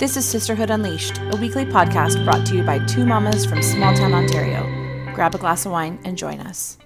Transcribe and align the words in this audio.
This 0.00 0.16
is 0.16 0.24
Sisterhood 0.24 0.70
Unleashed, 0.70 1.18
a 1.18 1.36
weekly 1.36 1.66
podcast 1.66 2.24
brought 2.24 2.46
to 2.46 2.56
you 2.56 2.62
by 2.62 2.78
two 2.86 3.04
mamas 3.04 3.44
from 3.44 3.62
small 3.62 3.94
town 3.94 4.14
Ontario. 4.14 4.62
Grab 5.14 5.34
a 5.34 5.38
glass 5.38 5.66
of 5.66 5.72
wine 5.72 5.98
and 6.04 6.16
join 6.16 6.40
us. 6.40 6.78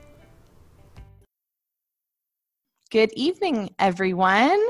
Good 2.91 3.13
evening, 3.15 3.71
everyone. 3.79 4.61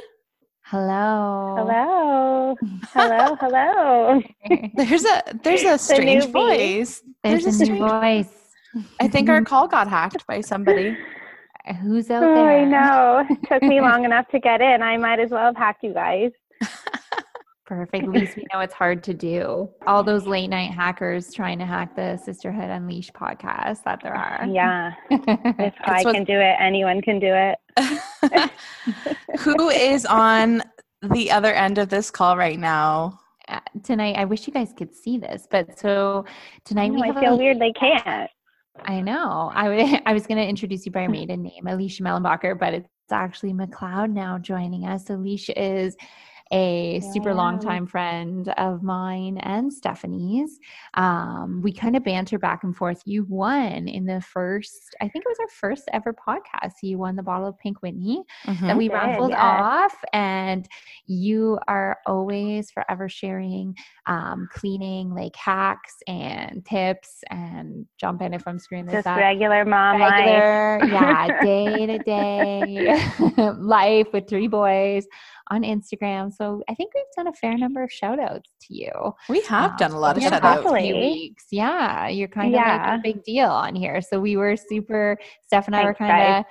Hello. 0.62 1.54
Hello. 1.58 2.56
Hello. 2.92 3.34
Hello. 3.40 4.22
There's 4.76 5.04
a 5.06 5.22
there's 5.42 5.62
a 5.62 5.78
strange 5.78 6.24
newbie. 6.24 6.32
voice. 6.32 7.02
There's, 7.22 7.44
a, 7.46 7.48
new 7.48 7.64
strange- 7.64 7.78
voice. 7.80 8.28
I 9.00 9.08
think 9.08 9.28
our 9.30 9.42
call 9.50 9.68
got 9.68 9.88
hacked 9.88 10.26
by 10.26 10.40
somebody. 10.42 10.96
Who's 11.80 12.10
out 12.10 12.22
Oh, 12.22 12.34
there? 12.34 12.50
I 12.60 12.64
know. 12.64 13.26
It 13.30 13.38
took 13.48 13.62
me 13.62 13.80
long 13.80 14.04
enough 14.04 14.28
to 14.28 14.38
get 14.38 14.60
in. 14.60 14.82
I 14.82 14.98
might 14.98 15.18
as 15.18 15.30
well 15.30 15.44
have 15.46 15.56
hacked 15.56 15.82
you 15.82 15.94
guys. 15.94 16.30
Perfect. 17.66 18.04
At 18.04 18.10
least 18.10 18.36
we 18.36 18.44
know 18.52 18.60
it's 18.60 18.74
hard 18.74 19.02
to 19.04 19.14
do. 19.14 19.70
All 19.86 20.02
those 20.02 20.26
late 20.26 20.48
night 20.48 20.70
hackers 20.70 21.32
trying 21.32 21.58
to 21.60 21.64
hack 21.64 21.96
the 21.96 22.18
Sisterhood 22.18 22.68
Unleashed 22.68 23.14
podcast 23.14 23.84
that 23.84 24.00
there 24.02 24.14
are. 24.14 24.46
Yeah. 24.46 24.92
If 25.10 25.74
I 25.84 26.02
what- 26.02 26.14
can 26.14 26.24
do 26.24 26.38
it, 26.38 26.56
anyone 26.60 27.00
can 27.00 27.18
do 27.18 27.32
it. 27.32 27.58
Who 29.40 29.70
is 29.70 30.04
on 30.06 30.62
the 31.02 31.30
other 31.30 31.52
end 31.54 31.78
of 31.78 31.88
this 31.88 32.10
call 32.10 32.36
right 32.36 32.58
now? 32.58 33.18
Uh, 33.48 33.60
tonight, 33.82 34.16
I 34.16 34.24
wish 34.24 34.46
you 34.46 34.52
guys 34.52 34.72
could 34.76 34.94
see 34.94 35.18
this, 35.18 35.46
but 35.50 35.78
so 35.78 36.24
tonight 36.64 36.88
No, 36.88 37.00
we 37.00 37.10
I 37.10 37.20
feel 37.20 37.34
a- 37.34 37.36
weird 37.36 37.58
they 37.58 37.72
can't. 37.72 38.30
I 38.86 39.00
know. 39.00 39.50
I 39.54 39.64
w- 39.68 39.98
I 40.06 40.12
was 40.12 40.26
going 40.26 40.38
to 40.38 40.46
introduce 40.46 40.84
you 40.84 40.92
by 40.92 41.02
your 41.02 41.10
maiden 41.10 41.42
name, 41.42 41.66
Alicia 41.66 42.02
Mellenbacher, 42.02 42.58
but 42.58 42.74
it's 42.74 42.88
actually 43.12 43.52
McLeod 43.52 44.10
now 44.12 44.38
joining 44.38 44.84
us. 44.86 45.08
Alicia 45.10 45.60
is 45.62 45.96
a 46.52 47.00
super 47.12 47.34
long 47.34 47.58
time 47.58 47.86
friend 47.86 48.48
of 48.56 48.82
mine 48.82 49.38
and 49.38 49.72
Stephanie's. 49.72 50.58
Um, 50.94 51.60
we 51.62 51.72
kind 51.72 51.96
of 51.96 52.04
banter 52.04 52.38
back 52.38 52.64
and 52.64 52.76
forth. 52.76 53.02
You 53.04 53.24
won 53.28 53.88
in 53.88 54.04
the 54.04 54.20
first, 54.20 54.94
I 55.00 55.08
think 55.08 55.24
it 55.24 55.28
was 55.28 55.38
our 55.40 55.48
first 55.48 55.88
ever 55.92 56.14
podcast. 56.14 56.74
You 56.82 56.98
won 56.98 57.16
the 57.16 57.22
bottle 57.22 57.48
of 57.48 57.58
Pink 57.58 57.82
Whitney 57.82 58.22
that 58.62 58.76
we 58.76 58.88
did, 58.88 58.94
raffled 58.94 59.30
yes. 59.30 59.40
off 59.40 59.94
and 60.12 60.68
you 61.06 61.58
are 61.68 61.98
always 62.06 62.70
forever 62.70 63.08
sharing 63.08 63.74
um, 64.06 64.48
cleaning 64.52 65.14
like 65.14 65.36
hacks 65.36 65.96
and 66.06 66.64
tips 66.64 67.22
and 67.30 67.86
jump 67.98 68.22
in 68.22 68.34
if 68.34 68.46
i'm 68.46 68.58
screwing 68.58 68.86
this 68.86 68.94
Just 68.94 69.06
up 69.06 69.18
regular 69.18 69.64
mom 69.64 70.00
life. 70.00 70.12
regular 70.12 70.84
yeah 70.86 71.40
day 71.42 71.86
to 71.86 71.98
day 71.98 73.10
life 73.58 74.08
with 74.12 74.28
three 74.28 74.48
boys 74.48 75.06
on 75.48 75.62
instagram 75.62 76.32
so 76.32 76.62
i 76.68 76.74
think 76.74 76.92
we've 76.94 77.04
done 77.16 77.26
a 77.26 77.32
fair 77.34 77.56
number 77.56 77.82
of 77.82 77.92
shout 77.92 78.18
outs 78.18 78.50
to 78.60 78.74
you 78.74 78.90
We 79.28 79.40
have 79.42 79.72
um, 79.72 79.76
done 79.76 79.90
a 79.92 79.98
lot 79.98 80.16
of 80.16 80.22
over 80.22 80.30
the 80.30 80.40
shout 80.40 80.66
outs. 80.66 80.72
Weeks 80.72 81.46
yeah 81.50 82.08
you're 82.08 82.28
kind 82.28 82.54
of 82.54 82.60
like 82.60 82.98
a 82.98 83.00
big 83.02 83.22
deal 83.24 83.48
on 83.50 83.74
here 83.74 84.00
so 84.00 84.20
we 84.20 84.36
were 84.36 84.56
super 84.56 85.18
steph 85.42 85.66
and 85.66 85.76
i 85.76 85.84
were 85.84 85.94
kind 85.94 86.38
of 86.38 86.44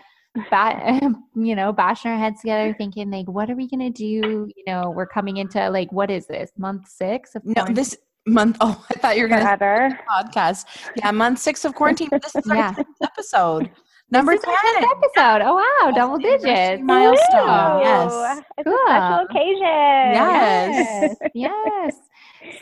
bat, 0.50 1.04
you 1.36 1.56
know, 1.56 1.72
bashing 1.72 2.10
our 2.10 2.18
heads 2.18 2.42
together, 2.42 2.74
thinking 2.76 3.12
like, 3.12 3.28
what 3.28 3.52
are 3.52 3.56
we 3.56 3.68
gonna 3.70 3.92
do? 3.92 4.50
You 4.56 4.64
know, 4.66 4.90
we're 4.90 5.06
coming 5.06 5.38
into 5.38 5.70
like, 5.70 5.92
what 5.92 6.10
is 6.10 6.26
this 6.26 6.52
month 6.58 6.88
six 6.88 7.36
of 7.36 7.46
No, 7.46 7.66
this 7.70 7.96
month. 8.26 8.58
Oh, 8.62 8.84
I 8.90 9.00
thought 9.00 9.16
you 9.18 9.24
were 9.24 9.28
going 9.28 9.42
to 9.42 9.46
Forever. 9.46 10.00
podcast. 10.10 10.66
Yeah, 10.96 11.12
month 11.12 11.40
six 11.40 11.66
of 11.66 11.76
quarantine. 11.76 12.10
This 12.12 12.36
is 12.36 12.48
our 12.50 12.56
Yeah. 12.56 12.74
10th 12.74 12.86
episode. 13.04 13.70
Number 14.12 14.34
This 14.34 14.44
10. 14.44 14.54
episode. 14.84 15.42
Oh 15.44 15.56
wow, 15.56 15.86
That's 15.86 15.98
double 15.98 16.18
digits. 16.18 16.84
milestone. 16.84 17.80
Yes. 17.82 18.42
It's 18.58 18.68
a 18.68 18.78
special 18.86 19.18
Cool. 19.18 19.26
occasion. 19.26 20.14
Yes. 20.14 21.16
yes. 21.34 21.96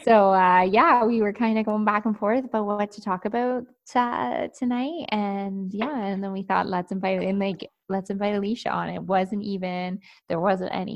So 0.04 0.32
uh, 0.34 0.62
yeah, 0.62 1.04
we 1.04 1.22
were 1.22 1.34
kind 1.34 1.58
of 1.60 1.66
going 1.66 1.84
back 1.84 2.06
and 2.06 2.18
forth 2.18 2.46
about 2.46 2.66
what 2.66 2.92
to 2.92 3.02
talk 3.02 3.26
about 3.26 3.66
uh, 3.96 4.48
tonight, 4.58 5.06
and 5.10 5.74
yeah, 5.74 6.06
and 6.06 6.24
then 6.24 6.32
we 6.32 6.44
thought 6.44 6.68
let's 6.68 6.92
invite 6.94 7.22
and 7.22 7.40
like 7.40 7.70
let's 7.90 8.10
invite 8.10 8.36
Alicia 8.36 8.70
on. 8.72 8.90
It 8.90 9.02
wasn't 9.04 9.44
even 9.44 10.00
there 10.30 10.40
wasn't 10.40 10.74
any 10.74 10.96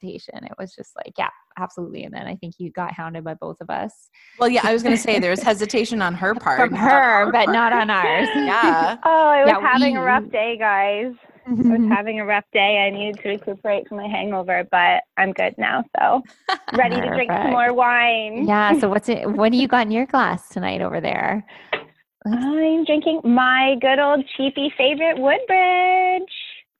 hesitation. 0.00 0.44
It 0.44 0.52
was 0.58 0.74
just 0.74 0.94
like 0.96 1.12
yeah, 1.18 1.28
absolutely. 1.58 2.04
And 2.04 2.14
then 2.14 2.26
I 2.26 2.36
think 2.36 2.54
you 2.58 2.70
got 2.70 2.92
hounded 2.92 3.24
by 3.24 3.34
both 3.34 3.56
of 3.60 3.70
us 3.70 4.08
Well, 4.38 4.48
yeah, 4.48 4.60
I 4.64 4.72
was 4.72 4.82
going 4.82 4.96
to 4.96 5.02
say 5.02 5.18
there 5.18 5.30
was 5.30 5.42
hesitation 5.42 6.02
on 6.02 6.14
her 6.14 6.34
part. 6.34 6.60
from 6.60 6.74
her, 6.74 6.90
our 6.90 7.32
but 7.32 7.46
part. 7.46 7.48
not 7.48 7.72
on 7.72 7.90
ours. 7.90 8.28
Yeah. 8.34 8.96
Oh, 9.04 9.28
I 9.28 9.44
was 9.44 9.56
Yeah, 9.60 9.68
having 9.68 9.96
a 9.96 10.02
rough 10.02 10.28
day, 10.30 10.56
guys. 10.58 11.12
I 11.46 11.50
was 11.78 11.88
having 11.90 12.20
a 12.20 12.24
rough 12.26 12.44
day. 12.52 12.84
I 12.86 12.90
needed 12.90 13.20
to 13.22 13.28
recuperate 13.28 13.86
from 13.88 13.98
my 13.98 14.08
hangover, 14.08 14.64
but 14.70 15.02
I'm 15.16 15.32
good 15.32 15.54
now. 15.58 15.84
So 15.98 16.22
ready 16.76 16.96
to 17.00 17.08
drink 17.14 17.30
some 17.30 17.50
more 17.52 17.72
wine. 17.72 18.46
yeah. 18.46 18.78
So 18.80 18.88
what's 18.88 19.08
it? 19.08 19.30
What 19.30 19.52
do 19.52 19.58
you 19.58 19.68
got 19.68 19.86
in 19.86 19.92
your 19.92 20.06
glass 20.06 20.48
tonight 20.48 20.80
over 20.82 21.00
there? 21.00 21.46
I'm 22.26 22.84
drinking 22.84 23.20
my 23.24 23.76
good 23.80 24.00
old 24.00 24.24
cheapy 24.36 24.72
favorite 24.76 25.18
Woodbridge. 25.18 26.32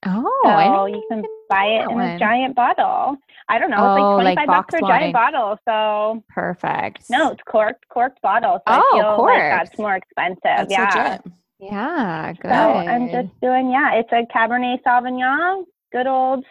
Oh, 0.07 0.41
So 0.45 0.87
you 0.87 1.05
can 1.11 1.23
buy 1.49 1.65
it 1.67 1.91
in 1.91 2.01
a 2.01 2.19
giant 2.19 2.55
bottle. 2.55 3.17
I 3.49 3.59
don't 3.59 3.71
know. 3.71 3.77
Oh, 3.79 4.19
It's 4.19 4.25
like 4.25 4.37
like 4.37 4.47
25 4.47 4.47
bucks 4.47 4.71
for 4.71 4.79
a 4.79 4.89
giant 4.89 5.13
bottle. 5.13 5.59
So 5.69 6.25
Perfect. 6.29 7.05
no, 7.11 7.31
it's 7.33 7.43
corked, 7.47 7.89
corked 7.89 8.21
bottle. 8.23 8.59
So 8.67 8.75
Oh, 8.75 8.99
I 8.99 9.01
feel 9.17 9.25
like 9.25 9.67
that's 9.67 9.79
more 9.79 9.95
expensive. 9.97 10.41
That's 10.43 10.71
yeah. 10.71 11.19
legit. 11.21 11.33
Yeah, 11.59 12.33
good. 12.35 12.51
So 12.51 12.51
I'm 12.55 13.09
just 13.11 13.41
doing, 13.41 13.71
yeah, 13.71 13.95
it's 13.95 14.11
a 14.13 14.27
Cabernet 14.37 14.83
Sauvignon, 14.87 15.65
good 15.93 16.07
old 16.07 16.45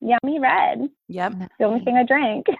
yummy 0.00 0.38
red. 0.38 0.88
Yep. 1.08 1.32
The 1.58 1.64
only 1.64 1.80
thing 1.84 1.96
I 1.96 2.04
drink. 2.04 2.46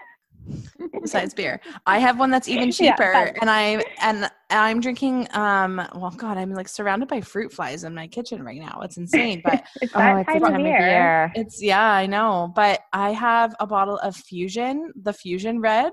Besides 1.01 1.33
beer, 1.33 1.59
I 1.85 1.99
have 1.99 2.19
one 2.19 2.29
that's 2.29 2.47
even 2.47 2.71
cheaper, 2.79 3.13
fun. 3.13 3.33
and 3.41 3.49
I 3.49 3.83
and 4.01 4.29
I'm 4.49 4.79
drinking. 4.79 5.27
Um, 5.33 5.77
well, 5.95 6.13
God, 6.15 6.37
I'm 6.37 6.53
like 6.53 6.67
surrounded 6.67 7.07
by 7.07 7.21
fruit 7.21 7.53
flies 7.53 7.83
in 7.83 7.93
my 7.93 8.07
kitchen 8.07 8.43
right 8.43 8.59
now. 8.59 8.81
It's 8.83 8.97
insane, 8.97 9.41
but 9.43 9.63
It's 9.81 9.93
oh, 9.95 10.17
it's 10.17 10.27
time, 10.27 10.41
time 10.41 10.55
of 10.55 10.61
year. 10.61 11.31
It's 11.35 11.61
yeah, 11.61 11.83
I 11.91 12.05
know. 12.05 12.51
But 12.55 12.81
I 12.93 13.11
have 13.11 13.55
a 13.59 13.67
bottle 13.67 13.97
of 13.99 14.15
Fuzion, 14.15 14.89
the 15.01 15.11
Fuzion 15.13 15.61
Red, 15.61 15.91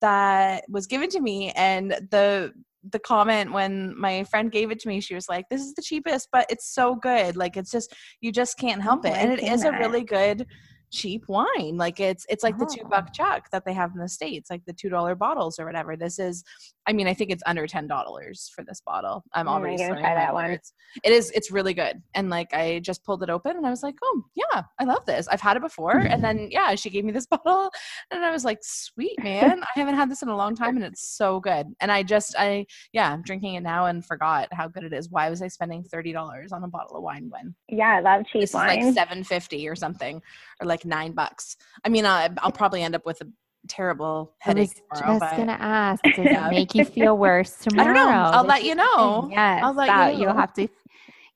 that 0.00 0.64
was 0.68 0.86
given 0.86 1.08
to 1.10 1.20
me, 1.20 1.50
and 1.52 1.90
the 2.10 2.52
the 2.90 2.98
comment 2.98 3.52
when 3.52 3.96
my 3.98 4.24
friend 4.24 4.50
gave 4.50 4.72
it 4.72 4.80
to 4.80 4.88
me, 4.88 5.00
she 5.00 5.14
was 5.14 5.28
like, 5.28 5.48
"This 5.48 5.60
is 5.62 5.74
the 5.74 5.82
cheapest, 5.82 6.28
but 6.32 6.46
it's 6.50 6.72
so 6.74 6.96
good. 6.96 7.36
Like 7.36 7.56
it's 7.56 7.70
just 7.70 7.94
you 8.20 8.32
just 8.32 8.58
can't 8.58 8.82
help 8.82 9.02
Oh, 9.04 9.08
it, 9.08 9.14
and 9.16 9.32
I've 9.32 9.38
it 9.38 9.42
seen 9.44 9.52
is 9.52 9.64
a 9.64 9.72
really 9.72 10.04
good." 10.04 10.46
Cheap 10.92 11.24
wine 11.26 11.78
like 11.78 12.00
it's 12.00 12.26
it's 12.28 12.44
like 12.44 12.58
the 12.58 12.66
two 12.66 12.84
buck 12.84 13.06
oh. 13.08 13.12
chuck 13.14 13.48
that 13.50 13.64
they 13.64 13.72
have 13.72 13.92
in 13.94 13.98
the 13.98 14.08
states 14.08 14.50
like 14.50 14.62
the 14.66 14.74
two 14.74 14.90
dollar 14.90 15.14
bottles 15.14 15.58
or 15.58 15.64
whatever. 15.64 15.96
This 15.96 16.18
is 16.18 16.44
i 16.86 16.92
mean 16.92 17.06
i 17.06 17.14
think 17.14 17.30
it's 17.30 17.42
under 17.46 17.66
ten 17.66 17.86
dollars 17.86 18.50
for 18.54 18.62
this 18.62 18.82
bottle. 18.84 19.24
I'm 19.32 19.48
already 19.48 19.78
gonna 19.78 19.98
try 19.98 20.14
that 20.14 20.34
one. 20.34 20.50
words. 20.50 20.74
it 21.02 21.12
is 21.12 21.30
it's 21.34 21.50
really 21.50 21.72
good. 21.72 22.02
And 22.14 22.28
like 22.28 22.52
i 22.52 22.78
just 22.80 23.04
pulled 23.04 23.22
it 23.22 23.30
open 23.30 23.56
and 23.56 23.66
i 23.66 23.70
was 23.70 23.82
like 23.82 23.94
oh 24.04 24.22
yeah 24.34 24.62
i 24.78 24.84
love 24.84 25.04
this. 25.06 25.28
I've 25.28 25.40
had 25.40 25.56
it 25.56 25.62
before. 25.62 25.96
And 25.96 26.22
then 26.24 26.48
yeah 26.50 26.74
she 26.74 26.90
gave 26.90 27.04
me 27.06 27.12
this 27.12 27.26
bottle 27.32 27.70
and 28.10 28.22
i 28.22 28.30
was 28.30 28.44
like 28.44 28.58
sweet 28.62 29.22
man. 29.22 29.62
I 29.62 29.78
haven't 29.78 29.94
had 29.94 30.10
this 30.10 30.22
in 30.22 30.28
a 30.28 30.36
long 30.36 30.54
time 30.54 30.76
and 30.76 30.84
it's 30.84 31.16
so 31.16 31.40
good. 31.40 31.68
And 31.80 31.90
i 31.90 32.02
just 32.02 32.34
i 32.38 32.66
yeah 32.92 33.10
i'm 33.12 33.22
drinking 33.22 33.54
it 33.54 33.62
now 33.62 33.86
and 33.86 34.04
forgot 34.04 34.48
how 34.52 34.68
good 34.68 34.84
it 34.84 34.92
is. 34.92 35.08
Why 35.10 35.30
was 35.30 35.40
i 35.40 35.48
spending 35.48 35.84
$30 35.84 36.52
on 36.52 36.64
a 36.64 36.68
bottle 36.68 36.96
of 36.98 37.02
wine 37.02 37.28
when 37.30 37.54
Yeah, 37.68 37.96
I 37.96 38.00
love 38.00 38.24
cheap 38.30 38.42
this 38.42 38.50
is 38.50 38.54
wine. 38.54 38.84
like 38.84 38.94
750 38.94 39.68
or 39.68 39.74
something 39.74 40.20
or 40.60 40.66
like 40.66 40.81
nine 40.84 41.12
bucks 41.12 41.56
i 41.84 41.88
mean 41.88 42.04
I, 42.06 42.28
i'll 42.42 42.52
probably 42.52 42.82
end 42.82 42.94
up 42.94 43.04
with 43.06 43.20
a 43.20 43.26
terrible 43.68 44.34
headache. 44.40 44.70
I 44.90 45.12
was 45.12 45.20
tomorrow, 45.20 45.20
just 45.20 45.30
but 45.32 45.36
gonna 45.36 45.58
ask, 45.60 46.02
does 46.04 46.16
Yeah. 46.26 46.48
it 46.48 46.50
make 46.50 46.74
you 46.74 46.84
feel 46.84 47.16
worse 47.16 47.56
tomorrow? 47.58 47.90
i 47.90 47.94
tomorrow? 47.94 48.12
don't 48.12 48.32
know 48.32 48.38
i'll 48.38 48.44
let 48.46 48.64
you 48.64 48.74
know 48.74 49.28
Yes, 49.30 49.62
I'll 49.64 49.74
let 49.74 49.86
that 49.86 50.14
you 50.14 50.22
you'll 50.22 50.34
have 50.34 50.52
to 50.54 50.68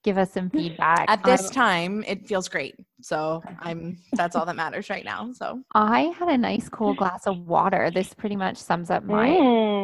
give 0.04 0.18
us 0.18 0.32
some 0.32 0.50
feedback. 0.50 1.08
at 1.10 1.24
this 1.24 1.46
Um, 1.48 1.52
time 1.52 2.04
it 2.06 2.26
feels 2.28 2.48
great 2.48 2.74
so 3.00 3.42
i'm 3.60 3.96
that's 4.16 4.34
all 4.36 4.46
that 4.46 4.56
matters 4.56 4.90
right 4.90 5.04
now 5.04 5.30
so 5.32 5.62
I 5.74 6.00
had 6.18 6.28
a 6.28 6.38
nice 6.38 6.68
cool 6.70 6.94
glass 6.94 7.26
of 7.26 7.36
water. 7.46 7.90
This 7.90 8.14
pretty 8.14 8.36
much 8.36 8.56
sums 8.56 8.88
up 8.90 9.04
my 9.04 9.28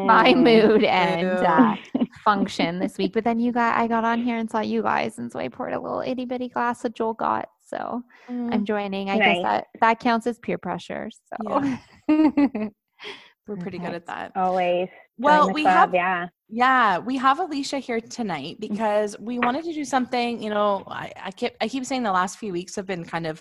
my 0.07 0.33
Mm. 0.33 0.43
mood 0.43 0.85
and 0.85 1.27
uh, 1.27 1.77
function 2.25 2.79
this 2.79 2.97
week. 2.97 3.13
But 3.13 3.25
then 3.25 3.39
you 3.39 3.53
got 3.53 3.77
I 3.77 3.89
got 3.89 4.05
on 4.05 4.23
here 4.23 4.37
and 4.39 4.51
saw 4.51 4.61
you 4.61 4.81
guys, 4.83 5.19
and 5.19 5.31
so 5.31 5.39
I 5.39 5.49
poured 5.49 5.75
a 5.75 5.81
little 5.81 6.01
itty 6.01 6.25
bitty 6.25 6.49
glass 6.49 6.85
of 6.87 6.95
Joel 6.95 7.13
got. 7.15 7.49
So 7.73 8.03
Mm, 8.31 8.55
I'm 8.55 8.65
joining. 8.65 9.11
I 9.11 9.19
guess 9.19 9.43
that 9.43 9.67
that 9.81 9.99
counts 9.99 10.27
as 10.27 10.39
peer 10.39 10.57
pressure. 10.57 11.11
So 11.11 11.61
we're 12.09 13.57
pretty 13.59 13.79
good 13.79 13.95
at 13.95 14.07
that 14.07 14.33
Always. 14.37 14.89
Well 15.19 15.53
we 15.53 15.63
club, 15.63 15.75
have 15.75 15.95
yeah. 15.95 16.29
Yeah, 16.49 16.99
we 16.99 17.17
have 17.17 17.41
Alicia 17.41 17.79
here 17.79 18.01
tonight 18.01 18.59
because 18.61 19.19
we 19.19 19.39
wanted 19.39 19.65
to 19.65 19.73
do 19.73 19.85
something. 19.85 20.43
You 20.43 20.51
know, 20.51 20.85
I, 20.87 21.11
I 21.17 21.31
keep 21.31 21.53
I 21.61 21.69
keep 21.69 21.85
saying 21.87 22.03
the 22.03 22.13
last 22.13 22.39
few 22.39 22.53
weeks 22.53 22.77
have 22.77 22.87
been 22.87 23.05
kind 23.05 23.27
of 23.27 23.41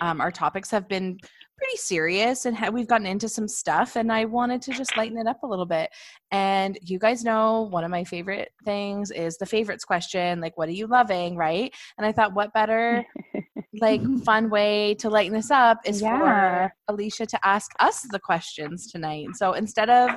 um, 0.00 0.20
our 0.20 0.30
topics 0.30 0.70
have 0.70 0.88
been 0.88 1.18
pretty 1.58 1.76
serious 1.76 2.44
and 2.44 2.56
ha- 2.56 2.68
we've 2.70 2.86
gotten 2.86 3.06
into 3.06 3.28
some 3.28 3.48
stuff, 3.48 3.96
and 3.96 4.12
I 4.12 4.24
wanted 4.26 4.60
to 4.62 4.72
just 4.72 4.96
lighten 4.96 5.18
it 5.18 5.26
up 5.26 5.42
a 5.42 5.46
little 5.46 5.66
bit. 5.66 5.90
And 6.30 6.78
you 6.82 6.98
guys 6.98 7.24
know 7.24 7.62
one 7.70 7.84
of 7.84 7.90
my 7.90 8.04
favorite 8.04 8.50
things 8.64 9.10
is 9.10 9.36
the 9.38 9.46
favorites 9.46 9.84
question, 9.84 10.40
like 10.40 10.56
what 10.58 10.68
are 10.68 10.72
you 10.72 10.86
loving, 10.86 11.36
right? 11.36 11.72
And 11.96 12.06
I 12.06 12.12
thought, 12.12 12.34
what 12.34 12.52
better 12.52 13.04
like 13.80 14.00
fun 14.24 14.50
way 14.50 14.94
to 14.96 15.08
lighten 15.10 15.32
this 15.32 15.50
up 15.50 15.78
is 15.84 16.02
Yeah. 16.02 16.18
for 16.18 16.72
Alicia 16.88 17.26
to 17.26 17.46
ask 17.46 17.70
us 17.80 18.02
the 18.10 18.18
questions 18.20 18.90
tonight. 18.90 19.28
So 19.34 19.52
instead 19.54 19.88
of 19.90 20.10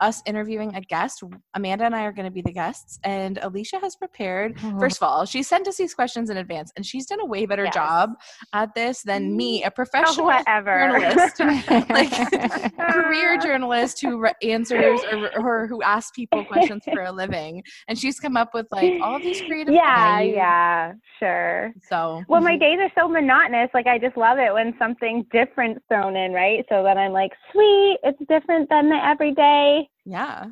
us 0.00 0.22
interviewing 0.26 0.74
a 0.74 0.80
guest, 0.80 1.22
Amanda 1.54 1.84
and 1.84 1.94
I 1.94 2.04
are 2.04 2.12
going 2.12 2.24
to 2.26 2.30
be 2.30 2.42
the 2.42 2.52
guests, 2.52 2.98
and 3.04 3.38
Alicia 3.42 3.78
has 3.80 3.96
prepared. 3.96 4.56
Mm-hmm. 4.56 4.78
First 4.78 4.96
of 4.98 5.02
all, 5.08 5.24
she 5.26 5.42
sent 5.42 5.68
us 5.68 5.76
these 5.76 5.94
questions 5.94 6.30
in 6.30 6.36
advance, 6.36 6.72
and 6.76 6.84
she's 6.84 7.06
done 7.06 7.20
a 7.20 7.26
way 7.26 7.46
better 7.46 7.64
Yes. 7.64 7.74
job 7.74 8.10
at 8.54 8.74
this 8.74 9.02
than 9.02 9.36
me, 9.36 9.60
mm-hmm. 9.60 9.66
a 9.66 9.70
Oh, 9.70 9.70
professional 9.70 10.26
whatever. 10.26 10.88
journalist, 10.90 11.40
like 11.90 12.76
career 12.78 13.38
journalist 13.38 14.00
who 14.00 14.18
re- 14.18 14.32
answers 14.42 15.00
or, 15.12 15.38
or 15.38 15.66
who 15.66 15.82
asks 15.82 16.12
people 16.14 16.44
questions 16.44 16.82
for 16.92 17.02
a 17.02 17.12
living, 17.12 17.62
and 17.88 17.98
she's 17.98 18.18
come 18.18 18.36
up 18.36 18.54
with 18.54 18.66
like 18.70 19.00
all 19.02 19.18
these 19.18 19.40
creative. 19.42 19.74
yeah, 19.74 20.20
yeah, 20.20 20.92
sure. 21.18 21.72
So 21.88 22.22
Well, 22.28 22.40
my 22.40 22.52
mm-hmm. 22.52 22.60
days 22.60 22.78
are 22.80 22.90
so 23.02 23.08
monotonous. 23.08 23.70
Like, 23.74 23.86
I 23.86 23.98
just 23.98 24.16
love 24.16 24.38
it 24.38 24.52
when 24.52 24.74
something 24.78 25.26
different's 25.32 25.80
thrown 25.88 26.16
in, 26.16 26.32
right? 26.32 26.64
So 26.68 26.82
then 26.82 26.96
I'm 26.98 27.12
like, 27.12 27.32
sweet, 27.52 27.98
it's 28.02 28.18
different 28.28 28.68
than 28.70 28.88
the 28.88 28.96
everyday 29.04 29.88
yeah. 30.04 30.46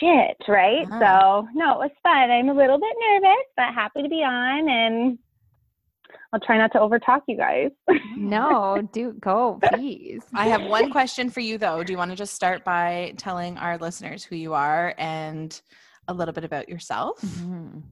shit, 0.00 0.36
right? 0.48 0.86
Yeah. 0.90 0.98
So, 1.00 1.48
no, 1.54 1.72
it 1.74 1.78
was 1.78 1.90
fun. 2.02 2.30
I'm 2.30 2.48
a 2.48 2.54
little 2.54 2.78
bit 2.78 2.94
nervous, 3.00 3.46
but 3.56 3.74
happy 3.74 4.02
to 4.02 4.08
be 4.08 4.22
on, 4.22 4.68
and 4.68 5.18
I'll 6.32 6.40
try 6.40 6.58
not 6.58 6.72
to 6.72 6.78
overtalk 6.78 7.22
you 7.28 7.36
guys. 7.36 7.70
no, 8.16 8.88
do 8.92 9.12
go, 9.14 9.58
please. 9.70 10.22
I 10.34 10.48
have 10.48 10.62
one 10.62 10.90
question 10.90 11.30
for 11.30 11.40
you 11.40 11.58
though. 11.58 11.82
Do 11.82 11.92
you 11.92 11.98
want 11.98 12.10
to 12.10 12.16
just 12.16 12.34
start 12.34 12.64
by 12.64 13.14
telling 13.16 13.58
our 13.58 13.78
listeners 13.78 14.24
who 14.24 14.36
you 14.36 14.54
are 14.54 14.94
and 14.98 15.58
a 16.08 16.14
little 16.14 16.34
bit 16.34 16.44
about 16.44 16.68
yourself? 16.68 17.20
Mhm. 17.22 17.82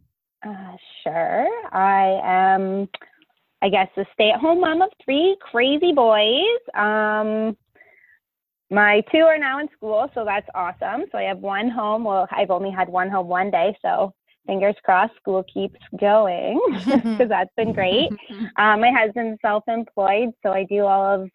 Uh, 0.47 0.77
sure. 1.03 1.49
I 1.73 2.21
am, 2.23 2.89
I 3.63 3.71
guess, 3.71 3.89
a 3.97 4.05
stay 4.13 4.31
at 4.31 4.41
home 4.41 4.61
mom 4.61 4.83
of 4.83 4.91
three 5.05 5.37
crazy 5.41 5.93
boys. 5.93 6.61
Um, 6.75 7.57
my 8.75 9.03
two 9.13 9.21
are 9.21 9.39
now 9.39 9.61
in 9.61 9.69
school, 9.77 10.11
so 10.15 10.25
that's 10.25 10.49
awesome. 10.55 11.05
So 11.13 11.19
I 11.19 11.23
have 11.23 11.39
one 11.39 11.71
home. 11.71 12.05
Well, 12.05 12.27
I've 12.31 12.51
only 12.51 12.71
had 12.71 12.89
one 12.89 13.09
home 13.09 13.29
one 13.29 13.51
day, 13.51 13.77
so 13.81 14.13
fingers 14.47 14.75
crossed 14.85 15.15
school 15.17 15.45
keeps 15.53 15.79
going 15.99 16.61
because 16.85 17.29
that's 17.29 17.55
been 17.57 17.73
great. 17.73 18.11
Um, 18.57 18.81
my 18.81 18.91
husband's 18.91 19.41
self 19.41 19.65
employed, 19.69 20.31
so 20.43 20.53
I 20.53 20.65
do 20.65 20.85
all 20.85 21.23
of 21.23 21.31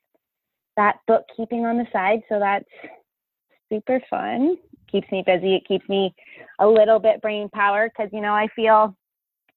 that 0.77 0.97
bookkeeping 1.07 1.65
on 1.65 1.77
the 1.77 1.85
side. 1.91 2.21
So 2.29 2.39
that's 2.39 2.65
super 3.71 4.01
fun. 4.09 4.57
Keeps 4.91 5.11
me 5.11 5.23
busy. 5.25 5.55
It 5.55 5.67
keeps 5.67 5.87
me 5.89 6.13
a 6.59 6.67
little 6.67 6.99
bit 6.99 7.21
brain 7.21 7.49
power 7.49 7.89
because, 7.89 8.09
you 8.13 8.21
know, 8.21 8.33
I 8.33 8.47
feel 8.55 8.95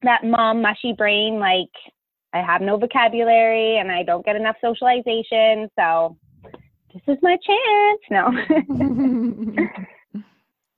that 0.02 0.24
mom 0.24 0.62
mushy 0.62 0.92
brain 0.92 1.38
like 1.38 1.70
I 2.32 2.42
have 2.42 2.60
no 2.60 2.76
vocabulary 2.76 3.78
and 3.78 3.90
I 3.92 4.02
don't 4.02 4.24
get 4.24 4.36
enough 4.36 4.56
socialization. 4.60 5.68
So 5.78 6.16
this 6.94 7.16
is 7.16 7.18
my 7.22 7.36
chance. 7.46 8.00
No. 8.10 9.66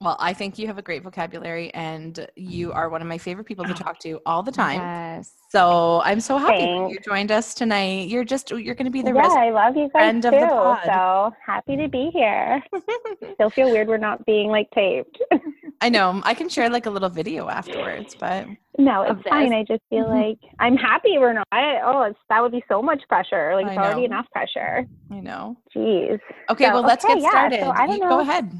Well, 0.01 0.17
I 0.19 0.33
think 0.33 0.59
you 0.59 0.67
have 0.67 0.77
a 0.77 0.81
great 0.81 1.03
vocabulary 1.03 1.73
and 1.73 2.27
you 2.35 2.69
mm. 2.69 2.75
are 2.75 2.89
one 2.89 3.01
of 3.01 3.07
my 3.07 3.17
favorite 3.17 3.45
people 3.45 3.63
to 3.65 3.71
ah. 3.71 3.75
talk 3.75 3.99
to 3.99 4.19
all 4.25 4.43
the 4.43 4.51
time. 4.51 4.79
Yes. 4.79 5.33
So 5.49 6.01
I'm 6.03 6.19
so 6.19 6.37
happy 6.37 6.65
that 6.65 6.89
you 6.89 6.99
joined 7.03 7.31
us 7.31 7.53
tonight. 7.53 8.09
You're 8.09 8.25
just 8.25 8.51
you're 8.51 8.75
going 8.75 8.85
to 8.85 8.91
be 8.91 9.01
the 9.01 9.13
rest. 9.13 9.31
yeah, 9.33 9.39
resident. 9.39 9.57
I 9.57 9.65
love 9.65 9.77
you 9.77 9.83
guys 9.83 9.91
friend 9.91 10.21
too. 10.21 10.27
of 10.27 10.33
the 10.33 10.47
pod. 10.47 10.79
So 10.85 11.31
happy 11.43 11.77
to 11.77 11.87
be 11.87 12.11
here. 12.13 12.61
Still 13.35 13.49
feel 13.49 13.71
weird 13.71 13.87
we're 13.87 13.97
not 13.97 14.25
being 14.25 14.49
like 14.49 14.69
taped. 14.71 15.17
I 15.85 15.89
know. 15.89 16.19
I 16.25 16.33
can 16.33 16.49
share 16.49 16.67
like 16.69 16.87
a 16.87 16.89
little 16.89 17.09
video 17.09 17.47
afterwards, 17.47 18.15
but 18.19 18.47
No, 18.79 19.03
it's 19.03 19.21
fine. 19.29 19.53
I 19.53 19.63
just 19.63 19.83
feel 19.91 20.05
Mhm. 20.05 20.29
like 20.29 20.39
I'm 20.59 20.75
happy 20.77 21.19
we're 21.19 21.33
not. 21.33 21.47
Oh, 21.53 22.01
it's, 22.09 22.17
that 22.29 22.41
would 22.41 22.51
be 22.51 22.63
so 22.67 22.81
much 22.81 23.03
pressure. 23.07 23.53
Like 23.55 23.67
it's 23.67 23.77
already 23.77 24.05
enough 24.05 24.25
pressure. 24.31 24.87
I 25.11 25.19
know. 25.19 25.57
Jeez. 25.75 26.19
Okay, 26.49 26.65
So, 26.65 26.73
well, 26.73 26.81
let's 26.81 27.05
okay, 27.05 27.13
get 27.15 27.23
yeah, 27.23 27.29
started. 27.29 27.59
so 27.61 27.69
I 27.69 27.85
don't 27.85 27.97
You- 27.97 28.09
Go 28.09 28.19
ahead. 28.21 28.51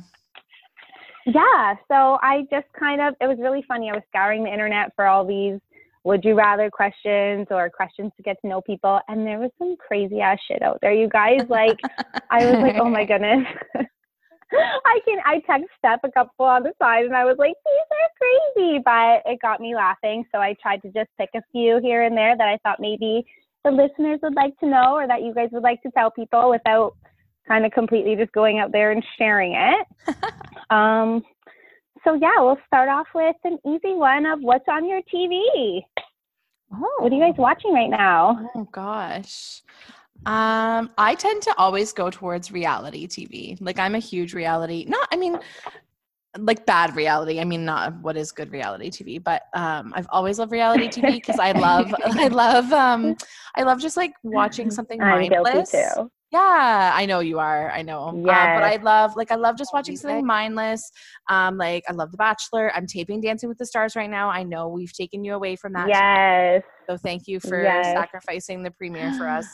Yeah. 1.25 1.75
So 1.87 2.19
I 2.21 2.45
just 2.51 2.67
kind 2.79 3.01
of. 3.01 3.15
It 3.19 3.25
was 3.27 3.39
really 3.39 3.63
funny. 3.67 3.89
I 3.89 3.93
was 3.93 4.03
scouring 4.09 4.43
the 4.43 4.53
internet 4.53 4.91
for 4.95 5.07
all 5.07 5.25
these 5.25 5.59
would 6.03 6.23
you 6.23 6.35
rather 6.35 6.69
questions 6.69 7.47
or 7.49 7.67
questions 7.67 8.11
to 8.15 8.21
get 8.21 8.39
to 8.41 8.47
know 8.47 8.61
people, 8.61 8.99
and 9.07 9.25
there 9.25 9.39
was 9.39 9.49
some 9.57 9.75
crazy 9.77 10.21
ass 10.21 10.37
shit 10.47 10.61
out 10.61 10.77
there. 10.79 10.93
You 10.93 11.09
guys, 11.09 11.39
like, 11.49 11.79
I 12.29 12.45
was 12.45 12.57
like, 12.61 12.75
oh 12.79 12.87
my 12.87 13.03
goodness. 13.11 13.47
I 14.85 14.99
can 15.05 15.19
I 15.25 15.39
text 15.45 15.69
Steph 15.77 15.99
a 16.03 16.11
couple 16.11 16.45
on 16.45 16.63
the 16.63 16.73
side 16.81 17.05
and 17.05 17.15
I 17.15 17.25
was 17.25 17.37
like, 17.37 17.53
these 17.65 17.89
are 17.91 18.53
crazy, 18.55 18.79
but 18.83 19.31
it 19.31 19.41
got 19.41 19.59
me 19.59 19.75
laughing. 19.75 20.25
So 20.31 20.39
I 20.39 20.55
tried 20.61 20.81
to 20.83 20.89
just 20.89 21.09
pick 21.19 21.29
a 21.35 21.41
few 21.51 21.79
here 21.81 22.03
and 22.03 22.17
there 22.17 22.35
that 22.37 22.47
I 22.47 22.57
thought 22.63 22.79
maybe 22.79 23.25
the 23.63 23.71
listeners 23.71 24.19
would 24.23 24.35
like 24.35 24.57
to 24.59 24.67
know 24.67 24.95
or 24.95 25.07
that 25.07 25.23
you 25.23 25.33
guys 25.33 25.49
would 25.51 25.63
like 25.63 25.81
to 25.83 25.91
tell 25.91 26.11
people 26.11 26.49
without 26.49 26.95
kind 27.47 27.65
of 27.65 27.71
completely 27.71 28.15
just 28.15 28.31
going 28.31 28.59
out 28.59 28.71
there 28.71 28.91
and 28.91 29.03
sharing 29.17 29.55
it. 29.55 29.87
um, 30.69 31.23
so 32.03 32.13
yeah, 32.13 32.39
we'll 32.39 32.57
start 32.67 32.89
off 32.89 33.07
with 33.13 33.35
an 33.43 33.57
easy 33.65 33.93
one 33.93 34.25
of 34.25 34.39
what's 34.41 34.65
on 34.69 34.87
your 34.87 35.01
TV. 35.13 35.81
Oh. 36.71 36.97
What 36.99 37.11
are 37.11 37.15
you 37.15 37.21
guys 37.21 37.37
watching 37.37 37.73
right 37.73 37.89
now? 37.89 38.49
Oh 38.55 38.67
gosh. 38.71 39.61
Um, 40.25 40.89
I 40.97 41.15
tend 41.15 41.43
to 41.43 41.55
always 41.57 41.93
go 41.93 42.09
towards 42.09 42.51
reality 42.51 43.07
TV. 43.07 43.57
Like 43.61 43.77
I'm 43.77 43.95
a 43.95 43.99
huge 43.99 44.33
reality. 44.33 44.85
Not, 44.87 45.07
I 45.11 45.17
mean, 45.17 45.39
like 46.37 46.65
bad 46.65 46.95
reality. 46.95 47.39
I 47.39 47.43
mean, 47.43 47.63
not 47.63 48.01
what 48.01 48.17
is 48.17 48.31
good 48.31 48.51
reality 48.51 48.89
TV, 48.89 49.23
but 49.23 49.43
um, 49.53 49.93
I've 49.95 50.07
always 50.09 50.39
loved 50.39 50.51
reality 50.51 50.87
TV 50.87 51.15
because 51.17 51.39
I 51.39 51.51
love, 51.51 51.93
I 52.05 52.27
love, 52.29 52.71
um, 52.73 53.15
I 53.55 53.63
love 53.63 53.79
just 53.79 53.97
like 53.97 54.13
watching 54.23 54.71
something 54.71 54.99
I'm 54.99 55.09
mindless. 55.29 55.71
too. 55.71 56.09
Yeah, 56.31 56.91
I 56.93 57.05
know 57.05 57.19
you 57.19 57.39
are. 57.39 57.71
I 57.71 57.81
know. 57.81 58.09
Uh, 58.09 58.47
but 58.55 58.63
I 58.63 58.77
love, 58.81 59.15
like, 59.15 59.31
I 59.31 59.35
love 59.35 59.57
just 59.57 59.71
watching 59.73 59.95
something 59.95 60.25
mindless. 60.25 60.91
Um, 61.29 61.55
like 61.57 61.83
I 61.87 61.93
love 61.93 62.11
The 62.11 62.17
Bachelor. 62.17 62.73
I'm 62.75 62.87
taping 62.87 63.21
Dancing 63.21 63.47
with 63.47 63.57
the 63.57 63.65
Stars 63.65 63.95
right 63.95 64.09
now. 64.09 64.29
I 64.29 64.43
know 64.43 64.67
we've 64.67 64.91
taken 64.91 65.23
you 65.23 65.33
away 65.35 65.55
from 65.55 65.73
that. 65.73 65.87
Yes. 65.87 66.63
So 66.89 66.97
thank 66.97 67.27
you 67.27 67.39
for 67.39 67.61
Yes. 67.61 67.93
sacrificing 67.93 68.63
the 68.63 68.71
premiere 68.71 69.13
for 69.13 69.29
us. 69.29 69.47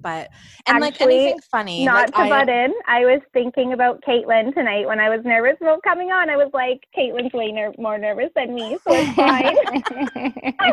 But 0.00 0.30
and 0.66 0.80
like 0.80 0.94
Actually, 0.94 1.18
anything 1.20 1.40
funny, 1.50 1.84
Not 1.84 2.06
like, 2.06 2.14
to 2.14 2.20
I- 2.20 2.28
butt 2.28 2.48
in, 2.48 2.72
I 2.86 3.00
was 3.04 3.20
thinking 3.32 3.72
about 3.72 4.00
Caitlin 4.02 4.54
tonight 4.54 4.86
when 4.86 5.00
I 5.00 5.08
was 5.14 5.24
nervous 5.24 5.56
about 5.60 5.82
coming 5.82 6.10
on. 6.12 6.30
I 6.30 6.36
was 6.36 6.50
like, 6.54 6.80
Caitlin's 6.96 7.32
way 7.34 7.50
ner- 7.52 7.74
more 7.78 7.98
nervous 7.98 8.30
than 8.36 8.54
me, 8.54 8.78
so 8.86 8.94
it's 8.94 9.14
fine. 9.14 10.72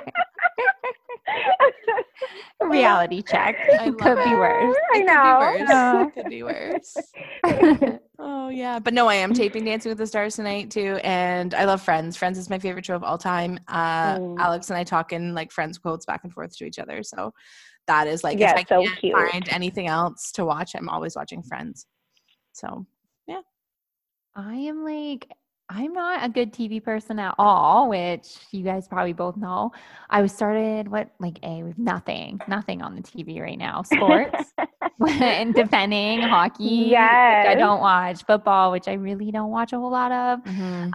Reality 2.69 3.21
check. 3.21 3.55
I 3.79 3.85
love 3.87 3.97
Could 3.97 4.23
be 4.23 4.29
it. 4.31 4.37
worse. 4.37 4.75
I 4.93 4.99
know. 5.01 6.11
Could 6.15 6.29
be 6.29 6.43
worse. 6.43 6.97
It 6.97 7.03
could 7.43 7.83
be 7.83 7.93
worse. 7.93 7.99
Oh 8.17 8.47
yeah, 8.47 8.79
but 8.79 8.93
no, 8.93 9.07
I 9.09 9.15
am 9.15 9.33
taping 9.33 9.65
Dancing 9.65 9.89
with 9.89 9.97
the 9.97 10.07
Stars 10.07 10.37
tonight 10.37 10.71
too, 10.71 10.97
and 11.03 11.53
I 11.53 11.65
love 11.65 11.81
Friends. 11.81 12.15
Friends 12.15 12.37
is 12.37 12.49
my 12.49 12.57
favorite 12.59 12.85
show 12.85 12.95
of 12.95 13.03
all 13.03 13.17
time. 13.17 13.59
Uh, 13.67 14.15
Mm. 14.19 14.39
Alex 14.39 14.69
and 14.69 14.77
I 14.79 14.85
talk 14.85 15.11
in 15.11 15.33
like 15.33 15.51
Friends 15.51 15.77
quotes 15.77 16.05
back 16.05 16.21
and 16.23 16.31
forth 16.31 16.55
to 16.57 16.65
each 16.65 16.79
other, 16.79 17.03
so 17.03 17.33
that 17.87 18.07
is 18.07 18.23
like 18.23 18.39
Yeah, 18.39 18.51
if 18.51 18.57
I 18.57 18.63
so 18.63 18.81
can't 18.83 18.99
cute. 18.99 19.13
find 19.13 19.49
anything 19.49 19.87
else 19.87 20.31
to 20.33 20.45
watch, 20.45 20.75
I'm 20.75 20.89
always 20.89 21.15
watching 21.15 21.43
Friends. 21.43 21.85
So 22.53 22.85
yeah, 23.27 23.41
I 24.35 24.55
am 24.55 24.83
like, 24.83 25.29
I'm 25.69 25.93
not 25.93 26.23
a 26.23 26.29
good 26.29 26.53
TV 26.53 26.83
person 26.83 27.17
at 27.19 27.35
all, 27.37 27.89
which 27.89 28.37
you 28.51 28.63
guys 28.63 28.87
probably 28.87 29.13
both 29.13 29.35
know. 29.35 29.71
I 30.09 30.21
was 30.21 30.31
started 30.31 30.87
what 30.87 31.09
like 31.19 31.39
a 31.43 31.63
with 31.63 31.77
nothing, 31.77 32.39
nothing 32.47 32.81
on 32.81 32.95
the 32.95 33.01
TV 33.01 33.41
right 33.41 33.57
now. 33.57 33.81
Sports 33.81 34.53
and 35.07 35.53
defending 35.55 36.21
hockey, 36.21 36.89
which 36.89 37.45
I 37.45 37.55
don't 37.55 37.79
watch 37.81 38.23
football, 38.25 38.71
which 38.71 38.87
I 38.87 38.93
really 38.93 39.31
don't 39.31 39.51
watch 39.51 39.73
a 39.73 39.77
whole 39.79 39.91
lot 39.91 40.11
of. 40.11 40.39
mhm. 40.43 40.93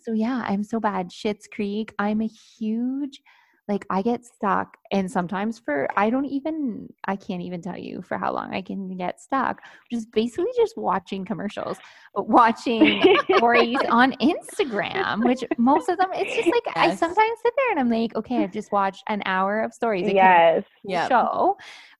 So 0.00 0.12
yeah, 0.12 0.42
I'm 0.46 0.62
so 0.64 0.80
bad. 0.80 1.10
Schitt's 1.10 1.46
Creek. 1.46 1.94
I'm 1.98 2.22
a 2.22 2.26
huge 2.26 3.20
like 3.68 3.84
I 3.90 4.00
get 4.02 4.24
stuck 4.24 4.76
and 4.92 5.10
sometimes 5.10 5.58
for 5.58 5.86
I 5.96 6.08
don't 6.10 6.24
even 6.24 6.88
I 7.06 7.16
can't 7.16 7.42
even 7.42 7.60
tell 7.60 7.76
you 7.76 8.00
for 8.02 8.16
how 8.18 8.32
long 8.32 8.54
I 8.54 8.62
can 8.62 8.96
get 8.96 9.20
stuck. 9.20 9.60
Just 9.92 10.10
basically 10.12 10.50
just 10.56 10.76
watching 10.78 11.24
commercials, 11.24 11.76
watching 12.14 13.02
stories 13.36 13.78
on 13.90 14.12
Instagram, 14.14 15.24
which 15.24 15.44
most 15.58 15.88
of 15.88 15.98
them 15.98 16.08
it's 16.14 16.34
just 16.34 16.48
like 16.48 16.76
I 16.76 16.94
sometimes 16.94 17.38
sit 17.42 17.52
there 17.56 17.70
and 17.72 17.80
I'm 17.80 17.90
like, 17.90 18.14
okay, 18.16 18.42
I've 18.42 18.52
just 18.52 18.72
watched 18.72 19.04
an 19.08 19.22
hour 19.26 19.60
of 19.62 19.72
stories. 19.74 20.06
It 20.08 20.14
yes. 20.14 20.64
Yep. 20.84 21.08
show. 21.10 21.56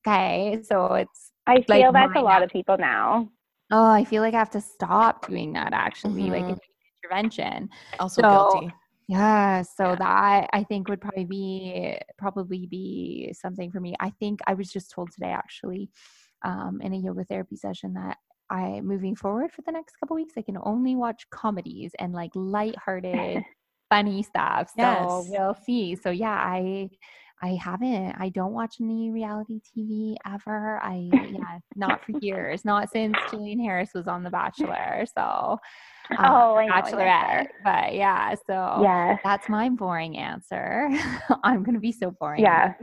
Okay. 0.06 0.60
So 0.62 0.94
it's 0.94 1.32
I 1.46 1.62
feel 1.62 1.92
Like 1.92 1.92
that's 1.92 2.16
a 2.16 2.20
lot 2.20 2.38
now. 2.40 2.44
of 2.44 2.50
people 2.50 2.76
now. 2.78 3.28
oh, 3.70 3.90
I 3.90 4.04
feel 4.04 4.22
like 4.22 4.34
I 4.34 4.38
have 4.38 4.50
to 4.50 4.60
stop 4.60 5.26
doing 5.28 5.52
that 5.52 5.72
actually, 5.74 6.30
like 6.30 6.44
Mhm. 6.44 6.52
an 6.52 6.58
intervention. 7.04 7.68
also 8.00 8.22
So- 8.22 8.28
guilty. 8.60 8.74
Yeah, 9.08 9.62
so 9.62 9.84
Yeah. 9.92 9.96
that 9.96 10.50
I 10.52 10.64
think 10.64 10.88
would 10.88 11.00
probably 11.00 11.24
be 11.24 11.98
probably 12.18 12.66
be 12.66 13.32
something 13.32 13.70
for 13.70 13.80
me. 13.80 13.94
I 14.00 14.10
think 14.10 14.40
I 14.46 14.54
was 14.54 14.70
just 14.70 14.90
told 14.90 15.12
today 15.12 15.30
actually 15.30 15.90
um, 16.44 16.80
in 16.82 16.92
a 16.92 16.96
yoga 16.98 17.24
therapy 17.24 17.56
session 17.56 17.94
that 17.94 18.18
I 18.50 18.80
moving 18.82 19.16
forward 19.16 19.52
for 19.52 19.62
the 19.62 19.72
next 19.72 19.96
couple 19.98 20.16
weeks 20.16 20.34
I 20.36 20.42
can 20.42 20.58
only 20.62 20.94
watch 20.96 21.28
comedies 21.30 21.92
and 21.98 22.12
like 22.12 22.30
lighthearted 22.34 23.44
funny 23.90 24.22
stuff. 24.22 24.70
So 24.78 25.24
Yes. 25.24 25.28
we'll 25.28 25.54
see. 25.54 25.96
So 25.96 26.10
yeah, 26.10 26.30
I 26.30 26.90
I 27.42 27.58
haven't. 27.62 28.16
I 28.18 28.30
don't 28.30 28.52
watch 28.52 28.76
any 28.80 29.10
reality 29.10 29.60
TV 29.60 30.16
ever. 30.26 30.80
I 30.82 31.08
yeah, 31.12 31.58
not 31.76 32.04
for 32.04 32.12
years. 32.20 32.64
Not 32.64 32.90
since 32.90 33.16
Jillian 33.28 33.60
Harris 33.60 33.90
was 33.94 34.08
on 34.08 34.22
The 34.22 34.30
Bachelor. 34.30 35.06
So 35.06 35.20
uh, 35.20 35.58
oh, 36.18 36.56
I 36.56 36.66
know, 36.66 36.72
I 36.72 36.80
get 36.80 36.92
Bachelorette. 36.92 37.46
But 37.64 37.94
yeah, 37.94 38.34
so 38.46 38.80
yeah, 38.82 39.16
that's 39.22 39.48
my 39.48 39.68
boring 39.68 40.16
answer. 40.16 40.88
I'm 41.44 41.62
gonna 41.62 41.80
be 41.80 41.92
so 41.92 42.10
boring. 42.10 42.42
Yeah. 42.42 42.74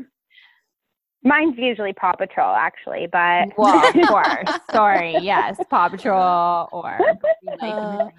Mine's 1.25 1.58
usually 1.58 1.91
Paw 1.94 2.13
Patrol, 2.13 2.53
actually, 2.55 3.08
but 3.12 3.48
Well, 3.58 3.86
of 3.88 4.08
course. 4.08 4.60
Sorry. 4.72 5.15
Yes, 5.22 5.58
Paw 5.70 5.89
Patrol 5.89 6.70
or 6.72 6.98
Uh, 7.62 8.10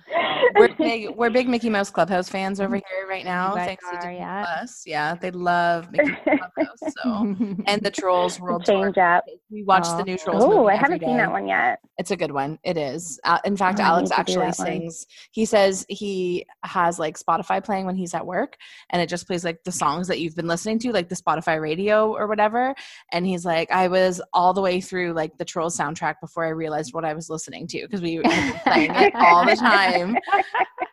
we're 0.56 0.74
big 0.78 1.10
we're 1.16 1.30
big 1.30 1.48
Mickey 1.48 1.68
Mouse 1.70 1.90
Clubhouse 1.90 2.28
fans 2.28 2.60
over 2.60 2.76
here 2.76 3.06
right 3.08 3.24
now. 3.24 3.54
Thanks 3.54 3.84
to 3.84 3.96
are, 3.96 4.00
Disney 4.00 4.16
yeah. 4.16 4.44
Plus. 4.44 4.82
Yeah, 4.86 5.14
they 5.14 5.30
love 5.30 5.90
Mickey 5.92 6.10
Mouse 6.26 6.50
Clubhouse. 6.54 6.94
So 7.02 7.36
and 7.66 7.82
the 7.82 7.90
Trolls 7.90 8.40
World 8.40 8.64
Tour. 8.64 8.84
change 8.86 8.98
up. 8.98 9.24
We 9.50 9.62
watched 9.62 9.86
Oh. 9.90 9.98
the 9.98 10.04
new 10.04 10.16
Trolls 10.18 10.42
Oh, 10.44 10.66
I 10.68 10.74
haven't 10.76 11.00
seen 11.00 11.16
that 11.16 11.30
one 11.30 11.46
yet. 11.46 11.78
It's 11.98 12.10
a 12.10 12.16
good 12.16 12.30
one. 12.32 12.58
It 12.64 12.76
is. 12.76 13.20
Uh, 13.24 13.38
in 13.44 13.56
fact, 13.56 13.78
Oh, 13.80 13.84
Alex 13.84 14.10
to 14.10 14.18
actually 14.18 14.46
that 14.46 14.58
one. 14.58 14.66
sings. 14.66 15.06
He 15.32 15.44
says 15.44 15.84
he 15.88 16.44
has 16.64 16.98
like 16.98 17.18
Spotify 17.18 17.62
playing 17.62 17.86
when 17.86 17.96
he's 17.96 18.14
at 18.14 18.24
work, 18.26 18.56
and 18.90 19.00
it 19.02 19.08
just 19.08 19.26
plays 19.26 19.44
like 19.44 19.62
the 19.64 19.72
songs 19.72 20.08
that 20.08 20.18
you've 20.20 20.36
been 20.36 20.46
listening 20.48 20.78
to, 20.80 20.92
like 20.92 21.08
the 21.08 21.16
Spotify 21.16 21.60
radio 21.60 22.12
or 22.14 22.26
whatever. 22.26 22.74
And 23.12 23.26
he's 23.26 23.44
like, 23.44 23.70
I 23.70 23.88
was 23.88 24.20
all 24.32 24.52
the 24.52 24.60
way 24.60 24.80
through 24.80 25.12
like 25.12 25.36
the 25.38 25.44
Trolls 25.44 25.76
soundtrack 25.76 26.14
before 26.20 26.44
I 26.44 26.48
realized 26.50 26.92
what 26.94 27.04
I 27.04 27.14
was 27.14 27.30
listening 27.30 27.66
to 27.68 27.82
because 27.82 28.00
we 28.02 28.14
had 28.16 28.22
been 28.24 28.60
playing 28.64 28.90
it 28.94 29.14
all 29.14 29.44
the 29.46 29.56
time, 29.56 30.16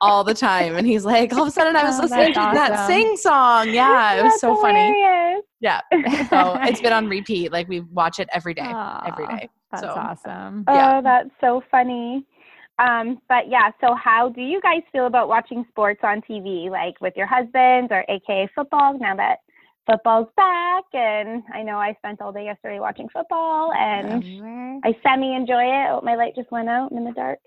all 0.02 0.24
the 0.24 0.34
time. 0.34 0.76
And 0.76 0.86
he's 0.88 1.06
like, 1.06 1.34
all 1.34 1.44
of 1.44 1.48
a 1.48 1.52
sudden, 1.52 1.76
I 1.76 1.84
was 1.84 2.00
Oh, 2.00 2.04
listening 2.04 2.34
to 2.34 2.40
that's 2.40 2.70
that 2.70 2.88
sing 2.88 3.18
song. 3.18 3.70
Yeah, 3.70 4.14
it 4.14 4.24
was 4.24 4.32
That's 4.34 4.42
so 4.42 4.56
funny. 4.56 5.42
Yeah. 5.60 5.82
So 6.30 6.58
it's 6.64 6.82
been 6.82 6.94
on 6.94 7.08
repeat. 7.08 7.52
Like 7.52 7.68
we 7.70 7.80
watch 7.82 8.20
it 8.20 8.30
every 8.34 8.54
day, 8.54 8.62
every 8.62 9.26
Aw, 9.26 9.38
day. 9.38 9.50
That's 9.72 9.84
So- 9.84 9.90
awesome. 9.90 10.66
Yeah. 10.68 10.98
Oh, 10.98 11.02
that's 11.02 11.30
so 11.42 11.64
funny. 11.72 12.26
Um, 12.80 13.20
but 13.30 13.50
yeah, 13.50 13.70
so 13.80 13.96
how 13.96 14.30
do 14.30 14.42
you 14.42 14.60
guys 14.62 14.82
feel 14.92 15.06
about 15.06 15.28
watching 15.28 15.64
sports 15.70 16.02
on 16.04 16.22
TV, 16.22 16.70
like 16.72 17.00
with 17.02 17.14
your 17.16 17.28
husbands 17.28 17.90
or 17.92 18.04
AKA 18.10 18.50
football? 18.56 18.98
Now 18.98 19.16
that 19.16 19.38
football's 19.86 20.28
back, 20.36 20.84
and 20.94 21.44
I 21.54 21.64
know 21.64 21.78
I 21.78 21.94
spent 22.00 22.22
all 22.22 22.32
day 22.32 22.46
yesterday 22.46 22.80
watching 22.80 23.10
football, 23.10 23.74
and 23.74 24.24
were- 24.42 24.80
I 24.84 24.98
semi 25.04 25.36
enjoy 25.36 25.64
it. 25.64 25.90
Oh, 25.92 26.02
my 26.04 26.16
light 26.16 26.36
just 26.36 26.52
went 26.52 26.70
out 26.70 26.92
I'm 26.92 26.98
in 26.98 27.04
the 27.06 27.12
dark. 27.12 27.40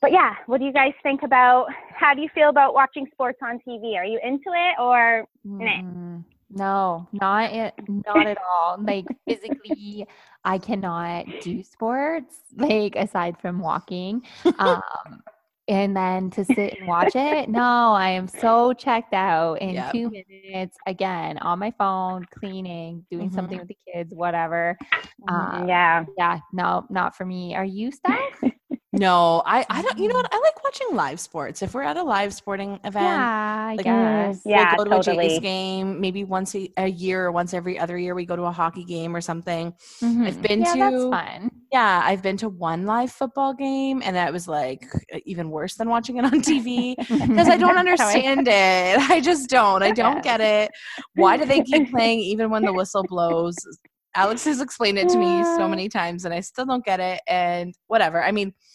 But 0.00 0.10
yeah, 0.10 0.34
what 0.46 0.58
do 0.58 0.64
you 0.64 0.72
guys 0.72 0.92
think 1.04 1.22
about? 1.22 1.66
How 1.94 2.12
do 2.12 2.20
you 2.22 2.28
feel 2.34 2.48
about 2.48 2.74
watching 2.74 3.06
sports 3.12 3.38
on 3.42 3.60
TV? 3.60 3.96
Are 3.96 4.04
you 4.04 4.18
into 4.22 4.50
it 4.52 4.80
or? 4.80 5.26
Mm, 5.46 6.24
No, 6.50 7.06
not 7.12 7.52
it, 7.52 7.74
not 7.88 8.26
at 8.26 8.38
all. 8.38 8.78
Like 8.82 9.06
physically, 9.28 10.06
I 10.44 10.58
cannot 10.58 11.26
do 11.40 11.62
sports. 11.62 12.40
Like 12.56 12.96
aside 12.96 13.36
from 13.40 13.60
walking, 13.60 14.22
um, 14.58 15.22
and 15.68 15.96
then 15.96 16.30
to 16.30 16.44
sit 16.44 16.74
and 16.78 16.86
watch 16.86 17.14
it. 17.14 17.48
No, 17.48 17.92
I 17.92 18.10
am 18.10 18.26
so 18.28 18.72
checked 18.72 19.14
out 19.14 19.60
in 19.62 19.74
Yep. 19.74 19.92
two 19.92 20.10
minutes. 20.10 20.76
Again, 20.86 21.38
on 21.38 21.58
my 21.58 21.70
phone, 21.78 22.24
cleaning, 22.36 23.06
doing 23.10 23.30
Mhm. 23.30 23.34
something 23.34 23.58
with 23.58 23.68
the 23.68 23.76
kids, 23.92 24.12
whatever. 24.14 24.76
Um, 25.28 25.66
yeah. 25.68 26.04
yeah, 26.18 26.40
no, 26.52 26.84
not 26.90 27.14
for 27.16 27.24
me. 27.24 27.54
Are 27.54 27.64
you, 27.64 27.90
Steph? 27.92 28.42
No, 28.94 29.42
I, 29.46 29.64
I 29.70 29.80
don't. 29.80 29.98
You 29.98 30.08
know 30.08 30.16
what? 30.16 30.28
I 30.30 30.38
like 30.38 30.62
watching 30.62 30.88
live 30.92 31.18
sports. 31.18 31.62
If 31.62 31.72
we're 31.72 31.82
at 31.82 31.96
a 31.96 32.02
live 32.02 32.34
sporting 32.34 32.72
event, 32.84 32.96
yeah, 33.06 33.66
I 33.70 33.74
like, 33.76 33.84
guess. 33.84 34.42
we'll 34.44 34.54
Yeah, 34.54 34.76
go 34.76 34.84
to 34.84 34.98
a. 34.98 35.02
Jays 35.02 35.38
game. 35.40 35.98
Maybe 35.98 36.24
once 36.24 36.54
a, 36.54 36.70
a 36.76 36.88
year 36.88 37.24
or 37.24 37.32
once 37.32 37.54
every 37.54 37.78
other 37.78 37.96
year, 37.96 38.14
we 38.14 38.26
go 38.26 38.36
to 38.36 38.42
a 38.42 38.52
hockey 38.52 38.84
game 38.84 39.16
or 39.16 39.22
something. 39.22 39.68
I've 40.02 40.08
Mhm. 40.10 40.42
been 40.42 40.60
yeah, 40.60 40.74
that's 40.76 40.94
to- 40.96 41.10
fun. 41.10 41.50
Yeah, 41.72 42.02
I've 42.04 42.20
been 42.22 42.36
to 42.38 42.50
one 42.50 42.84
live 42.84 43.10
football 43.10 43.54
game, 43.54 44.02
and 44.04 44.14
that 44.14 44.30
was 44.30 44.46
like 44.46 44.86
even 45.24 45.48
worse 45.48 45.76
than 45.76 45.88
watching 45.88 46.18
it 46.18 46.26
on 46.26 46.42
TV 46.42 46.94
because 46.98 47.48
I 47.48 47.56
don't 47.56 47.78
understand 47.78 48.46
it. 48.46 48.98
I 49.10 49.20
just 49.22 49.48
don't. 49.48 49.82
I 49.82 49.92
don't 49.92 50.22
get 50.22 50.42
it. 50.42 50.70
Why 51.14 51.38
do 51.38 51.46
they 51.46 51.62
keep 51.62 51.90
playing 51.90 52.20
even 52.20 52.50
when 52.50 52.62
the 52.62 52.74
whistle 52.74 53.04
blows? 53.04 53.56
Alex 54.14 54.44
has 54.44 54.60
explained 54.60 54.98
it 54.98 55.08
to 55.08 55.16
me 55.16 55.42
so 55.56 55.66
many 55.66 55.88
times, 55.88 56.26
and 56.26 56.34
I 56.34 56.40
still 56.40 56.66
don't 56.66 56.84
get 56.84 57.00
it. 57.00 57.22
And 57.26 57.74
whatever. 57.86 58.22
I 58.22 58.32
mean, 58.32 58.52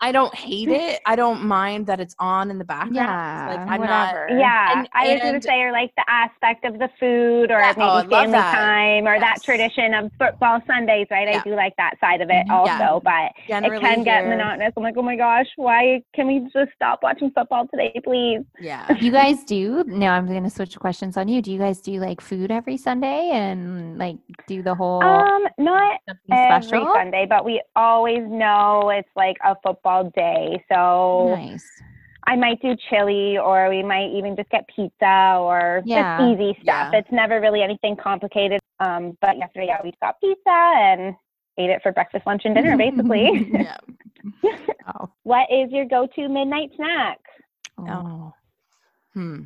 I 0.00 0.12
don't 0.12 0.34
hate 0.34 0.68
it. 0.68 1.00
I 1.06 1.16
don't 1.16 1.44
mind 1.44 1.86
that 1.86 2.00
it's 2.00 2.14
on 2.18 2.50
in 2.50 2.58
the 2.58 2.64
background. 2.64 2.94
Yeah, 2.94 3.46
like 3.48 3.58
I'm 3.68 3.80
whatever. 3.80 4.28
not. 4.30 4.38
Yeah, 4.38 4.78
And- 4.78 4.88
I 4.92 5.12
was 5.14 5.22
going 5.22 5.40
to 5.40 5.42
say, 5.42 5.60
or 5.62 5.72
like 5.72 5.92
the 5.96 6.04
aspect 6.08 6.64
of 6.64 6.78
the 6.78 6.88
food, 7.00 7.50
or 7.50 7.58
Yeah, 7.60 7.74
maybe 7.76 7.88
oh, 7.88 8.08
family 8.08 8.32
that. 8.32 8.54
time, 8.54 9.06
or 9.06 9.18
that 9.18 9.42
tradition 9.42 9.94
of 9.94 10.10
football 10.18 10.60
Sundays, 10.66 11.06
right? 11.10 11.28
Yeah. 11.28 11.40
I 11.40 11.42
do 11.42 11.54
like 11.56 11.74
that 11.76 11.94
side 12.00 12.20
of 12.20 12.30
it 12.30 12.46
Mhm. 12.46 12.50
also, 12.52 12.70
Yeah. 12.70 12.98
but 13.02 13.32
Generally 13.48 13.76
it 13.76 13.80
can 13.80 14.02
get 14.04 14.20
here- 14.24 14.30
monotonous. 14.36 14.72
I'm 14.76 14.82
like, 14.82 14.94
oh 14.96 15.02
my 15.02 15.16
gosh, 15.16 15.46
why 15.56 16.02
can 16.14 16.26
we 16.26 16.40
just 16.52 16.72
stop 16.74 17.00
watching 17.02 17.30
football 17.32 17.66
today, 17.68 17.92
please? 18.04 18.40
Yeah. 18.60 18.86
you 19.00 19.10
guys 19.12 19.44
do 19.44 19.84
no 19.86 20.08
i'm 20.08 20.26
gonna 20.26 20.50
switch 20.50 20.78
questions 20.78 21.16
on 21.16 21.28
you 21.28 21.40
do 21.42 21.52
you 21.52 21.58
guys 21.58 21.80
do 21.80 21.92
like 22.00 22.20
food 22.20 22.50
every 22.50 22.76
sunday 22.76 23.30
and 23.32 23.98
like 23.98 24.16
do 24.46 24.62
the 24.62 24.74
whole 24.74 25.02
Um, 25.02 25.42
not 25.58 26.00
every 26.08 26.44
special 26.60 26.92
Sunday, 26.94 27.26
but 27.28 27.44
we 27.44 27.62
always 27.76 28.22
know 28.28 28.90
it's 28.94 29.08
like 29.16 29.36
a 29.44 29.56
football 29.72 30.10
day, 30.16 30.62
so 30.72 31.34
nice 31.38 31.66
I 32.26 32.36
might 32.36 32.60
do 32.60 32.76
chili, 32.90 33.38
or 33.38 33.70
we 33.70 33.82
might 33.82 34.10
even 34.10 34.36
just 34.36 34.50
get 34.50 34.68
pizza, 34.74 35.36
or 35.40 35.82
Yeah. 35.86 36.18
just 36.18 36.30
easy 36.40 36.52
stuff. 36.62 36.88
Yeah. 36.92 36.98
It's 36.98 37.08
never 37.10 37.40
really 37.40 37.62
anything 37.62 37.96
complicated. 37.96 38.60
Um, 38.80 39.16
but 39.22 39.38
yesterday, 39.38 39.66
yeah, 39.68 39.80
we 39.82 39.92
got 40.02 40.20
pizza 40.20 40.40
and 40.50 41.14
ate 41.56 41.70
it 41.70 41.80
for 41.82 41.90
breakfast, 41.92 42.26
lunch, 42.26 42.42
and 42.44 42.54
dinner, 42.54 42.76
basically. 42.76 43.30
Oh, 45.00 45.10
what 45.24 45.46
is 45.50 45.70
your 45.70 45.84
go-to 45.84 46.28
midnight 46.28 46.70
snack? 46.76 47.18
oh. 47.78 47.86
Oh. 47.88 48.34
Hmm. 49.14 49.42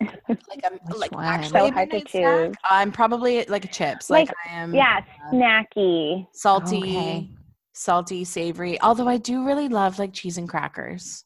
Like 0.28 0.64
I'm 0.64 0.78
Which 0.88 0.98
like 0.98 1.12
one? 1.12 1.24
actually 1.24 1.60
So 1.60 1.70
hard 1.72 1.90
to 1.90 1.96
midnight 1.96 2.10
snack, 2.10 2.46
choose. 2.48 2.56
I'm 2.64 2.92
probably 2.92 3.44
like 3.46 3.70
chips. 3.72 4.10
Like, 4.10 4.28
Like, 4.28 4.36
I 4.46 4.56
am 4.56 4.74
Yeah, 4.74 5.00
uh, 5.26 5.32
snacky. 5.34 6.26
salty, 6.32 6.76
Okay. 6.82 7.30
Salty, 7.78 8.24
savory. 8.24 8.80
Although 8.82 9.08
I 9.08 9.16
do 9.18 9.44
really 9.46 9.68
love 9.68 9.98
like 9.98 10.12
cheese 10.12 10.36
and 10.38 10.48
crackers. 10.48 11.24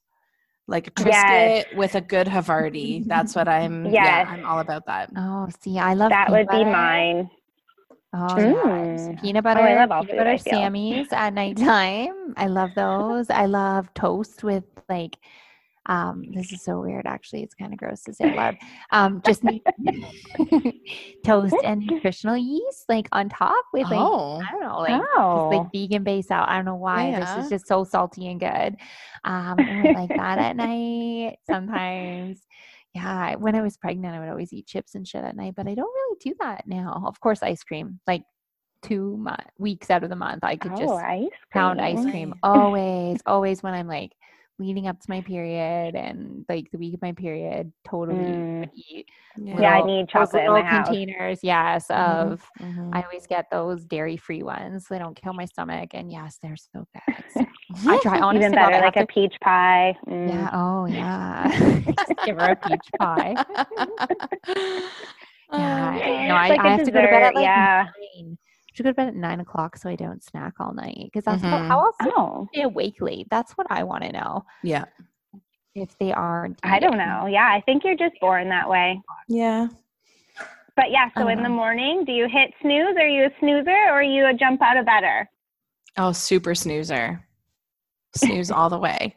Like 0.69 0.87
a 0.87 0.91
Triscuit 0.93 1.07
Yes. 1.13 1.65
with 1.75 1.95
a 1.97 2.01
good 2.01 2.27
Havarti. 2.29 3.05
That's 3.07 3.35
what 3.35 3.49
I'm 3.49 3.87
yeah, 3.93 4.25
I'm 4.29 4.45
all 4.47 4.61
about 4.61 4.87
that. 4.87 5.11
oh 5.17 5.49
see 5.61 5.79
i 5.79 5.93
love 5.95 6.11
That 6.11 6.29
peanut 6.29 6.47
would 6.49 6.59
be 6.59 6.65
mine. 6.65 7.31
oh 8.15 8.35
Mm. 8.37 8.53
yes 8.55 9.21
peanut 9.21 9.43
butter 9.45 9.61
I 9.61 9.75
love 9.75 9.91
all 9.91 10.03
peanut 10.05 10.19
butter 10.19 10.31
I 10.31 10.39
feel. 10.39 10.53
sammies 10.55 11.13
at 11.13 11.33
nighttime 11.35 12.35
i 12.37 12.47
love 12.47 12.71
those 12.75 13.29
i 13.31 13.47
love 13.47 13.93
toast 13.95 14.45
with 14.45 14.65
like 14.89 15.17
um 15.87 16.25
this 16.33 16.53
is 16.53 16.63
so 16.63 16.81
weird 16.81 17.07
actually 17.07 17.43
it's 17.43 17.55
kind 17.55 17.73
of 17.73 17.79
gross 17.79 18.03
to 18.03 18.15
say 18.15 18.31
out 18.31 18.37
loud 18.37 18.57
um 18.93 19.21
just 19.27 19.43
toast 21.25 21.57
and 21.65 21.81
nutritional 21.87 22.37
yeast 22.37 22.85
like 22.89 23.09
on 23.13 23.29
top 23.29 23.65
with 23.73 23.85
like 23.85 23.99
oh. 23.99 24.33
I 24.41 24.51
don't 24.51 24.61
know, 24.61 24.79
like 24.79 25.01
just 25.01 25.11
oh, 25.17 25.49
like 25.49 25.73
vegan 25.73 26.05
base 26.05 26.31
out. 26.31 26.49
I 26.49 26.57
don't 26.57 26.65
know 26.65 26.75
why. 26.75 27.19
This 27.19 27.45
is 27.45 27.51
just 27.51 27.67
so 27.67 27.85
salty 27.85 28.29
and 28.29 28.41
good. 28.41 28.77
Um, 29.25 29.57
I 29.59 29.93
like 29.95 30.09
that 30.11 30.39
at 30.39 30.57
night. 30.57 31.39
Sometimes, 31.47 32.41
yeah. 32.95 33.37
When 33.37 33.55
I 33.55 33.63
was 33.63 33.77
pregnant, 33.77 34.15
I 34.15 34.21
would 34.21 34.29
always 34.29 34.53
eat 34.53 34.67
chips 34.67 34.95
and 34.95 35.07
shit 35.07 35.25
at 35.25 35.37
night, 35.37 35.55
but 35.57 35.69
I 35.69 35.75
don't 35.75 35.93
really 35.93 36.19
do 36.21 36.35
that 36.41 36.67
now. 36.67 37.03
Of 37.07 37.21
course, 37.21 37.43
ice 37.43 37.63
cream. 37.63 38.01
Like 38.07 38.23
two 38.83 39.17
mo- 39.19 39.37
weeks 39.59 39.91
out 39.91 40.03
of 40.03 40.11
the 40.11 40.17
month, 40.17 40.45
I 40.45 40.57
could 40.57 40.73
oh, 40.73 40.79
just 40.79 40.95
ice 40.95 41.29
pound 41.51 41.81
ice 41.81 42.05
cream. 42.05 42.35
Always, 42.43 43.21
always 43.27 43.63
when 43.63 43.75
I'm 43.75 43.89
like 43.89 44.13
leading 44.59 44.87
up 44.87 44.99
to 45.01 45.07
my 45.09 45.21
period 45.23 45.95
and 45.97 46.45
like 46.49 46.71
the 46.71 46.79
week 46.79 46.95
of 46.95 47.03
my 47.03 47.13
period, 47.13 47.73
totally 47.89 48.25
Mm. 48.25 48.71
eat. 48.75 49.07
Yeah. 49.37 49.61
Yeah, 49.61 49.71
I 49.73 49.83
need 49.83 50.09
chocolate 50.09 50.45
in 50.45 50.53
little 50.53 50.69
containers. 50.69 51.41
Yes, 51.43 51.89
Mhm, 51.89 51.95
of 52.33 52.51
mhm. 52.61 52.91
I 52.95 53.03
always 53.03 53.27
get 53.27 53.51
those 53.51 53.85
dairy 53.85 54.17
free 54.17 54.43
ones. 54.43 54.87
They 54.89 54.99
don't 54.99 55.17
kill 55.17 55.33
my 55.33 55.47
stomach. 55.47 55.95
And 55.95 56.13
yes, 56.13 56.39
they're 56.43 56.57
so 56.57 56.87
good. 56.93 57.25
So 57.31 57.45
I 57.89 57.99
try 58.03 58.21
honestly. 58.21 58.47
Even 58.47 58.53
better, 58.53 58.79
like 58.81 58.97
a 58.97 59.07
peach 59.07 59.35
pie. 59.43 59.97
Mm. 60.07 60.29
yeah. 60.29 60.51
Oh 60.53 60.85
yeah. 60.85 61.93
Give 62.27 62.37
her 62.37 62.51
a 62.53 62.57
peach 62.57 62.87
pie. 62.99 63.35
Yeah. 65.55 66.29
No, 66.29 66.35
I, 66.35 66.49
like 66.49 66.61
I 66.61 66.69
have 66.77 66.85
to 66.85 66.91
go 66.91 67.03
to 67.03 67.07
bed 67.09 67.23
at 67.25 67.35
dessert, 67.35 67.35
like 67.35 67.43
yeah. 67.45 67.87
nine. 68.17 68.39
I 68.73 68.75
should 68.75 68.85
go 68.85 68.91
to 68.91 68.95
bed 68.95 69.09
at 69.09 69.15
nine 69.15 69.41
o'clock 69.41 69.77
so 69.77 69.91
I 69.91 69.97
don't 69.97 70.23
snack 70.23 70.55
all 70.59 70.73
night. 70.73 71.11
Because 71.13 71.25
that's 71.25 71.43
what, 71.43 71.61
Mhm. 71.61 71.69
how 71.69 71.81
else 71.85 71.97
do 72.03 72.11
Oh, 72.17 72.49
stay 72.53 72.63
awake 72.63 72.97
late? 73.01 73.27
That's 73.31 73.53
what 73.53 73.67
I 73.71 73.83
want 73.83 74.03
to 74.05 74.13
know. 74.13 74.47
yeah. 74.63 74.85
If 75.75 75.97
they 75.99 76.13
aren't. 76.13 76.59
I 76.63 76.79
don't 76.79 76.99
know. 76.99 77.27
Yeah, 77.27 77.49
I 77.51 77.63
think 77.63 77.83
you're 77.85 77.97
just 77.97 78.19
born 78.21 78.49
that 78.51 78.69
way. 78.69 79.01
Yeah. 79.29 79.69
But 80.77 80.91
yeah, 80.91 81.09
so 81.17 81.29
I 81.29 81.33
in 81.33 81.43
the 81.43 81.49
morning, 81.49 82.05
do 82.05 82.13
you 82.13 82.29
hit 82.29 82.53
snooze? 82.61 82.95
Are 82.99 83.07
you 83.09 83.25
a 83.25 83.31
snoozer 83.41 83.71
or 83.71 83.93
are 84.01 84.03
you 84.03 84.27
a 84.27 84.35
jump 84.35 84.61
out 84.63 84.77
of 84.77 84.85
bedder? 84.87 85.29
Oh, 85.99 86.13
super 86.13 86.55
snoozer. 86.55 87.23
Snooze 88.17 88.51
all 88.51 88.69
the 88.71 88.79
way. 88.79 89.17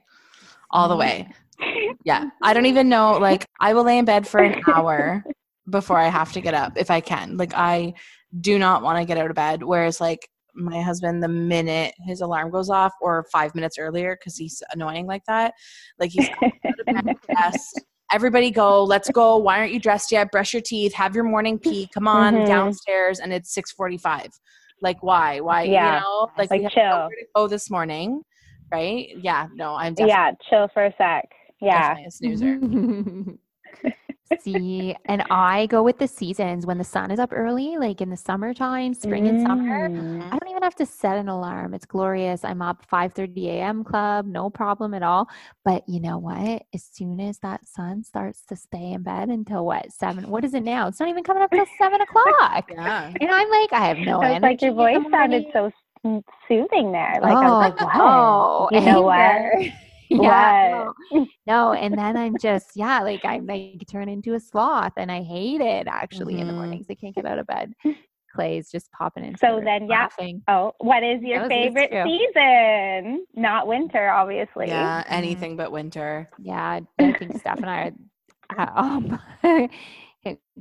All 0.72 0.88
the 0.90 0.96
way. 0.98 1.30
Yeah. 2.04 2.26
I 2.44 2.54
don't 2.54 2.66
even 2.68 2.90
know. 2.90 3.14
Like, 3.14 3.46
I 3.62 3.74
will 3.74 3.84
lay 3.84 3.98
in 3.98 4.04
bed 4.06 4.28
for 4.28 4.40
an 4.42 4.62
hour 4.68 5.24
before 5.70 5.98
I 5.98 6.08
have 6.10 6.32
to 6.34 6.42
get 6.42 6.54
up 6.54 6.74
if 6.78 6.92
I 6.92 7.02
can. 7.02 7.38
Like 7.38 7.54
I 7.56 7.94
do 8.40 8.60
not 8.60 8.84
want 8.84 9.00
to 9.00 9.06
get 9.06 9.18
out 9.18 9.30
of 9.30 9.36
bed. 9.36 9.64
Whereas 9.64 10.00
like 10.02 10.28
my 10.54 10.82
husband, 10.82 11.22
the 11.22 11.28
minute 11.28 11.94
his 12.06 12.22
alarm 12.22 12.50
goes 12.52 12.70
off 12.70 12.94
or 13.02 13.26
five 13.32 13.56
minutes 13.56 13.78
earlier, 13.78 14.16
because 14.16 14.38
he's 14.38 14.62
annoying 14.72 15.06
like 15.06 15.24
that, 15.28 15.54
like 16.00 16.12
he's 16.12 16.30
out 16.44 16.52
of 16.80 16.86
bed, 17.06 17.16
dressed. 17.36 17.82
Everybody 18.12 18.52
go, 18.52 18.84
let's 18.84 19.10
go. 19.10 19.38
Why 19.38 19.58
aren't 19.60 19.74
you 19.74 19.80
dressed 19.80 20.12
yet? 20.12 20.32
Brush 20.32 20.54
your 20.54 20.62
teeth, 20.62 20.94
have 20.94 21.16
your 21.16 21.24
morning 21.24 21.58
pee, 21.58 21.90
come 21.94 22.08
on 22.08 22.36
Mhm. 22.36 22.46
downstairs, 22.48 23.20
and 23.20 23.34
it's 23.34 23.54
six 23.54 23.72
forty 23.72 23.98
five. 23.98 24.30
Like 24.82 25.02
why? 25.02 25.40
Why 25.40 25.64
Yeah. 25.64 25.96
you 25.96 26.00
know? 26.02 26.30
Like, 26.38 26.52
Like, 26.52 26.62
we 26.62 26.70
chill. 26.70 26.84
nowhere 26.84 27.10
to 27.10 27.26
go 27.34 27.48
this 27.48 27.70
morning, 27.72 28.22
right? 28.72 29.10
Yeah, 29.18 29.48
no, 29.56 29.74
I'm 29.76 29.94
definitely, 29.96 30.10
yeah, 30.12 30.32
chill 30.50 30.68
for 30.74 30.86
a 30.86 30.94
sec. 30.98 31.28
Yeah. 31.62 31.96
definitely 31.96 32.06
a 32.06 32.12
snoozer. 32.12 33.36
See, 34.42 34.96
and 35.06 35.24
I 35.30 35.68
go 35.68 35.84
with 35.84 36.00
the 36.00 36.08
seasons 36.08 36.66
when 36.66 36.80
the 36.80 36.84
sun 36.84 37.12
is 37.12 37.20
up 37.20 37.30
early, 37.32 37.78
like 37.78 38.02
in 38.02 38.10
the 38.10 38.18
summertime, 38.18 38.94
spring 38.96 39.28
and 39.28 39.42
summer. 39.42 39.88
Mm. 39.88 40.26
I 40.26 40.38
don't 40.40 40.50
even 40.50 40.64
have 40.64 40.76
to 40.76 40.86
set 40.86 41.18
an 41.18 41.30
alarm. 41.30 41.74
It's 41.76 41.86
glorious. 41.86 42.44
I'm 42.44 42.62
up 42.62 42.84
5:30 42.92 43.46
a.m. 43.50 43.84
club, 43.84 44.26
no 44.26 44.50
problem 44.50 44.96
at 44.96 45.04
all. 45.04 45.30
But 45.64 45.88
you 45.88 46.00
know 46.00 46.18
what? 46.18 46.64
As 46.74 46.84
soon 46.92 47.20
as 47.20 47.38
that 47.40 47.68
sun 47.68 48.04
starts 48.04 48.44
to 48.48 48.56
stay 48.56 48.94
in 48.94 49.04
bed 49.04 49.30
until 49.30 49.66
what 49.66 49.92
seven? 49.92 50.28
What 50.30 50.44
is 50.44 50.56
it 50.56 50.64
now? 50.64 50.88
It's 50.88 51.00
not 51.00 51.10
even 51.10 51.24
coming 51.24 51.44
up 51.44 51.52
till 51.52 51.66
seven 51.78 52.02
o'clock. 52.08 52.70
Yeah. 52.72 53.14
And 53.22 53.30
I'm 53.30 53.50
like, 53.50 53.74
I 53.74 53.88
have 53.88 53.98
no 54.00 54.18
was 54.20 54.26
energy. 54.28 54.42
like, 54.42 54.62
your 54.62 54.74
voice 54.74 54.98
sounded 55.12 55.46
so 55.54 55.72
soothing 56.48 56.92
there. 56.92 57.20
Like, 57.22 57.36
I 57.36 57.50
was 57.50 57.72
like, 57.72 57.82
what? 57.82 57.96
Oh, 57.96 58.70
you 58.72 58.82
know 58.82 59.02
what? 59.04 59.72
anger. 60.12 60.24
yeah, 60.24 60.86
no, 61.12 61.28
no, 61.48 61.74
and 61.74 61.98
then 61.98 62.18
I'm 62.18 62.38
just 62.38 62.72
yeah, 62.76 63.02
like 63.02 63.24
I'm 63.26 63.46
like 63.46 63.84
turn 63.92 64.10
into 64.10 64.34
a 64.34 64.40
sloth, 64.40 64.94
and 64.98 65.12
I 65.12 65.22
hate 65.24 65.62
it 65.62 65.88
actually 65.88 66.40
in 66.40 66.48
the 66.48 66.54
Mhm. 66.54 66.58
mornings. 66.58 66.88
I 66.90 66.96
can't 66.96 67.16
get 67.16 67.26
out 67.26 67.40
of 67.40 67.48
bed. 67.48 67.74
Clay's 68.34 68.70
just 68.70 68.92
popping 68.92 69.24
in. 69.24 69.38
So 69.38 69.62
then, 69.64 69.88
yeah. 69.88 70.02
laughing. 70.04 70.44
Oh, 70.50 70.74
what 70.80 71.04
is 71.04 71.22
your 71.22 71.42
Those 71.42 71.50
favorite 71.50 71.92
season? 72.06 73.26
Not 73.34 73.66
winter, 73.68 74.10
obviously. 74.10 74.68
Yeah, 74.68 75.04
anything 75.08 75.56
but 75.56 75.72
winter. 75.72 76.30
Yeah, 76.40 76.82
I 77.00 77.14
think 77.14 77.38
Steph 77.38 77.60
and 77.60 77.70
I 77.70 77.94
are, 78.58 78.68
uh, 78.76 78.82
um, 78.82 79.20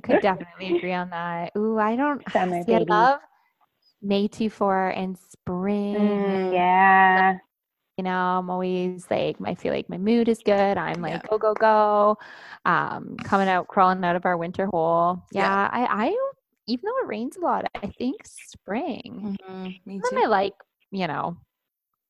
could 0.03 0.21
definitely 0.21 0.77
agree 0.77 0.93
on 0.93 1.11
that. 1.11 1.51
Ooh, 1.59 1.79
I 1.79 1.97
don't 1.97 2.23
Summer, 2.33 2.63
see. 2.65 2.75
I 2.75 2.79
baby. 2.79 2.91
love 2.91 3.21
May 4.03 4.29
two 4.29 4.51
four 4.51 4.89
and 4.91 5.17
spring. 5.19 5.95
Mm, 5.97 6.53
yeah. 6.53 7.39
You 7.97 8.05
know 8.05 8.11
i'm 8.39 8.51
always 8.51 9.07
like 9.11 9.37
i 9.45 9.55
feel 9.55 9.73
like 9.73 9.89
my 9.89 9.99
mood 9.99 10.29
is 10.29 10.41
good 10.45 10.77
i'm 10.77 11.01
like 11.01 11.13
Yeah. 11.13 11.21
go 11.31 11.39
go 11.39 11.55
go 11.55 12.19
um 12.65 13.17
coming 13.23 13.49
out 13.49 13.69
crawling 13.69 14.05
out 14.05 14.17
of 14.17 14.27
our 14.27 14.37
winter 14.37 14.67
hole 14.67 15.23
Yeah. 15.33 15.43
yeah, 15.43 15.71
i 15.73 16.07
i 16.07 16.19
even 16.67 16.85
though 16.87 16.99
it 17.05 17.07
rains 17.09 17.37
a 17.37 17.41
lot 17.41 17.65
i 17.75 17.87
think 17.87 18.23
spring 18.25 19.37
Mhm, 19.49 19.81
Me 19.87 20.01
then 20.03 20.23
i 20.25 20.27
like 20.27 20.55
you 20.91 21.07
know 21.07 21.37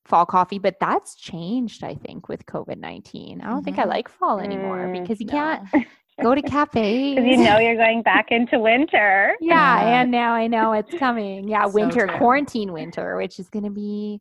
fall 0.07 0.25
coffee 0.27 0.59
but 0.59 0.77
that's 0.81 1.15
changed 1.17 1.83
i 1.85 1.95
think 1.95 2.29
with 2.29 2.45
covid-19 2.47 3.41
i 3.43 3.47
don't 3.47 3.65
think 3.65 3.79
i 3.79 3.85
Mhm. 3.85 3.89
like 3.89 4.09
fall 4.09 4.41
anymore 4.41 4.89
Mm, 4.89 5.03
because 5.03 5.21
you 5.21 5.27
No. 5.27 5.33
can't 5.33 5.63
go 6.23 6.35
to 6.35 6.43
cafes 6.43 7.17
Because 7.17 7.29
you 7.31 7.37
know 7.45 7.59
you're 7.59 7.77
going 7.77 8.03
back 8.03 8.31
into 8.31 8.59
winter. 8.59 9.35
yeah 9.41 9.81
Yeah. 9.81 10.03
and 10.03 10.11
now 10.11 10.33
i 10.33 10.47
know 10.47 10.73
it's 10.73 10.95
coming 10.99 11.49
yeah 11.49 11.67
So 11.67 11.73
winter 11.75 12.07
true. 12.07 12.19
quarantine 12.19 12.73
winter 12.73 13.17
which 13.17 13.39
is 13.39 13.49
going 13.51 13.65
to 13.65 13.71
be 13.71 14.21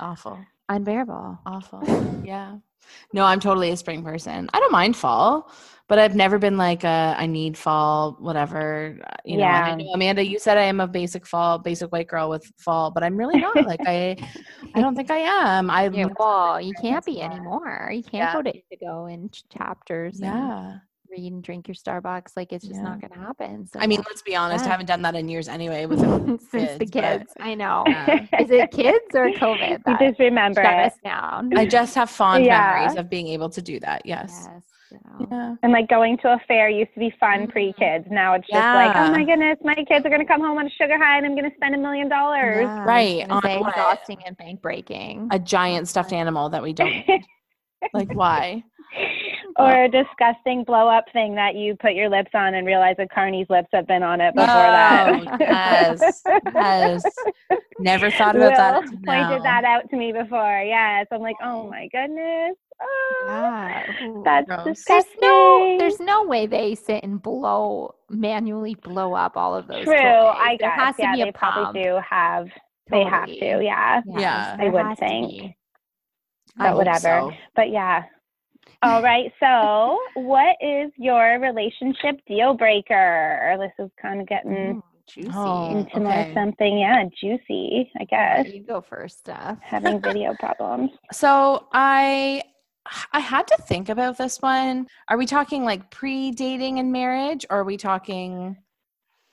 Awful. 0.00 0.38
Unbearable 0.68 1.38
Awful. 1.46 1.82
Yeah. 2.24 2.56
No, 3.12 3.24
I'm 3.24 3.40
totally 3.40 3.70
a 3.70 3.76
spring 3.76 4.02
person. 4.04 4.48
I 4.52 4.60
don't 4.60 4.72
mind 4.72 4.96
fall, 4.96 5.50
but 5.88 5.98
I've 5.98 6.14
never 6.14 6.38
been 6.38 6.56
like 6.58 6.84
a 6.84 7.14
I 7.16 7.26
need 7.26 7.56
fall, 7.56 8.16
whatever. 8.20 8.98
uh, 9.02 9.14
You 9.24 9.36
know, 9.38 9.42
Yeah. 9.44 9.76
know, 9.76 9.84
Amanda, 9.94 10.24
you 10.24 10.38
said 10.38 10.58
I 10.58 10.64
am 10.64 10.80
a 10.80 10.86
basic 10.86 11.26
fall, 11.26 11.58
basic 11.58 11.90
white 11.92 12.08
girl 12.08 12.28
with 12.28 12.44
fall, 12.58 12.90
but 12.90 13.02
I'm 13.02 13.16
really 13.16 13.38
not. 13.38 13.64
Like 13.64 13.80
I 13.86 14.16
I 14.74 14.80
don't 14.80 14.94
think 14.96 15.10
I 15.10 15.18
am. 15.18 15.70
I 15.70 15.88
well, 16.18 16.60
you 16.60 16.74
can't 16.80 17.04
be 17.04 17.20
anymore. 17.22 17.90
You 17.92 18.02
can't 18.02 18.14
Yeah. 18.14 18.32
go 18.32 18.42
to 18.42 18.52
Indigo 18.54 19.06
in 19.06 19.30
ch- 19.30 19.44
chapters 19.48 20.20
and 20.20 20.30
Yeah. 20.30 20.78
Read 21.16 21.32
and 21.32 21.42
drink 21.42 21.68
your 21.68 21.74
Starbucks. 21.74 22.32
Like 22.36 22.52
it's 22.52 22.66
just 22.66 22.80
not 22.80 23.00
going 23.00 23.12
to 23.12 23.18
happen. 23.18 23.66
So 23.66 23.78
I 23.80 23.86
mean, 23.86 24.02
let's 24.08 24.22
be 24.22 24.34
honest, 24.36 24.64
I 24.64 24.68
haven't 24.68 24.86
done 24.86 25.02
that 25.02 25.14
in 25.14 25.28
years 25.28 25.48
anyway 25.48 25.86
with 25.86 26.00
since 26.50 26.78
the 26.78 26.86
kids, 26.86 27.32
but- 27.36 27.44
I 27.46 27.54
know. 27.54 27.84
Yeah. 27.86 28.26
Is 28.40 28.50
it 28.50 28.70
kids 28.70 29.04
or 29.14 29.30
COVID 29.44 29.70
You 29.70 29.78
that 29.86 30.00
just 30.00 30.18
remember 30.18 30.62
shut 30.62 30.74
it. 30.74 30.86
us 30.86 30.98
down? 31.04 31.56
I 31.56 31.66
just 31.66 31.94
have 31.94 32.10
fond 32.10 32.44
Yeah. 32.44 32.74
memories 32.74 32.96
of 32.98 33.08
being 33.08 33.28
able 33.28 33.48
to 33.50 33.62
do 33.62 33.78
that. 33.80 34.02
Yes. 34.04 34.48
yes. 34.52 34.62
so. 34.90 35.26
Yeah. 35.30 35.54
And 35.62 35.72
like 35.72 35.88
going 35.88 36.18
to 36.18 36.28
a 36.28 36.40
fair 36.46 36.68
used 36.68 36.92
to 36.94 37.00
be 37.00 37.12
fun 37.18 37.46
Mhm. 37.46 37.50
pre 37.50 37.72
kids. 37.78 38.06
Now 38.10 38.34
it's 38.34 38.46
just 38.46 38.54
like, 38.54 38.94
oh 38.96 39.10
my 39.10 39.24
goodness, 39.24 39.58
my 39.62 39.74
kids 39.74 40.04
are 40.06 40.08
going 40.08 40.20
to 40.20 40.26
come 40.26 40.40
home 40.40 40.58
on 40.58 40.66
a 40.66 40.70
sugar 40.70 40.96
high 40.98 41.16
and 41.18 41.26
I'm 41.26 41.34
going 41.36 41.48
to 41.50 41.56
spend 41.56 41.74
a 41.74 41.78
million 41.78 42.08
dollars. 42.08 42.62
Yeah, 42.64 42.74
I 42.74 42.78
was 42.80 42.86
Right, 42.86 43.28
gonna 43.28 43.48
on 43.62 43.68
exhausting 43.70 44.18
and 44.26 44.36
bank 44.36 44.60
breaking. 44.62 45.28
A 45.32 45.38
giant 45.38 45.88
stuffed 45.88 46.12
animal 46.12 46.48
that 46.50 46.62
we 46.62 46.72
don't 46.72 46.94
like 47.94 48.12
why? 48.14 48.62
Or 49.56 49.84
a 49.84 49.88
disgusting 49.88 50.64
blow 50.64 50.88
up 50.88 51.04
thing 51.12 51.34
that 51.36 51.54
you 51.54 51.76
put 51.76 51.94
your 51.94 52.08
lips 52.08 52.30
on 52.34 52.54
and 52.54 52.66
realize 52.66 52.96
that 52.98 53.10
Carney's 53.12 53.48
lips 53.48 53.68
have 53.72 53.86
been 53.86 54.02
on 54.02 54.20
it 54.20 54.34
before 54.34 54.48
oh, 54.50 54.56
that. 54.56 55.08
Oh, 55.26 55.36
yes. 55.40 56.22
Yes. 56.54 57.04
Never 57.78 58.10
thought 58.10 58.34
about 58.36 58.56
that 58.56 58.74
Will 58.74 58.80
until 58.82 58.98
pointed 59.04 59.38
now. 59.38 59.42
that 59.42 59.64
out 59.64 59.88
to 59.90 59.96
me 59.96 60.12
before. 60.12 60.62
Yes. 60.62 61.06
I'm 61.12 61.20
like, 61.20 61.36
oh 61.42 61.68
my 61.70 61.88
goodness. 61.92 62.56
Oh, 62.82 63.22
Yeah. 63.26 63.84
Ah, 64.00 64.04
Ooh. 64.04 64.22
That's 64.24 64.46
Gross. 64.48 64.64
There's 64.64 64.76
disgusting. 64.78 65.20
no, 65.20 65.76
there's 65.78 66.00
no 66.00 66.24
way 66.24 66.46
they 66.46 66.74
sit 66.74 67.04
and 67.04 67.22
blow 67.22 67.94
manually 68.10 68.74
blow 68.74 69.14
up 69.14 69.36
all 69.36 69.54
of 69.54 69.66
those. 69.68 69.84
True. 69.84 69.94
toys. 69.94 70.00
I 70.02 70.56
there 70.58 70.70
guess. 70.70 70.78
has 70.80 70.96
to 70.96 71.02
yeah, 71.02 71.14
be 71.14 71.22
a 71.22 71.24
they 71.26 71.32
probably 71.32 71.64
pump. 71.64 71.76
do 71.76 72.00
have. 72.08 72.48
They 72.90 73.04
have 73.04 73.26
to. 73.26 73.38
Totally. 73.40 73.66
Yeah. 73.66 74.02
Yeah. 74.06 74.56
I 74.58 74.68
would 74.68 74.98
think. 74.98 75.54
But 76.56 76.66
I 76.66 76.74
whatever. 76.74 76.98
so. 77.00 77.32
But 77.56 77.70
yeah. 77.70 78.04
All 78.84 79.02
right. 79.02 79.32
So, 79.40 79.98
what 80.20 80.56
is 80.60 80.90
your 80.96 81.38
relationship 81.40 82.20
deal 82.26 82.54
breaker? 82.54 83.56
This 83.58 83.84
is 83.86 83.90
kind 84.00 84.20
of 84.20 84.26
getting 84.28 84.82
juicy. 85.06 85.30
Oh. 85.34 85.70
into 85.78 86.00
more 86.00 86.12
okay. 86.12 86.34
something, 86.34 86.78
yeah, 86.78 87.04
juicy, 87.20 87.90
I 87.98 88.04
guess. 88.04 88.46
You 88.52 88.62
go 88.62 88.80
first, 88.80 89.20
Steph. 89.20 89.58
Having 89.62 90.00
video 90.02 90.34
problems. 90.38 90.90
So 91.12 91.66
I 91.72 92.42
I 93.12 93.20
had 93.20 93.46
to 93.48 93.56
think 93.62 93.88
about 93.88 94.18
this 94.18 94.42
one. 94.42 94.86
Are 95.08 95.16
we 95.16 95.24
talking 95.26 95.64
like 95.64 95.90
pre-dating 95.90 96.78
and 96.78 96.92
marriage 96.92 97.46
or 97.48 97.60
are 97.60 97.64
we 97.64 97.76
talking 97.78 98.56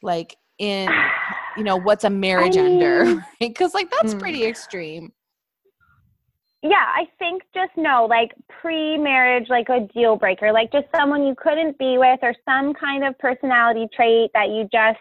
like 0.02 0.36
in 0.60 0.90
you 1.58 1.64
know 1.66 1.76
what's 1.78 2.06
a 2.06 2.10
marriage 2.10 2.56
ender? 2.58 3.04
mean- 3.06 3.18
Right? 3.42 3.50
Because 3.50 3.74
like 3.74 3.92
that's 3.92 4.14
Mm. 4.14 4.20
pretty 4.20 4.46
extreme. 4.46 5.12
Yeah, 6.64 6.86
I 6.86 7.08
think 7.18 7.42
just 7.56 7.72
no, 7.76 8.06
like 8.06 8.32
pre 8.62 8.98
marriage, 8.98 9.48
like 9.50 9.70
a 9.70 9.88
deal 9.94 10.16
breaker, 10.16 10.52
like 10.52 10.72
just 10.72 10.86
someone 10.96 11.24
you 11.26 11.34
couldn't 11.36 11.78
be 11.80 11.98
with 11.98 12.20
or 12.22 12.36
some 12.46 12.74
kind 12.74 13.04
of 13.04 13.18
personality 13.18 13.88
trait 13.96 14.30
that 14.36 14.50
you 14.50 14.68
just, 14.72 15.00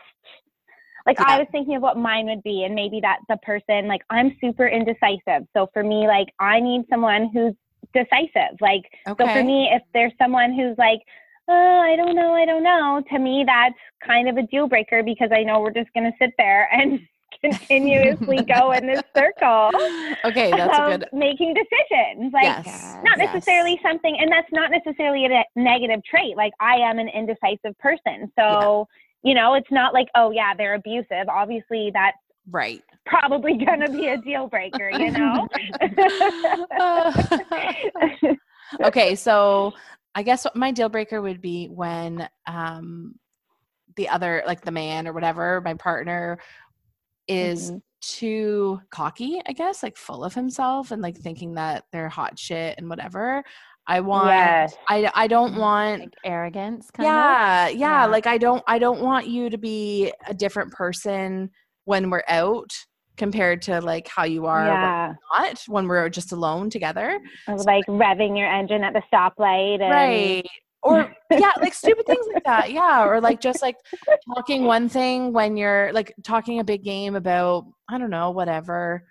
like, 1.06 1.18
Yeah. 1.18 1.26
I 1.28 1.38
was 1.38 1.48
thinking 1.52 1.76
of 1.76 1.82
what 1.82 1.96
mine 1.96 2.26
would 2.26 2.42
be, 2.42 2.64
and 2.64 2.74
maybe 2.74 3.00
that's 3.00 3.24
the 3.28 3.36
person, 3.38 3.88
like, 3.88 4.02
I'm 4.10 4.36
super 4.40 4.66
indecisive. 4.68 5.46
So 5.54 5.68
for 5.72 5.82
me, 5.82 6.06
like, 6.06 6.28
I 6.38 6.60
need 6.60 6.82
someone 6.90 7.30
who's 7.32 7.54
decisive. 7.94 8.56
Like, 8.60 8.84
Okay. 9.08 9.24
so 9.24 9.32
for 9.32 9.42
me, 9.44 9.70
if 9.72 9.82
there's 9.92 10.12
someone 10.18 10.52
who's 10.52 10.76
like, 10.78 11.00
oh, 11.48 11.80
I 11.80 11.96
don't 11.96 12.14
know, 12.14 12.34
I 12.34 12.44
don't 12.44 12.62
know, 12.62 13.02
to 13.10 13.18
me, 13.18 13.44
that's 13.46 13.74
kind 14.06 14.28
of 14.28 14.36
a 14.36 14.42
deal 14.42 14.68
breaker 14.68 15.02
because 15.02 15.30
I 15.32 15.42
know 15.42 15.60
we're 15.60 15.72
just 15.72 15.92
going 15.94 16.10
to 16.10 16.16
sit 16.18 16.32
there 16.38 16.68
and 16.72 17.00
continuously 17.42 18.42
go 18.42 18.72
in 18.72 18.86
this 18.86 19.02
circle 19.16 19.70
okay, 20.24 20.50
that's 20.50 20.78
of 20.78 21.00
good 21.00 21.08
making 21.12 21.54
decisions. 21.54 22.32
Like, 22.32 22.44
yes. 22.44 22.96
not 23.02 23.18
yes. 23.18 23.32
necessarily 23.32 23.80
something, 23.82 24.16
and 24.18 24.30
that's 24.30 24.50
not 24.52 24.70
necessarily 24.70 25.26
a 25.26 25.44
negative 25.56 26.04
trait. 26.04 26.36
Like, 26.36 26.52
I 26.60 26.76
am 26.76 26.98
an 26.98 27.08
indecisive 27.08 27.78
person. 27.78 28.30
So, 28.38 28.86
you 29.22 29.34
know, 29.34 29.54
it's 29.54 29.70
not 29.70 29.94
like, 29.94 30.08
oh, 30.14 30.30
yeah, 30.30 30.54
they're 30.54 30.74
abusive. 30.74 31.28
Obviously, 31.28 31.90
that's 31.92 32.18
right. 32.50 32.82
probably 33.06 33.56
going 33.64 33.80
to 33.80 33.90
be 33.90 34.08
a 34.08 34.18
deal 34.18 34.46
breaker, 34.48 34.90
you 34.90 35.10
know? 35.10 35.48
okay, 38.84 39.14
so 39.14 39.72
I 40.14 40.22
guess 40.22 40.46
my 40.54 40.72
deal 40.72 40.88
breaker 40.88 41.22
would 41.22 41.40
be 41.40 41.66
when 41.66 42.28
um 42.46 43.14
the 43.96 44.08
other 44.08 44.42
like 44.46 44.62
the 44.62 44.70
man 44.70 45.06
or 45.06 45.12
whatever, 45.12 45.60
my 45.60 45.74
partner 45.74 46.38
is 47.30 47.70
Mhm. 47.72 47.82
too 48.02 48.80
cocky, 48.90 49.40
I 49.46 49.52
guess, 49.52 49.82
like 49.82 49.96
full 49.96 50.24
of 50.24 50.34
himself 50.34 50.90
and 50.90 51.00
like 51.02 51.16
thinking 51.16 51.54
that 51.54 51.84
they're 51.92 52.08
hot 52.08 52.38
shit 52.38 52.76
and 52.78 52.88
whatever. 52.88 53.42
I 53.86 54.00
want 54.00 54.28
Yes. 54.28 54.74
I 54.88 55.10
I 55.14 55.26
don't 55.26 55.54
Mhm. 55.54 55.58
want 55.60 56.00
Like 56.02 56.14
arrogance, 56.24 56.90
kind 56.90 57.08
of. 57.08 57.14
yeah, 57.14 57.68
yeah, 57.68 57.76
Yeah. 58.02 58.06
like 58.06 58.26
I 58.26 58.38
don't 58.38 58.62
I 58.66 58.78
don't 58.78 59.00
want 59.02 59.26
you 59.26 59.50
to 59.50 59.58
be 59.58 60.12
a 60.26 60.34
different 60.34 60.72
person 60.72 61.50
when 61.84 62.10
we're 62.10 62.22
out 62.28 62.70
compared 63.16 63.60
to 63.62 63.80
like 63.80 64.06
how 64.08 64.24
you 64.24 64.46
are 64.46 64.64
yeah. 64.66 65.08
we're 65.08 65.40
not 65.46 65.62
when 65.66 65.86
we're 65.88 66.08
just 66.08 66.32
alone 66.32 66.70
together. 66.70 67.20
Or, 67.48 67.56
like 67.58 67.84
revving 67.86 68.38
your 68.38 68.48
engine 68.48 68.82
at 68.84 68.92
the 68.94 69.02
stoplight. 69.12 69.80
And, 69.82 69.90
right 69.90 70.46
or 70.82 71.14
yeah, 71.30 71.52
like 71.60 71.74
stupid 71.84 72.06
things 72.06 72.26
like 72.32 72.44
that. 72.44 72.72
Yeah. 72.72 73.04
Or 73.06 73.20
like 73.20 73.40
just 73.40 73.62
like 73.62 73.76
talking 74.34 74.64
one 74.64 74.88
thing 74.88 75.32
when 75.32 75.56
you're 75.56 75.92
like 75.92 76.14
talking 76.24 76.60
a 76.60 76.64
big 76.64 76.82
game 76.82 77.14
about, 77.14 77.66
I 77.88 77.98
don't 77.98 78.10
know, 78.10 78.30
whatever 78.30 79.04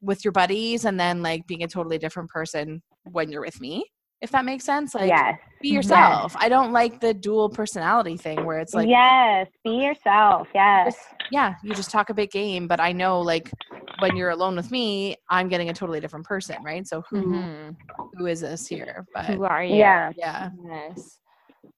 with 0.00 0.24
your 0.24 0.32
buddies 0.32 0.84
and 0.84 1.00
then 1.00 1.22
like 1.22 1.46
being 1.46 1.62
a 1.62 1.68
totally 1.68 1.98
different 1.98 2.30
person 2.30 2.82
when 3.04 3.30
you're 3.30 3.40
with 3.40 3.60
me. 3.60 3.84
If 4.22 4.30
that 4.32 4.44
makes 4.44 4.64
sense. 4.64 4.94
Like 4.94 5.08
yes. 5.08 5.38
be 5.60 5.68
Yes. 5.68 5.74
yourself. 5.74 6.34
I 6.38 6.48
don't 6.48 6.72
like 6.72 7.00
the 7.00 7.12
dual 7.12 7.48
personality 7.50 8.16
thing 8.16 8.44
where 8.44 8.58
it's 8.58 8.72
like 8.74 8.88
yes. 8.88 9.48
Be 9.64 9.70
yourself. 9.72 10.48
Yes. 10.54 10.94
just- 10.94 11.14
yeah, 11.30 11.54
you 11.62 11.74
just 11.74 11.90
talk 11.90 12.08
a 12.08 12.14
big 12.14 12.30
game, 12.30 12.66
but 12.68 12.80
I 12.80 12.92
know 12.92 13.20
like 13.20 13.50
when 13.98 14.16
you're 14.16 14.30
alone 14.30 14.54
with 14.56 14.70
me, 14.70 15.16
I'm 15.28 15.48
getting 15.48 15.70
a 15.70 15.72
totally 15.74 16.00
different 16.00 16.24
person, 16.24 16.56
right? 16.62 16.86
So 16.86 17.02
who 17.10 17.22
Mhm. 17.26 17.76
who 18.14 18.26
is 18.26 18.40
this 18.40 18.66
here? 18.66 19.06
But 19.14 19.24
Who 19.26 19.44
are 19.44 19.62
you? 19.64 19.76
Yeah. 19.76 20.12
yeah. 20.16 20.50
Yes. 20.64 21.18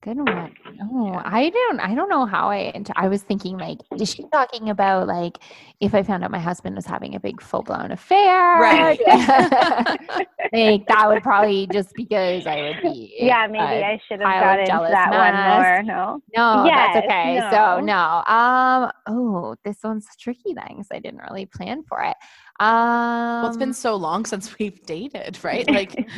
Good 0.00 0.16
one. 0.16 0.54
Oh, 0.80 1.06
Yeah. 1.06 1.22
I 1.24 1.50
don't. 1.50 1.80
I 1.80 1.92
don't 1.92 2.08
know 2.08 2.24
how 2.24 2.50
I. 2.50 2.72
I 2.94 3.08
was 3.08 3.22
thinking 3.22 3.58
like, 3.58 3.78
is 4.00 4.14
she 4.14 4.22
talking 4.30 4.70
about 4.70 5.08
like 5.08 5.38
if 5.80 5.92
I 5.92 6.04
found 6.04 6.22
out 6.22 6.30
my 6.30 6.38
husband 6.38 6.76
was 6.76 6.86
having 6.86 7.16
a 7.16 7.20
big 7.20 7.42
full 7.42 7.62
blown 7.62 7.90
affair? 7.90 8.60
Right. 8.60 9.00
like 10.52 10.86
that 10.86 11.04
would 11.08 11.24
probably 11.24 11.66
just 11.72 11.94
because 11.94 12.46
I 12.46 12.62
would 12.62 12.80
be. 12.82 13.12
Yeah, 13.18 13.48
maybe 13.48 13.58
I 13.64 14.00
should 14.06 14.20
have 14.20 14.40
got 14.40 14.60
into 14.60 14.88
that 14.88 15.10
one 15.10 15.34
more. 15.34 15.82
No. 15.82 16.22
No, 16.36 16.64
Yes, 16.64 16.90
that's 16.94 17.04
okay. 17.06 17.40
So 17.50 17.80
no. 17.80 18.22
no. 18.26 18.32
Um. 18.32 18.92
Oh, 19.08 19.56
this 19.64 19.78
one's 19.82 20.06
tricky 20.16 20.54
then 20.54 20.68
because 20.68 20.88
I 20.92 21.00
didn't 21.00 21.22
really 21.28 21.46
plan 21.46 21.82
for 21.82 22.02
it. 22.04 22.16
Um. 22.60 23.42
Well, 23.42 23.48
it's 23.48 23.56
been 23.56 23.74
so 23.74 23.96
long 23.96 24.24
since 24.26 24.56
we've 24.60 24.80
dated, 24.86 25.42
right? 25.42 25.68
Like 25.78 26.08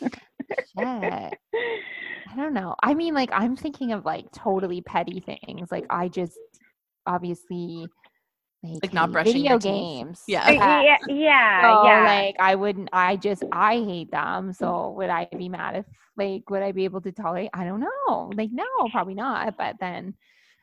Shit. 0.56 1.38
I 1.54 2.36
don't 2.36 2.54
know. 2.54 2.74
I 2.82 2.94
mean, 2.94 3.14
like, 3.14 3.30
I'm 3.32 3.56
thinking 3.56 3.92
of 3.92 4.04
like 4.04 4.30
totally 4.32 4.80
petty 4.80 5.20
things. 5.20 5.70
Like, 5.70 5.86
I 5.90 6.08
just 6.08 6.38
obviously 7.06 7.86
like, 8.62 8.82
Like 8.82 8.94
not 8.94 9.12
brushing 9.12 9.34
video 9.34 9.50
your 9.52 9.58
teeth. 9.58 9.70
games. 9.72 10.22
Yeah. 10.28 10.50
yeah, 10.50 10.96
yeah, 11.08 11.62
So, 11.62 11.84
yeah. 11.86 12.04
like, 12.06 12.36
I 12.38 12.54
wouldn't. 12.54 12.88
I 12.92 13.16
just 13.16 13.42
I 13.52 13.76
hate 13.76 14.10
them. 14.10 14.52
So, 14.52 14.90
would 14.96 15.10
I 15.10 15.28
be 15.36 15.48
mad 15.48 15.76
if 15.76 15.86
like 16.16 16.48
would 16.48 16.62
I 16.62 16.72
be 16.72 16.84
able 16.84 17.00
to 17.02 17.12
tolerate? 17.12 17.50
I 17.52 17.64
don't 17.64 17.80
know. 17.80 18.30
Like, 18.34 18.50
no, 18.52 18.64
probably 18.92 19.14
not. 19.14 19.56
But 19.58 19.76
then, 19.80 20.14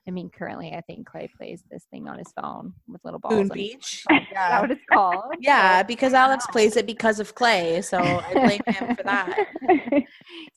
I 0.09 0.11
mean, 0.11 0.31
currently, 0.31 0.73
I 0.73 0.81
think 0.81 1.05
Clay 1.07 1.29
plays 1.37 1.63
this 1.69 1.83
thing 1.91 2.07
on 2.07 2.17
his 2.17 2.31
phone 2.31 2.73
with 2.87 2.99
little 3.05 3.19
balls. 3.19 3.35
Boon 3.35 3.51
on- 3.51 3.55
Beach. 3.55 4.03
Is 4.09 4.09
that 4.09 4.25
Yeah. 4.31 4.61
what 4.61 4.71
it's 4.71 4.81
called? 4.91 5.35
Yeah, 5.39 5.83
because 5.83 6.13
Alex 6.15 6.47
plays 6.47 6.75
it 6.77 6.87
because 6.87 7.19
of 7.19 7.35
Clay, 7.35 7.81
so 7.83 7.99
I 7.99 8.33
blame 8.33 8.61
him 8.65 8.95
for 8.95 9.03
that. 9.03 9.37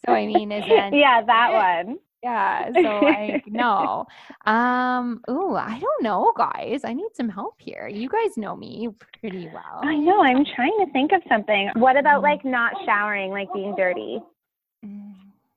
So 0.06 0.12
I 0.12 0.26
mean, 0.26 0.50
is 0.52 0.64
yeah, 0.92 1.22
that 1.22 1.52
one. 1.84 1.98
Yeah. 2.22 2.70
So 2.74 2.80
like 3.04 3.44
no. 3.46 4.06
Um, 4.46 5.22
ooh, 5.30 5.54
I 5.54 5.78
don't 5.78 6.02
know, 6.02 6.32
guys. 6.36 6.80
I 6.84 6.92
need 6.92 7.10
some 7.14 7.28
help 7.28 7.54
here. 7.58 7.88
You 7.88 8.08
guys 8.08 8.36
know 8.36 8.56
me 8.56 8.88
pretty 9.20 9.48
well. 9.52 9.80
I 9.82 9.96
know. 9.96 10.22
I'm 10.22 10.44
trying 10.56 10.76
to 10.84 10.92
think 10.92 11.12
of 11.12 11.20
something. 11.28 11.70
What 11.76 11.96
about 11.96 12.20
Mm. 12.20 12.24
like 12.24 12.44
not 12.44 12.72
showering, 12.86 13.30
like 13.30 13.52
being 13.52 13.74
dirty? 13.76 14.18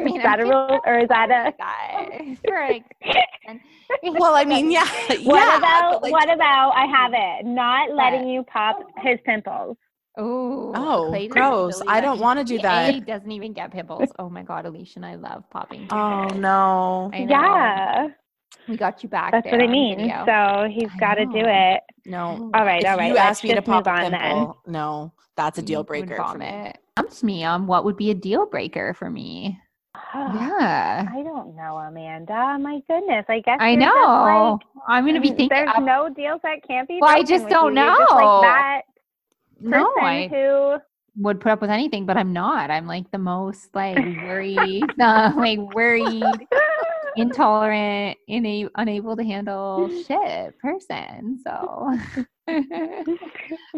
Mm. 0.00 0.16
Is 0.16 0.22
that 0.22 0.40
a 0.40 0.44
I'm 0.44 0.48
rule, 0.48 0.80
or 0.86 1.00
is 1.00 1.08
that 1.08 1.30
a? 1.30 1.52
guy 1.58 2.36
for 2.44 2.58
Well, 4.02 4.34
I 4.34 4.44
mean, 4.44 4.70
yeah. 4.70 4.86
What 5.24 5.48
yeah, 5.48 5.56
about 5.58 6.02
like, 6.02 6.12
what 6.12 6.30
about? 6.32 6.72
I 6.76 6.86
have 6.86 7.12
it. 7.14 7.46
Not 7.46 7.90
letting 7.94 8.24
What? 8.24 8.28
you 8.28 8.42
pop 8.44 8.78
his 9.02 9.18
pimples. 9.24 9.76
Ooh, 10.20 10.72
Oh, 10.74 11.06
Clay 11.10 11.28
doesn't 11.28 11.32
gross. 11.32 11.76
really 11.76 11.88
I 11.88 12.00
don't 12.00 12.18
wanna 12.20 12.44
do 12.44 12.58
that. 12.60 12.92
He 12.92 13.00
doesn't 13.00 13.30
even 13.30 13.52
get 13.52 13.72
pimples. 13.72 14.12
Oh 14.18 14.28
my 14.28 14.42
god, 14.42 14.66
Alicia 14.66 14.98
and 14.98 15.06
I 15.06 15.14
love 15.16 15.44
popping. 15.50 15.88
Oh 15.90 16.28
no. 16.28 17.10
Yeah, 17.14 18.08
We 18.68 18.76
got 18.76 19.02
you 19.02 19.08
back. 19.08 19.32
that's 19.32 19.44
there 19.44 19.58
what 19.58 19.62
I 19.62 19.66
mean. 19.68 19.98
video. 19.98 20.24
So 20.26 20.68
he's 20.70 20.90
got 21.00 21.14
to 21.14 21.26
do 21.26 21.42
it. 21.44 21.80
No. 22.04 22.50
All 22.54 22.64
right, 22.64 22.82
If 22.82 22.86
all 22.86 22.96
right. 22.96 23.08
you 23.08 23.14
let's 23.14 23.42
me 23.42 23.54
to 23.54 23.62
pop 23.62 23.86
move 23.86 23.86
a 23.86 23.90
on 23.90 24.10
then. 24.10 24.20
pimple, 24.20 24.62
no, 24.66 25.12
that's 25.36 25.58
a 25.58 25.62
You 25.62 25.66
deal 25.66 25.78
would 25.80 25.86
breaker 25.86 26.16
for 26.16 26.34
me. 26.34 26.72
Ask 27.06 27.22
me 27.22 27.44
on 27.44 27.66
what 27.66 27.84
would 27.84 27.96
be 27.96 28.10
a 28.10 28.14
deal 28.14 28.46
breaker 28.46 28.94
for 28.94 29.10
me. 29.10 29.58
Ah, 29.94 30.34
yeah. 30.34 31.08
I 31.12 31.22
don't 31.22 31.56
know, 31.56 31.76
Amanda. 31.76 32.56
My 32.60 32.80
goodness. 32.88 33.24
I 33.28 33.40
guess 33.40 33.58
I 33.60 33.74
know. 33.74 34.58
I'm 34.88 35.04
gonna 35.04 35.20
be 35.20 35.30
mm, 35.30 35.36
thinking. 35.36 35.48
There's 35.50 35.70
of- 35.76 35.84
no 35.84 36.08
deals 36.08 36.40
that 36.42 36.66
can't 36.66 36.88
be. 36.88 36.98
Well, 37.00 37.10
I 37.10 37.22
just 37.22 37.48
don't 37.48 37.76
you. 37.76 37.82
You're 37.82 37.96
just 37.96 38.10
know. 38.10 38.16
like 38.16 38.42
that 38.42 38.82
no, 39.60 39.92
I 40.00 40.28
who. 40.28 41.22
would 41.22 41.40
put 41.40 41.52
up 41.52 41.60
with 41.60 41.70
anything, 41.70 42.06
but 42.06 42.16
I'm 42.16 42.32
not. 42.32 42.70
I'm 42.70 42.86
like 42.86 43.10
the 43.10 43.18
most 43.18 43.74
like 43.74 43.96
worried, 43.96 44.84
uh, 45.00 45.32
like 45.36 45.58
worried, 45.74 46.22
intolerant, 47.16 48.16
ina- 48.28 48.70
unable 48.76 49.16
to 49.16 49.24
handle 49.24 49.90
shit 50.04 50.58
person. 50.58 51.40
So 51.44 51.98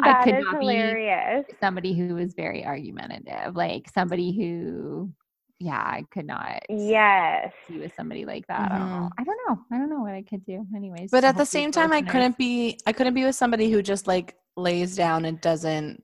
That 0.03 0.25
could 0.25 0.35
is 0.37 0.45
not 0.45 0.61
be- 0.61 0.67
hilarious. 0.67 1.45
somebody 1.61 1.95
who 1.95 2.17
is 2.17 2.35
very 2.35 2.65
argumentative, 2.65 3.55
like 3.57 3.89
somebody 3.93 4.33
who, 4.37 5.11
yeah, 5.59 5.79
I 5.79 6.05
could 6.13 6.27
not. 6.27 6.61
Yes. 6.69 7.53
be 7.69 7.79
with 7.79 7.93
somebody 7.95 8.25
like 8.25 8.47
that. 8.47 8.71
I 8.73 8.79
don't 8.79 8.89
know. 8.91 9.11
I 9.19 9.25
don't 9.25 9.39
know. 9.49 9.59
I 9.73 9.79
don't 9.79 9.91
know 9.91 10.01
what 10.01 10.15
I 10.15 10.23
could 10.23 10.45
do. 10.45 10.65
Anyways, 10.75 11.11
But 11.11 11.25
at 11.25 11.37
the 11.37 11.45
same 11.47 11.71
time, 11.73 11.93
I 11.93 12.03
couldn't 12.03 12.39
be. 12.39 12.79
I 12.87 12.93
couldn't 12.93 13.15
be 13.15 13.25
with 13.25 13.35
somebody 13.37 13.71
who 13.71 13.83
just 13.83 14.07
like 14.07 14.37
lays 14.57 14.97
down 14.97 15.25
and 15.25 15.41
doesn't. 15.41 16.03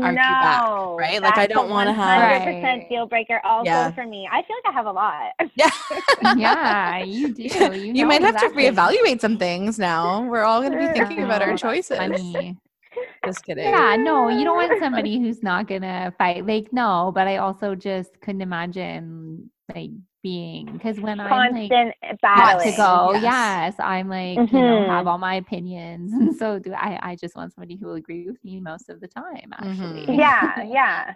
No, 0.00 0.12
back, 0.14 0.62
right? 0.98 1.22
Like, 1.22 1.36
I 1.38 1.42
that's 1.46 1.50
a 1.52 1.54
don't 1.54 1.70
wanna 1.70 1.92
have- 1.92 2.42
100% 2.42 2.62
Right. 2.62 2.88
deal 2.88 3.06
breaker 3.06 3.40
also 3.44 3.64
Yeah. 3.70 3.90
for 3.92 4.06
me. 4.06 4.28
I 4.30 4.42
feel 4.42 4.56
like 4.64 4.72
I 4.72 4.76
have 4.76 4.86
a 4.86 4.92
lot. 4.92 5.32
Yeah. 5.54 5.70
yeah, 6.36 6.98
you 7.04 7.32
do. 7.34 7.42
You, 7.42 7.72
You 7.72 7.92
know 7.92 8.06
might 8.06 8.22
have 8.22 8.38
to 8.40 8.48
reevaluate 8.50 9.20
some 9.20 9.36
things 9.38 9.78
now. 9.78 10.22
We're 10.22 10.44
all 10.44 10.60
going 10.60 10.72
to 10.72 10.78
be 10.78 10.86
thinking 10.88 11.22
about 11.24 11.42
our 11.42 11.50
that's 11.50 11.62
choices. 11.62 11.96
Funny. 11.98 12.56
Just 13.24 13.44
kidding. 13.44 13.64
Yeah, 13.64 13.96
no, 13.96 14.28
you 14.28 14.44
don't 14.44 14.56
want 14.56 14.78
somebody 14.80 15.18
who's 15.18 15.42
not 15.42 15.66
gonna 15.66 16.12
fight. 16.18 16.46
Like, 16.46 16.72
no, 16.72 17.10
but 17.14 17.26
I 17.26 17.38
also 17.38 17.74
just 17.74 18.20
couldn't 18.20 18.42
imagine 18.42 19.50
like 19.74 19.90
being 20.24 20.72
because 20.72 20.98
when 20.98 21.20
I'm 21.20 21.30
like 21.52 21.70
Constant 21.70 21.94
got 22.02 22.20
battling. 22.22 22.72
to 22.72 22.76
go, 22.76 23.12
Yes. 23.12 23.22
yes, 23.22 23.74
I'm 23.78 24.08
like 24.08 24.38
you 24.50 24.62
know 24.62 24.80
Mhm. 24.82 24.88
have 24.88 25.06
all 25.06 25.18
my 25.18 25.36
opinions, 25.36 26.12
and 26.20 26.34
so 26.34 26.58
do 26.58 26.72
I. 26.72 26.98
I 27.00 27.14
just 27.14 27.36
want 27.36 27.52
somebody 27.54 27.76
who 27.76 27.86
will 27.86 27.94
agree 27.94 28.26
with 28.26 28.42
me 28.44 28.58
most 28.58 28.88
of 28.88 29.00
the 29.00 29.06
time. 29.08 29.52
Actually, 29.52 30.06
Mhm. 30.08 30.18
Yeah, 30.18 30.62
yeah. 30.64 31.14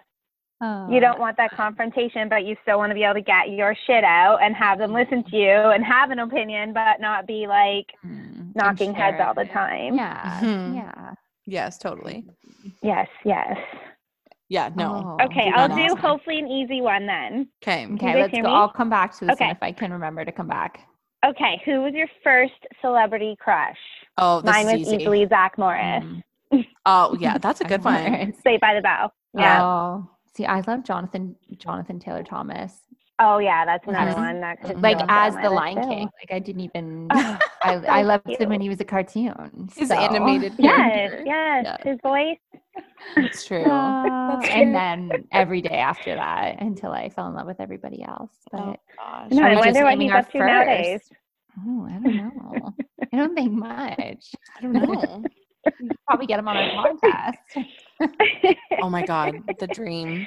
Oh, 0.61 0.87
You 0.93 1.01
don't 1.01 1.19
want 1.19 1.37
that 1.37 1.51
confrontation, 1.55 2.29
but 2.29 2.45
you 2.45 2.55
still 2.63 2.77
want 2.77 2.91
to 2.91 2.95
be 2.95 3.03
able 3.03 3.15
to 3.15 3.21
get 3.21 3.49
your 3.49 3.75
shit 3.85 4.03
out 4.05 4.39
and 4.41 4.55
have 4.55 4.77
them 4.79 4.93
listen 4.93 5.23
to 5.25 5.37
you 5.37 5.51
and 5.51 5.83
have 5.83 6.11
an 6.11 6.19
opinion, 6.19 6.73
but 6.73 7.01
not 7.01 7.27
be 7.27 7.47
like 7.47 7.87
mm, 8.05 8.39
and 8.39 8.55
knocking 8.55 8.93
heads 8.93 9.17
all 9.19 9.33
the 9.33 9.45
time. 9.45 9.95
Yeah, 9.95 10.39
Mhm. 10.41 10.75
yeah. 10.75 11.13
Yes, 11.45 11.77
totally. 11.79 12.25
Yes, 12.83 13.07
yes. 13.25 13.57
Yeah, 14.49 14.69
no. 14.75 15.17
Oh, 15.19 15.25
Okay, 15.25 15.45
do 15.49 15.55
I'll 15.55 15.67
do 15.69 15.81
ask 15.81 15.97
hopefully 15.97 16.39
an 16.39 16.47
easy 16.47 16.81
one 16.81 17.05
then. 17.05 17.47
Okay. 17.63 17.85
Okay, 17.85 17.95
guys 17.97 18.15
let's 18.21 18.33
go. 18.33 18.41
me? 18.41 18.49
I'll 18.49 18.67
come 18.69 18.89
back 18.89 19.13
to 19.19 19.25
this 19.25 19.39
one 19.39 19.49
Okay. 19.49 19.51
if 19.51 19.57
I 19.61 19.71
can 19.71 19.93
remember 19.93 20.25
to 20.25 20.31
come 20.31 20.47
back. 20.47 20.81
Okay, 21.25 21.61
who 21.65 21.81
was 21.81 21.93
your 21.93 22.07
first 22.23 22.53
celebrity 22.81 23.35
crush? 23.39 23.77
Oh, 24.17 24.41
this 24.41 24.51
Mine 24.51 24.65
is 24.67 24.71
was 24.71 24.81
easy. 24.87 24.95
easily 25.03 25.27
Zach 25.27 25.57
Morris. 25.57 26.03
Mm. 26.03 26.23
Oh, 26.87 27.15
yeah, 27.19 27.37
that's 27.37 27.61
a 27.61 27.65
good 27.65 27.83
one. 27.83 28.11
Morris. 28.11 28.35
Saved 28.43 28.61
by 28.61 28.73
the 28.73 28.81
Bell. 28.81 29.13
Yeah. 29.37 29.63
Oh, 29.63 30.09
see, 30.35 30.45
I 30.45 30.61
love 30.61 30.83
Jonathan 30.83 31.35
Jonathan 31.57 31.99
Taylor 31.99 32.23
Thomas. 32.23 32.73
Oh 33.21 33.37
yeah, 33.39 33.65
that's 33.65 33.85
another 33.87 34.11
Mhm. 34.11 34.15
one 34.17 34.39
that 34.41 34.61
could 34.63 34.81
Like 34.81 34.97
as 35.09 35.35
the 35.35 35.49
Lion 35.49 35.75
too. 35.81 35.89
King. 35.89 36.09
Like 36.21 36.31
I 36.31 36.39
didn't 36.39 36.61
even. 36.61 37.07
Oh, 37.21 37.37
I 37.63 37.99
I 37.99 38.01
loved 38.03 38.25
cute. 38.25 38.39
him 38.39 38.47
when 38.49 38.61
he 38.61 38.69
was 38.69 38.79
a 38.79 38.85
cartoon. 38.85 39.67
His 39.75 39.89
so- 39.89 39.95
animated 39.95 40.53
Yes, 40.59 40.77
character. 40.77 41.23
yes, 41.25 41.65
Yeah. 41.65 41.91
his 41.91 41.99
voice. 42.01 42.37
It's 43.17 43.43
true. 43.45 43.63
Uh, 43.65 44.39
and 44.49 44.73
then 44.73 45.11
every 45.33 45.61
day 45.61 45.75
after 45.77 46.15
that 46.15 46.61
until 46.61 46.91
I 46.93 47.09
fell 47.09 47.27
in 47.27 47.33
love 47.33 47.47
with 47.47 47.59
everybody 47.59 48.01
else. 48.03 48.31
But 48.51 48.61
oh, 48.61 48.75
gosh. 48.97 49.31
No, 49.31 49.43
Are 49.43 49.45
I 49.47 49.49
we 49.49 49.55
just 49.55 49.65
wonder 49.65 49.83
what 49.83 49.99
he's 49.99 50.11
up 50.13 50.31
to 50.31 50.37
nowadays. 50.39 51.01
oh, 51.67 51.87
I 51.89 51.91
don't 51.99 52.15
know. 52.15 52.73
I 53.11 53.17
don't 53.17 53.35
think 53.35 53.51
much. 53.51 54.31
I 54.57 54.61
don't 54.61 54.71
know. 54.73 55.23
Probably 56.07 56.25
get 56.25 56.39
him 56.39 56.47
on 56.47 56.55
our 56.55 56.93
podcast. 56.95 57.65
oh 58.81 58.89
my 58.89 59.03
God, 59.05 59.35
the 59.59 59.67
dream. 59.67 60.25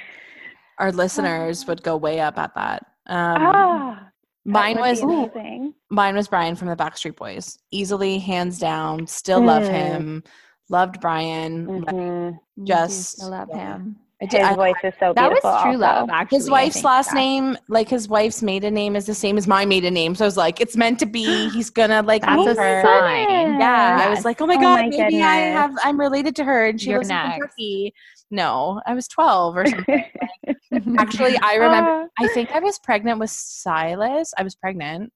Our 0.83 0.93
listeners 1.03 1.67
would 1.67 1.83
go 1.83 1.97
way 1.97 2.21
up 2.21 2.39
at 2.39 2.55
that. 2.57 2.87
Um, 3.07 3.37
oh, 3.43 3.99
mine 4.45 4.77
that 4.77 4.83
was 4.83 5.01
amazing. 5.01 5.75
mine 5.91 6.15
was 6.17 6.29
Brian 6.29 6.57
from 6.57 6.69
the 6.69 6.77
Backstreet 6.77 7.17
Boys. 7.17 7.59
Easily, 7.71 8.19
hands 8.19 8.59
down. 8.59 9.07
Still 9.07 9.41
love 9.45 9.63
Mm. 9.63 9.71
him. 9.73 10.25
Loved 10.69 11.01
Brian. 11.01 11.67
like, 11.83 11.95
Mhm. 11.95 12.39
Just- 12.65 13.13
still 13.19 13.31
love 13.31 13.49
yeah. 13.51 13.75
him. 13.75 13.97
I 14.23 14.27
did. 14.27 14.39
His 14.41 14.49
I- 14.51 14.55
voice 14.55 14.75
is 14.85 14.95
so 15.01 15.13
That 15.17 15.31
was 15.31 15.41
beautiful. 15.43 15.63
true 15.65 15.77
love. 15.77 16.09
Actually, 16.13 16.39
his 16.39 16.49
wife's 16.49 16.85
last 16.85 17.07
Zach. 17.07 17.15
name, 17.17 17.59
like 17.69 17.89
his 17.89 18.09
wife's 18.09 18.41
maiden 18.41 18.73
name, 18.73 18.95
is 18.95 19.05
the 19.05 19.15
same 19.15 19.37
as 19.37 19.49
my 19.49 19.65
maiden 19.65 19.93
name. 19.95 20.15
So 20.15 20.25
I 20.25 20.29
was 20.29 20.37
like, 20.37 20.61
it's 20.61 20.77
meant 20.77 21.01
to 21.01 21.07
be. 21.07 21.25
He's 21.51 21.71
gonna 21.71 22.03
like 22.03 22.23
That's 22.23 22.47
a 22.47 22.63
her. 22.63 22.83
sign. 22.83 23.59
Yeah, 23.59 23.99
I 24.01 24.09
was 24.11 24.25
like, 24.25 24.41
oh 24.41 24.47
my 24.47 24.55
Oh 24.55 24.61
god, 24.61 24.81
my 24.83 24.89
maybe 24.97 25.21
I 25.23 25.35
have. 25.59 25.75
I'm 25.83 25.99
related 25.99 26.37
to 26.37 26.45
her, 26.45 26.67
and 26.67 26.81
she 26.81 26.91
You're 26.91 27.01
lives 27.01 27.11
in. 27.11 27.17
Kentucky. 27.33 27.95
No, 28.33 28.81
I 28.87 28.95
was 28.95 29.07
12 29.09 29.57
or 29.59 29.67
something. 29.67 30.05
Actually, 30.99 31.37
I 31.37 31.55
remember. 31.57 31.91
Uh. 32.05 32.07
I 32.19 32.29
think 32.29 32.51
I 32.51 32.61
was 32.61 32.79
pregnant 32.79 33.21
with 33.21 33.29
Silas. 33.31 34.33
I 34.39 34.43
was 34.43 34.55
pregnant. 34.57 35.13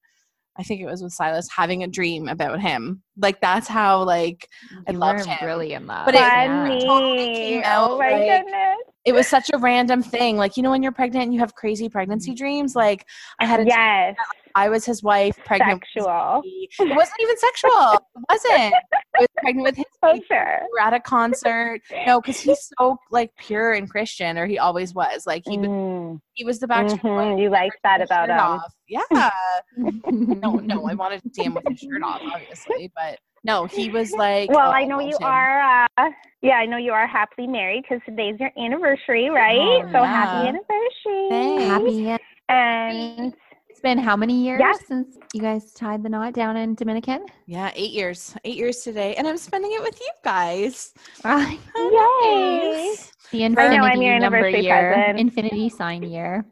I 0.58 0.62
think 0.62 0.80
it 0.82 0.86
was 0.86 1.02
with 1.02 1.12
Silas 1.12 1.48
having 1.54 1.82
a 1.82 1.88
dream 1.88 2.28
about 2.28 2.60
him. 2.60 3.02
Like 3.16 3.40
that's 3.40 3.66
how 3.68 4.02
like 4.04 4.46
I 4.86 4.92
loved 4.92 5.24
him. 5.24 5.38
really 5.46 5.72
in 5.72 5.86
love. 5.86 6.04
But 6.06 6.14
it- 6.14 6.20
Funny. 6.20 6.84
totally 6.84 7.26
came 7.34 7.62
out, 7.64 7.90
oh 7.92 7.98
my 7.98 8.10
like- 8.12 8.42
goodness. 8.44 8.76
It 9.06 9.12
was 9.14 9.26
such 9.28 9.50
a 9.54 9.58
random 9.58 10.02
thing. 10.02 10.36
Like 10.36 10.56
you 10.56 10.62
know 10.62 10.70
when 10.70 10.82
you're 10.82 10.92
pregnant 10.92 11.24
and 11.24 11.32
you 11.34 11.40
have 11.40 11.54
crazy 11.54 11.88
pregnancy 11.88 12.34
dreams. 12.34 12.74
Like 12.76 13.06
I 13.40 13.46
had 13.46 13.60
a 13.60 13.64
dream 13.64 13.74
Yes. 13.76 14.16
I 14.56 14.68
was 14.70 14.86
his 14.86 15.02
wife, 15.02 15.36
pregnant. 15.44 15.82
Sexual. 15.94 16.40
It 16.44 16.96
wasn't 16.96 17.20
even 17.20 17.36
sexual. 17.36 17.92
It 17.92 18.00
wasn't. 18.30 18.74
I 18.74 19.18
was 19.20 19.28
pregnant 19.36 19.64
with 19.66 19.76
his 19.76 19.84
Oh, 20.02 20.12
baby. 20.14 20.24
sure. 20.30 20.58
We 20.62 20.68
were 20.72 20.80
at 20.80 20.94
a 20.94 21.00
concert. 21.00 21.80
No, 22.06 22.20
because 22.22 22.40
he's 22.40 22.70
so 22.78 22.96
like 23.10 23.30
pure 23.38 23.72
and 23.74 23.88
Christian, 23.90 24.38
or 24.38 24.46
he 24.46 24.58
always 24.58 24.94
was. 24.94 25.26
Like 25.26 25.42
he 25.46 25.58
was, 25.58 25.68
Mm, 25.68 26.20
he 26.32 26.44
was 26.44 26.58
the 26.58 26.66
Backstreet 26.66 27.00
mhm, 27.02 27.40
You 27.42 27.50
like 27.50 27.72
that 27.84 28.00
about 28.00 28.30
him. 28.30 28.38
off. 28.38 28.72
Yeah. 28.88 29.30
No, 30.10 30.54
no, 30.56 30.88
I 30.88 30.94
wanted 30.94 31.22
to 31.22 31.30
see 31.34 31.44
him 31.44 31.54
with 31.54 31.64
his 31.68 31.78
shirt 31.80 32.02
off, 32.02 32.22
obviously, 32.32 32.90
but 32.96 33.18
no, 33.46 33.64
he 33.66 33.88
was 33.90 34.12
like. 34.12 34.50
Well, 34.50 34.68
oh, 34.68 34.72
I 34.72 34.84
know 34.84 35.00
you 35.00 35.16
him. 35.16 35.22
are. 35.22 35.86
Uh, 35.98 36.10
yeah, 36.42 36.54
I 36.56 36.66
know 36.66 36.76
you 36.76 36.92
are 36.92 37.06
happily 37.06 37.46
married 37.46 37.82
because 37.82 38.02
today's 38.04 38.38
your 38.38 38.50
anniversary, 38.58 39.30
right? 39.30 39.56
Oh, 39.58 39.88
so 39.92 40.02
yeah. 40.02 40.06
happy 40.06 40.48
anniversary! 40.48 41.28
Thanks. 41.30 41.64
Happy. 41.64 42.22
And 42.48 43.34
It's 43.68 43.80
been 43.80 43.98
how 43.98 44.16
many 44.16 44.42
years 44.44 44.60
Yes. 44.60 44.78
since 44.86 45.18
you 45.34 45.40
guys 45.40 45.72
tied 45.72 46.02
the 46.02 46.08
knot 46.08 46.32
down 46.32 46.56
in 46.56 46.74
Dominican? 46.74 47.26
Yeah, 47.46 47.70
eight 47.74 47.92
years. 47.92 48.34
Eight 48.44 48.56
years 48.56 48.78
today, 48.82 49.14
and 49.16 49.26
I'm 49.28 49.36
spending 49.36 49.72
it 49.72 49.82
with 49.82 50.00
you 50.00 50.10
guys. 50.24 50.94
Right. 51.24 51.58
Yay! 51.76 52.88
Nice. 52.88 53.12
The 53.32 53.42
I 53.42 53.46
infinity 53.46 53.76
know, 53.76 53.82
I'm 53.84 54.00
your 54.02 54.18
number 54.18 54.38
anniversary 54.38 54.64
year, 54.64 54.92
present. 54.94 55.18
infinity 55.20 55.68
sign 55.68 56.02
year. 56.04 56.44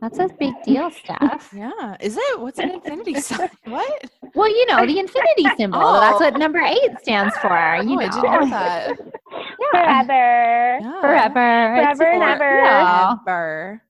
That's 0.00 0.18
a 0.18 0.28
big 0.38 0.54
deal, 0.64 0.90
Steph. 0.90 1.52
Yeah, 1.56 1.96
is 2.00 2.16
it? 2.16 2.40
What's 2.40 2.58
an 2.58 2.70
infinity 2.70 3.14
sign? 3.20 3.48
What? 3.64 4.10
Well, 4.34 4.48
you 4.48 4.66
know 4.66 4.84
the 4.84 4.98
infinity 4.98 5.46
symbol. 5.56 5.80
Oh. 5.82 6.00
That's 6.00 6.20
what 6.20 6.36
number 6.38 6.60
eight 6.60 6.90
stands 7.02 7.34
for. 7.38 7.48
You 7.48 7.98
oh, 7.98 8.00
I 8.00 8.06
know, 8.06 8.10
didn't 8.10 8.22
know 8.22 8.50
that. 8.50 8.88
Yeah. 8.98 9.70
forever. 9.70 10.78
Yeah. 10.82 11.00
forever, 11.00 11.76
It's 11.90 11.98
Forever 11.98 12.12
and 12.12 12.22
ever. 12.22 12.58
Yeah. 12.64 13.14
Forever. 13.24 13.82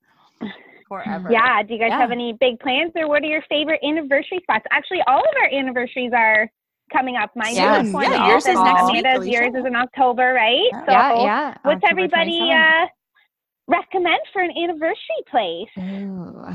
Forever. 0.89 1.29
Yeah. 1.33 1.63
Do 1.63 1.75
you 1.75 1.81
guys 1.81 1.89
Yeah. 1.91 1.99
have 1.99 2.11
any 2.13 2.35
big 2.39 2.61
plans, 2.61 2.93
or 2.95 3.09
what 3.09 3.23
are 3.23 3.27
your 3.27 3.43
favorite 3.49 3.81
anniversary 3.83 4.41
spots? 4.43 4.65
Actually, 4.71 5.01
all 5.09 5.19
of 5.21 5.35
our 5.43 5.49
anniversaries 5.59 6.13
are 6.15 6.49
coming 6.93 7.17
up. 7.17 7.31
Mine 7.35 7.55
Yes. 7.55 7.87
is 7.87 7.93
one 7.95 8.05
Yeah, 8.13 8.29
yours 8.29 8.47
is 8.47 8.61
next 8.61 8.83
Amanda's, 8.91 9.21
week, 9.25 9.33
Yours 9.33 9.55
is 9.55 9.65
in 9.67 9.75
October, 9.75 10.33
right? 10.35 10.69
Yeah. 10.71 10.85
So, 10.85 10.93
Yeah, 10.93 11.23
yeah. 11.25 11.55
what's 11.63 11.83
October 11.83 11.91
everybody 11.91 12.53
uh, 12.53 12.87
recommend 13.67 14.21
for 14.33 14.43
an 14.43 14.51
anniversary 14.57 15.23
place? 15.31 15.69
Ooh. 15.79 16.47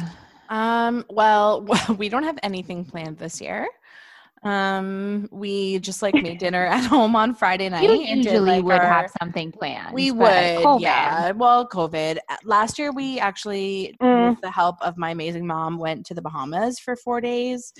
Um, 0.49 1.05
well, 1.09 1.65
we 1.97 2.09
don't 2.09 2.23
have 2.23 2.39
anything 2.43 2.85
planned 2.85 3.17
this 3.17 3.39
year. 3.41 3.67
Um, 4.41 5.27
we 5.31 5.79
just 5.79 6.01
like 6.01 6.13
made 6.13 6.37
dinner 6.37 6.65
at 6.65 6.85
home 6.85 7.13
on 7.15 7.35
Friday 7.35 7.67
night. 7.67 7.83
You 7.83 7.91
usually 8.15 8.39
like, 8.39 8.63
would 8.63 8.79
our- 8.79 8.87
have 8.87 9.11
something 9.21 9.51
planned. 9.51 9.93
We 9.93 10.11
would, 10.11 10.27
COVID. 10.29 10.79
yeah. 10.81 11.31
Well, 11.31 11.67
COVID. 11.67 12.19
Uh, 12.29 12.37
Last 12.45 12.79
year, 12.79 12.91
we 12.93 13.19
actually, 13.19 13.97
Mm. 14.01 14.29
with 14.31 14.41
the 14.41 14.49
help 14.51 14.77
of 14.81 14.97
my 14.97 15.09
amazing 15.11 15.45
mom, 15.45 15.77
went 15.77 16.05
to 16.05 16.13
the 16.13 16.21
Bahamas 16.21 16.79
for 16.79 16.95
four 16.95 17.19
days 17.19 17.73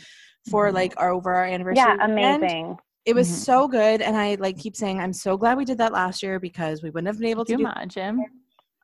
for 0.52 0.70
Mhm. 0.70 0.74
like 0.74 0.94
our 0.98 1.12
over 1.12 1.34
our 1.34 1.46
anniversary. 1.46 1.78
Yeah, 1.78 1.94
weekend. 1.94 2.12
amazing. 2.44 2.78
It 3.06 3.16
was 3.16 3.30
Mhm. 3.30 3.34
so 3.36 3.68
good, 3.70 4.02
and 4.02 4.18
I 4.18 4.36
like 4.36 4.58
keep 4.58 4.76
saying 4.76 5.00
I'm 5.00 5.14
so 5.14 5.38
glad 5.38 5.58
we 5.58 5.64
did 5.66 5.78
that 5.78 5.94
last 5.94 6.22
year 6.22 6.40
because 6.42 6.84
we 6.84 6.90
wouldn't 6.90 7.08
have 7.08 7.18
been 7.20 7.30
able 7.30 7.46
Could 7.46 7.58
to 7.60 7.64
do 7.64 7.70
imagine? 7.70 8.26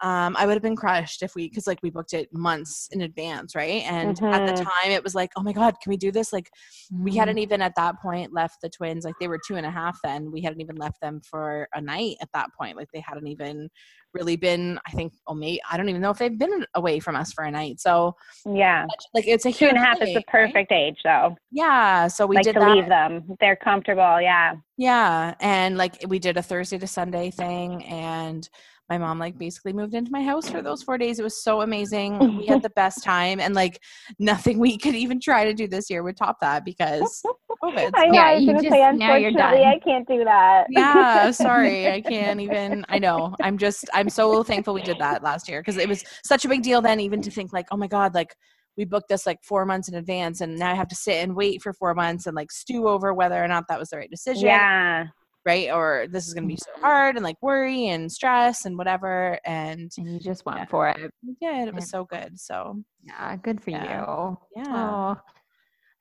Um, 0.02 0.36
I 0.38 0.46
would 0.46 0.54
have 0.54 0.62
been 0.62 0.76
crushed 0.76 1.24
if 1.24 1.36
we, 1.36 1.48
because 1.48 1.68
like 1.68 1.80
we 1.82 1.90
booked 1.90 2.14
it 2.14 2.28
months 2.34 2.90
in 2.92 3.02
advance, 3.02 3.56
right? 3.56 3.84
And 3.86 4.20
at 4.34 4.46
the 4.46 4.52
Mhm. 4.54 4.64
time, 4.64 4.92
it 4.92 5.04
was 5.04 5.16
like, 5.16 5.32
oh 5.38 5.42
my 5.42 5.54
god, 5.54 5.76
can 5.82 5.90
we 5.90 5.98
do 5.98 6.12
this? 6.12 6.34
Like 6.34 6.50
we 6.92 7.12
Mm. 7.12 7.16
hadn't 7.16 7.38
even 7.38 7.62
at 7.62 7.76
that 7.76 8.00
point 8.02 8.34
left 8.34 8.58
the 8.62 8.70
twins. 8.70 9.06
Like 9.06 9.16
they 9.20 9.28
were 9.28 9.40
two 9.48 9.56
and 9.56 9.66
a 9.66 9.72
half 9.72 9.98
then. 10.04 10.32
We 10.32 10.42
hadn't 10.42 10.62
even 10.62 10.76
left 10.76 11.00
them 11.02 11.22
for 11.30 11.68
a 11.74 11.82
night 11.82 12.18
at 12.22 12.30
that 12.34 12.50
point. 12.60 12.76
Like 12.78 12.90
they 12.94 13.00
hadn't 13.00 13.28
even 13.28 13.70
really 14.14 14.36
been. 14.36 14.80
I 14.86 14.92
think, 14.92 15.14
oh, 15.28 15.34
maybe 15.34 15.62
I 15.70 15.78
don't 15.78 15.90
even 15.90 16.02
know 16.02 16.12
if 16.12 16.18
they've 16.18 16.38
been 16.38 16.66
away 16.76 17.00
from 17.00 17.16
us 17.16 17.32
for 17.32 17.44
a 17.46 17.52
night. 17.52 17.80
So 17.80 18.16
Yeah. 18.46 18.86
like 19.14 19.28
it's 19.28 19.46
a 19.46 19.52
Two 19.52 19.68
and 19.68 19.78
a 19.78 19.82
half 19.82 20.02
is 20.02 20.08
thing, 20.08 20.16
the 20.16 20.20
right? 20.20 20.28
perfect 20.28 20.72
age, 20.72 21.00
though. 21.04 21.36
Yeah. 21.52 22.08
So 22.08 22.26
we 22.26 22.36
like 22.36 22.44
did 22.44 22.54
to 22.56 22.60
that. 22.60 22.76
leave 22.76 22.88
them. 22.88 23.38
They're 23.40 23.56
comfortable. 23.56 24.20
Yeah. 24.20 24.56
Yeah, 24.78 25.36
and 25.40 25.78
like 25.78 26.04
we 26.06 26.20
did 26.20 26.36
a 26.36 26.42
Thursday 26.42 26.78
to 26.80 26.88
Sunday 26.88 27.32
thing, 27.32 27.82
and 27.86 28.50
my 28.90 28.98
mom 29.00 29.18
like 29.18 29.38
basically 29.38 29.74
moved 29.74 29.96
into 29.96 30.12
my 30.12 30.22
house 30.22 30.50
for 30.50 30.62
those 30.62 30.84
four 30.84 30.98
days. 30.98 31.18
It 31.20 31.24
was 31.24 31.42
so 31.44 31.62
amazing. 31.62 32.38
We 32.38 32.46
had 32.46 32.62
the 32.62 32.70
best 32.76 33.04
time, 33.04 33.40
and 33.40 33.56
like 33.56 33.82
nothing 34.20 34.60
we 34.60 34.78
could 34.78 34.94
even 34.96 35.20
try 35.20 35.44
to 35.46 35.54
do 35.54 35.68
this 35.68 35.90
year 35.90 36.04
would 36.04 36.18
top 36.18 36.38
that 36.42 36.64
because 36.64 37.24
COVID. 37.64 37.92
I 37.96 38.06
know. 38.08 38.14
Yeah, 38.14 38.24
I 38.26 38.34
was 38.36 38.42
you 38.44 38.48
going 38.52 38.58
to 38.58 38.64
just- 38.64 38.74
say, 38.74 38.80
now 38.94 39.16
you're 39.16 39.30
unfortunately, 39.30 39.64
done. 39.64 39.74
I 39.74 39.80
can't 39.80 40.08
do 40.08 40.24
that. 40.26 40.66
yeah, 40.70 41.32
sorry, 41.32 41.88
I 41.92 42.02
can't 42.08 42.40
even. 42.40 42.86
I 42.90 43.00
know. 43.00 43.36
I'm 43.42 43.58
just. 43.58 43.90
I'm 43.94 44.10
so 44.10 44.44
thankful 44.44 44.74
we 44.74 44.84
did 44.84 45.00
that 45.00 45.24
last 45.24 45.50
year 45.50 45.62
because 45.62 45.78
it 45.78 45.90
was 45.90 46.04
such 46.24 46.46
a 46.46 46.48
big 46.50 46.62
deal 46.62 46.82
then, 46.82 47.00
even 47.00 47.22
to 47.24 47.32
think 47.32 47.54
like, 47.54 47.66
oh 47.72 47.78
my 47.78 47.88
god, 47.88 48.14
like 48.14 48.36
we 48.78 48.86
booked 48.86 49.08
this 49.10 49.26
like 49.26 49.42
four 49.42 49.66
months 49.66 49.90
in 49.90 49.96
advance, 49.96 50.42
and 50.42 50.58
now 50.60 50.70
I 50.72 50.76
have 50.76 50.90
to 50.90 50.96
sit 50.96 51.24
and 51.24 51.36
wait 51.36 51.62
for 51.64 51.74
four 51.74 51.96
months 51.96 52.28
and 52.28 52.36
like 52.36 52.52
stew 52.52 52.88
over 52.88 53.14
whether 53.14 53.44
or 53.44 53.48
not 53.48 53.64
that 53.70 53.80
was 53.80 53.90
the 53.90 53.98
right 53.98 54.10
decision. 54.12 54.46
yeah. 54.46 55.06
Right? 55.46 55.72
Or 55.72 56.08
this 56.10 56.28
is 56.28 56.34
going 56.34 56.44
to 56.44 56.54
be 56.54 56.58
so 56.58 56.72
Mhm. 56.78 56.82
hard 56.82 57.16
and 57.16 57.24
like 57.24 57.42
worry 57.42 57.88
and 57.88 58.12
stress 58.12 58.66
and 58.66 58.78
whatever. 58.78 59.40
And 59.46 59.92
And 59.98 60.14
you 60.14 60.20
just 60.20 60.46
went 60.46 60.60
Yeah. 60.60 60.66
for 60.66 60.88
it. 60.90 60.98
did. 61.40 61.68
It 61.68 61.74
was 61.74 61.86
Yeah. 61.86 61.88
so 61.90 62.06
good. 62.06 62.40
So 62.40 62.84
Yeah, 63.04 63.36
good 63.38 63.62
for 63.62 63.70
Yeah. 63.70 64.02
you. 64.02 64.38
yeah. 64.56 64.74
Oh, 64.76 65.22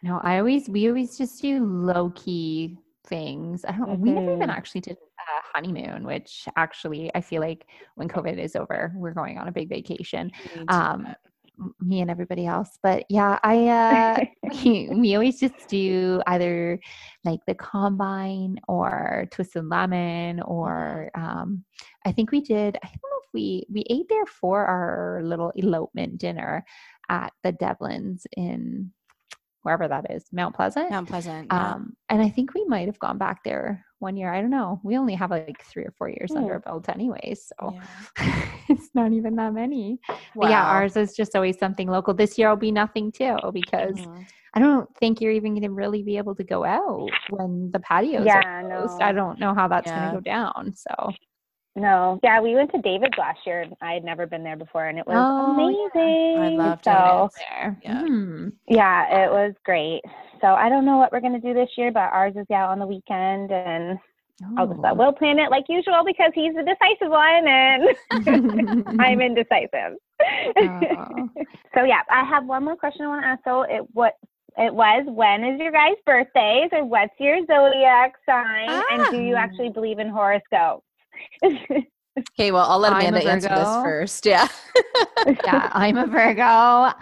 no, 0.03 0.19
I 0.23 0.39
always 0.39 0.69
we 0.69 0.89
always 0.89 1.17
just 1.19 1.41
do 1.43 1.65
low 1.65 2.11
key 2.11 2.79
things. 3.07 3.65
I 3.67 3.73
don't. 3.73 4.01
We 4.01 4.11
never 4.13 4.33
even 4.33 4.49
Mhm. 4.49 4.53
actually 4.57 4.81
did 4.81 4.97
a 4.97 5.41
honeymoon, 5.55 6.05
which 6.05 6.49
actually 6.57 7.15
I 7.15 7.21
feel 7.21 7.41
like 7.43 7.67
when 7.97 8.09
COVID 8.09 8.39
is 8.39 8.57
over, 8.57 8.93
we're 8.97 9.13
going 9.13 9.39
on 9.39 9.49
a 9.49 9.53
big 9.53 9.69
vacation. 9.69 10.31
we 10.55 10.61
need 10.61 10.69
to 10.69 10.75
do 10.75 10.75
Um, 10.75 11.15
me 11.81 12.01
and 12.01 12.11
everybody 12.11 12.47
else. 12.47 12.79
But 12.83 13.05
yeah, 13.09 13.39
I 13.43 13.69
uh, 13.69 14.25
we, 14.65 14.89
we 14.91 15.15
always 15.15 15.41
just 15.41 15.69
do 15.69 16.23
either 16.27 16.79
like 17.25 17.41
the 17.47 17.55
combine 17.55 18.59
or 18.69 19.27
twisted 19.31 19.67
lemon 19.67 20.41
or 20.41 21.11
um, 21.15 21.65
I 22.05 22.13
think 22.13 22.31
we 22.31 22.41
did. 22.41 22.77
I 22.83 22.87
don't 22.87 23.11
know 23.11 23.21
if 23.23 23.31
we 23.33 23.67
we 23.71 23.85
ate 23.91 24.09
there 24.09 24.27
for 24.27 24.65
our 24.65 25.21
little 25.23 25.53
elopement 25.57 26.19
dinner 26.19 26.65
at 27.09 27.33
the 27.43 27.53
Devlins 27.53 28.27
in 28.37 28.91
wherever 29.65 29.89
that 29.89 30.07
is, 30.11 30.25
Mount 30.33 30.55
Pleasant. 30.55 30.91
Mount 30.91 31.09
Pleasant. 31.09 31.49
Yeah. 31.51 31.73
Um, 31.75 31.97
and 32.09 32.23
I 32.23 32.29
think 32.29 32.55
we 32.55 32.65
might 32.67 32.87
have 32.87 32.99
gone 33.01 33.19
back 33.19 33.43
there 33.43 33.85
one 33.99 34.17
year. 34.17 34.33
I 34.33 34.41
don't 34.41 34.51
know. 34.51 34.81
We 34.85 34.97
only 34.97 35.15
have 35.15 35.31
like 35.31 35.65
three 35.65 35.85
or 35.85 35.93
four 35.99 36.09
years 36.09 36.31
under 36.31 36.49
Hmm. 36.49 36.53
our 36.53 36.61
belt, 36.61 36.89
anyways. 36.89 37.51
So 37.59 37.73
Yeah. 37.73 38.45
it's 38.69 38.91
not 38.95 39.13
even 39.13 39.35
that 39.37 39.53
many. 39.55 39.99
But 40.37 40.51
yeah, 40.51 40.65
ours 40.65 40.97
is 40.97 41.17
just 41.17 41.35
always 41.35 41.59
something 41.59 41.89
local. 41.89 42.15
This 42.15 42.39
year 42.39 42.49
will 42.51 42.57
be 42.57 42.73
nothing 42.73 43.11
too 43.11 43.37
because 43.53 43.99
Mhm. 43.99 44.25
I 44.57 44.61
don't 44.61 44.89
think 44.99 45.21
you're 45.21 45.33
even 45.33 45.55
going 45.55 45.63
to 45.63 45.71
really 45.71 46.03
be 46.05 46.17
able 46.17 46.35
to 46.37 46.45
go 46.45 46.65
out 46.65 47.11
when 47.31 47.71
the 47.73 47.81
patios 47.81 48.27
Yeah, 48.27 48.37
are 48.37 48.63
no. 48.69 48.77
closed. 48.77 49.03
I 49.03 49.13
don't 49.13 49.41
know 49.41 49.53
how 49.55 49.67
that's 49.67 49.91
Yeah. 49.91 49.99
going 49.99 50.11
to 50.11 50.17
go 50.17 50.21
down. 50.21 50.75
So 50.77 51.13
No. 51.77 52.21
Yeah, 52.23 52.41
we 52.41 52.55
went 52.55 52.71
to 52.73 52.81
David's 52.81 53.19
last 53.19 53.41
year. 53.47 53.63
and 53.63 53.75
I 53.83 53.95
had 53.95 54.05
never 54.05 54.27
been 54.27 54.45
there 54.45 54.57
before, 54.57 54.87
and 54.87 54.99
it 54.99 55.07
was 55.07 55.17
Oh, 55.19 55.57
yeah. 55.59 55.91
amazing. 55.97 56.43
I 56.43 56.49
love 56.51 56.79
so, 56.85 56.93
David's. 56.93 57.35
there. 57.51 57.77
Yeah. 57.83 58.03
Mhm. 58.03 58.53
yeah, 58.69 59.25
it 59.25 59.31
was 59.31 59.55
great. 59.65 60.03
So 60.41 60.49
I 60.55 60.69
don't 60.69 60.85
know 60.85 60.99
what 60.99 61.11
we're 61.13 61.21
gonna 61.21 61.41
do 61.41 61.53
this 61.55 61.71
year, 61.77 61.91
but 61.91 62.13
ours 62.13 62.37
is 62.37 62.49
out 62.51 62.71
on 62.71 62.79
the 62.79 62.87
weekend, 62.87 63.51
and 63.51 63.99
I'll 64.57 64.67
just 64.67 64.79
Oh. 64.79 64.83
let 64.83 64.97
Will 64.97 65.13
plan 65.13 65.39
it 65.39 65.51
like 65.51 65.65
usual 65.69 66.05
because 66.05 66.31
he's 66.35 66.55
the 66.55 66.63
decisive 66.63 67.11
one, 67.11 67.49
and 67.49 67.97
I'm 69.01 69.21
indecisive. 69.21 69.97
Oh. 70.57 71.29
so 71.75 71.83
yeah, 71.85 72.03
I 72.11 72.25
have 72.25 72.47
one 72.47 72.65
more 72.65 72.77
question 72.77 73.05
I 73.05 73.09
want 73.09 73.23
to 73.23 73.29
ask. 73.29 73.43
So 73.45 73.63
it 73.63 73.83
what 73.95 74.15
it 74.57 74.73
was 74.73 75.05
when 75.09 75.43
is 75.45 75.61
your 75.61 75.73
guys' 75.73 75.95
birthdays, 76.07 76.71
or 76.73 76.85
what's 76.85 77.19
your 77.19 77.45
zodiac 77.47 78.13
sign, 78.27 78.69
and 78.93 79.11
do 79.11 79.21
you 79.21 79.35
Ah. 79.35 79.41
actually 79.41 79.71
believe 79.71 79.99
in 79.99 80.09
horoscopes? 80.09 80.85
Okay, 82.39 82.53
well, 82.53 82.71
I'll 82.71 82.79
let 82.79 82.93
Amanda 82.93 83.29
answer 83.29 83.49
this 83.49 83.69
first. 83.83 84.25
Yeah. 84.25 84.47
yeah, 85.27 85.69
I'm 85.73 85.97
a 85.97 86.07
Virgo. 86.07 86.93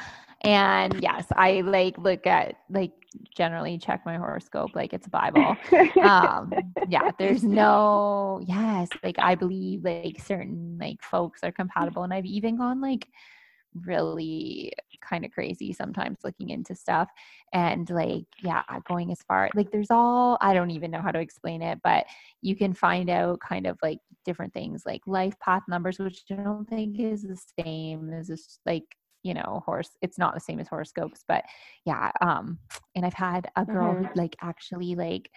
And 0.42 1.02
yes, 1.02 1.26
I 1.36 1.60
like 1.60 1.98
look 1.98 2.26
at 2.26 2.56
like 2.70 2.92
generally 3.36 3.78
check 3.78 4.02
my 4.06 4.16
horoscope 4.16 4.70
like 4.74 4.92
it's 4.92 5.06
a 5.06 5.10
Bible. 5.10 5.56
um, 6.02 6.52
yeah, 6.88 7.10
there's 7.18 7.44
no 7.44 8.40
yes, 8.46 8.88
like 9.02 9.16
I 9.18 9.34
believe 9.34 9.84
like 9.84 10.18
certain 10.24 10.78
like 10.80 11.02
folks 11.02 11.40
are 11.44 11.52
compatible, 11.52 12.04
and 12.04 12.12
I've 12.14 12.24
even 12.24 12.56
gone 12.56 12.80
like 12.80 13.06
really 13.84 14.72
kind 15.02 15.24
of 15.24 15.30
crazy 15.30 15.72
sometimes 15.72 16.18
looking 16.24 16.50
into 16.50 16.74
stuff 16.74 17.08
and 17.52 17.90
like 17.90 18.24
yeah 18.42 18.62
going 18.88 19.10
as 19.12 19.20
far 19.28 19.48
like 19.54 19.70
there's 19.70 19.90
all 19.90 20.38
i 20.40 20.54
don't 20.54 20.70
even 20.70 20.90
know 20.90 21.00
how 21.02 21.10
to 21.10 21.18
explain 21.20 21.62
it 21.62 21.78
but 21.84 22.04
you 22.40 22.56
can 22.56 22.72
find 22.72 23.10
out 23.10 23.38
kind 23.40 23.66
of 23.66 23.78
like 23.82 23.98
different 24.24 24.52
things 24.52 24.84
like 24.86 25.00
life 25.06 25.38
path 25.40 25.62
numbers 25.68 25.98
which 25.98 26.22
i 26.30 26.34
don't 26.34 26.68
think 26.68 26.98
is 26.98 27.22
the 27.22 27.40
same 27.62 28.12
as 28.12 28.28
this 28.28 28.58
like 28.66 28.84
you 29.22 29.34
know 29.34 29.62
horse 29.64 29.90
it's 30.02 30.18
not 30.18 30.34
the 30.34 30.40
same 30.40 30.58
as 30.58 30.68
horoscopes 30.68 31.24
but 31.28 31.44
yeah 31.84 32.10
um 32.20 32.58
and 32.96 33.04
i've 33.06 33.14
had 33.14 33.48
a 33.56 33.64
girl 33.64 33.94
Mhm. 33.94 34.06
who 34.06 34.20
like 34.20 34.36
actually 34.42 34.94
like 34.94 35.30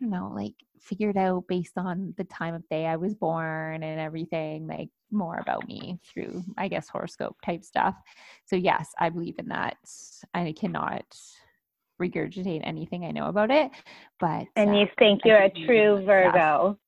don't 0.00 0.10
know 0.10 0.32
like 0.34 0.54
figured 0.80 1.16
out 1.16 1.44
based 1.48 1.76
on 1.76 2.14
the 2.16 2.24
time 2.24 2.54
of 2.54 2.66
day 2.68 2.86
i 2.86 2.96
was 2.96 3.14
born 3.14 3.82
and 3.82 4.00
everything 4.00 4.66
like 4.66 4.88
more 5.10 5.38
about 5.38 5.66
me 5.66 5.98
through 6.04 6.42
i 6.56 6.68
guess 6.68 6.88
horoscope 6.88 7.36
type 7.44 7.64
stuff 7.64 7.96
so 8.46 8.56
yes 8.56 8.92
i 8.98 9.08
believe 9.08 9.34
in 9.38 9.48
that 9.48 9.76
i 10.34 10.52
cannot 10.58 11.04
regurgitate 12.00 12.60
anything 12.64 13.04
i 13.04 13.10
know 13.10 13.26
about 13.26 13.50
it 13.50 13.70
but 14.20 14.46
and 14.56 14.70
uh, 14.70 14.74
you 14.74 14.86
think 14.98 15.22
I 15.24 15.28
you're 15.28 15.42
a 15.42 15.50
true 15.50 15.96
believe 15.96 16.08
in 16.08 16.22
stuff. 16.22 16.34
Virgo. 16.34 16.78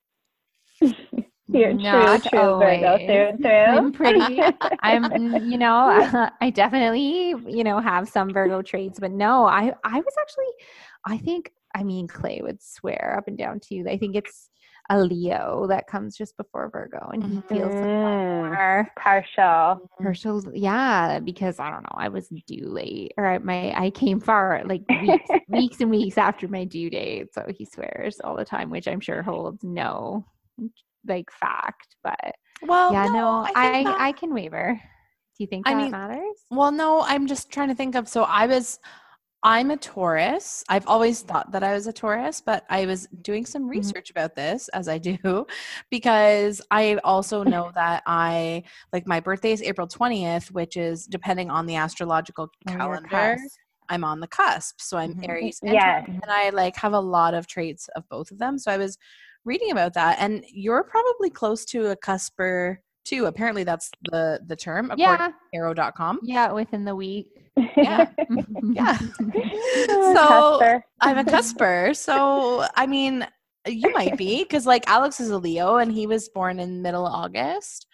you're 1.52 1.72
true, 1.72 1.82
Not 1.82 2.22
true 2.24 2.58
Virgo 2.58 2.98
always. 2.98 3.06
through 3.06 3.28
and 3.28 3.40
through. 3.40 3.50
I'm 3.50 3.92
pretty. 3.92 4.40
I'm, 4.80 5.04
mm, 5.04 5.50
you 5.50 5.58
know, 5.58 6.30
I 6.40 6.50
definitely, 6.50 7.34
you 7.46 7.64
know, 7.64 7.80
have 7.80 8.08
some 8.08 8.32
Virgo 8.32 8.62
traits, 8.62 9.00
but 9.00 9.10
no, 9.10 9.46
I, 9.46 9.72
I 9.84 10.00
was 10.00 10.14
actually, 10.20 10.52
I 11.06 11.18
think, 11.18 11.52
I 11.74 11.82
mean, 11.84 12.08
Clay 12.08 12.40
would 12.42 12.62
swear 12.62 13.14
up 13.18 13.28
and 13.28 13.38
down 13.38 13.60
to 13.60 13.68
too. 13.82 13.88
I 13.88 13.96
think 13.98 14.16
it's 14.16 14.50
a 14.88 14.98
Leo 15.00 15.66
that 15.68 15.86
comes 15.86 16.16
just 16.16 16.36
before 16.36 16.68
Virgo, 16.68 17.10
and 17.12 17.22
he 17.22 17.40
feels 17.42 17.72
like 17.72 17.84
Mm. 17.84 18.48
more 18.48 18.88
Partial. 18.96 19.88
Herschel's. 20.00 20.48
Yeah, 20.52 21.20
because 21.20 21.60
I 21.60 21.70
don't 21.70 21.82
know, 21.84 21.94
I 21.94 22.08
was 22.08 22.28
due 22.46 22.66
late, 22.68 23.12
or 23.16 23.24
I- 23.26 23.38
my 23.38 23.72
I 23.80 23.90
came 23.90 24.18
far 24.20 24.62
like 24.64 24.82
weeks, 25.02 25.30
weeks 25.48 25.80
and 25.80 25.90
weeks 25.90 26.18
after 26.18 26.48
my 26.48 26.64
due 26.64 26.90
date. 26.90 27.32
So 27.34 27.46
he 27.56 27.64
swears 27.66 28.18
all 28.24 28.34
the 28.36 28.44
time, 28.44 28.68
which 28.70 28.88
I'm 28.88 29.00
sure 29.00 29.22
holds 29.22 29.62
no 29.62 30.24
like 31.06 31.30
fact, 31.30 31.94
but 32.02 32.34
Well, 32.62 32.92
yeah, 32.92 33.06
no, 33.06 33.12
no, 33.12 33.28
I, 33.54 33.78
I 33.78 33.84
that- 33.84 34.00
I, 34.00 34.12
can 34.12 34.34
waver. 34.34 34.72
Do 35.38 35.44
you 35.44 35.46
think 35.46 35.68
I 35.68 35.72
that 35.74 35.80
mean, 35.82 35.90
matters? 35.92 36.44
Well, 36.50 36.72
no, 36.72 37.00
I'm 37.02 37.26
just 37.28 37.50
trying 37.50 37.68
to 37.68 37.74
think 37.74 37.94
of. 37.94 38.08
So 38.08 38.24
I 38.24 38.46
was, 38.46 38.78
I'm 39.42 39.70
a 39.70 39.76
Taurus. 39.78 40.62
I've 40.68 40.86
always 40.86 41.22
thought 41.22 41.50
that 41.52 41.62
I 41.62 41.72
was 41.72 41.86
a 41.86 41.92
Taurus, 41.94 42.42
but 42.42 42.64
I 42.68 42.84
was 42.84 43.08
doing 43.22 43.46
some 43.46 43.66
Mm-hmm. 43.74 43.90
research 43.94 44.10
about 44.10 44.34
this, 44.34 44.68
as 44.68 44.86
I 44.86 44.98
do, 44.98 45.46
because 45.90 46.60
I 46.70 46.96
also 47.04 47.42
know 47.44 47.72
that 47.74 48.02
I, 48.06 48.64
like, 48.92 49.06
my 49.06 49.18
birthday 49.20 49.52
is 49.52 49.62
April 49.62 49.86
20th, 49.88 50.50
which 50.50 50.76
is 50.76 51.06
depending 51.06 51.50
on 51.50 51.64
the 51.66 51.76
astrological 51.76 52.50
calendar. 52.66 53.38
I'm 53.88 54.04
on 54.04 54.20
the 54.20 54.28
cusp. 54.28 54.80
So 54.80 54.98
I'm 54.98 55.14
Mhm. 55.14 55.24
Aries 55.28 55.62
and. 55.66 55.80
Taurus, 55.80 56.04
and 56.22 56.30
I 56.30 56.50
like 56.50 56.76
have 56.76 56.92
a 56.92 57.00
lot 57.00 57.32
of 57.34 57.46
traits 57.46 57.88
of 57.96 58.06
both 58.10 58.30
of 58.30 58.38
them. 58.38 58.58
So 58.58 58.70
I 58.70 58.76
was 58.76 58.98
reading 59.46 59.70
about 59.70 59.94
that 59.94 60.18
and 60.20 60.44
you're 60.52 60.84
probably 60.84 61.30
close 61.30 61.64
to 61.66 61.86
a 61.86 61.96
cusper 61.96 62.76
too. 63.04 63.26
Apparently 63.26 63.64
that's 63.64 63.90
the 64.10 64.40
the 64.46 64.56
term 64.56 64.86
according 64.90 64.98
Yeah, 65.00 65.28
to 65.28 65.34
arrow.com. 65.54 66.20
yeah, 66.22 66.52
within 66.52 66.84
the 66.84 66.94
week. 66.96 67.26
Yeah. 67.76 68.06
Yeah. 68.62 68.98
So, 70.14 70.58
Cusper. 70.60 70.80
I'm 71.00 71.18
a 71.18 71.24
cusper. 71.24 71.94
So 71.96 72.64
I 72.76 72.86
mean 72.86 73.26
you 73.66 73.92
might 73.92 74.16
be 74.16 74.42
because 74.42 74.66
like 74.66 74.88
Alex 74.88 75.20
is 75.20 75.30
a 75.30 75.38
Leo 75.38 75.76
and 75.76 75.92
he 75.92 76.06
was 76.06 76.28
born 76.30 76.58
in 76.58 76.82
middle 76.82 77.06
August. 77.06 77.86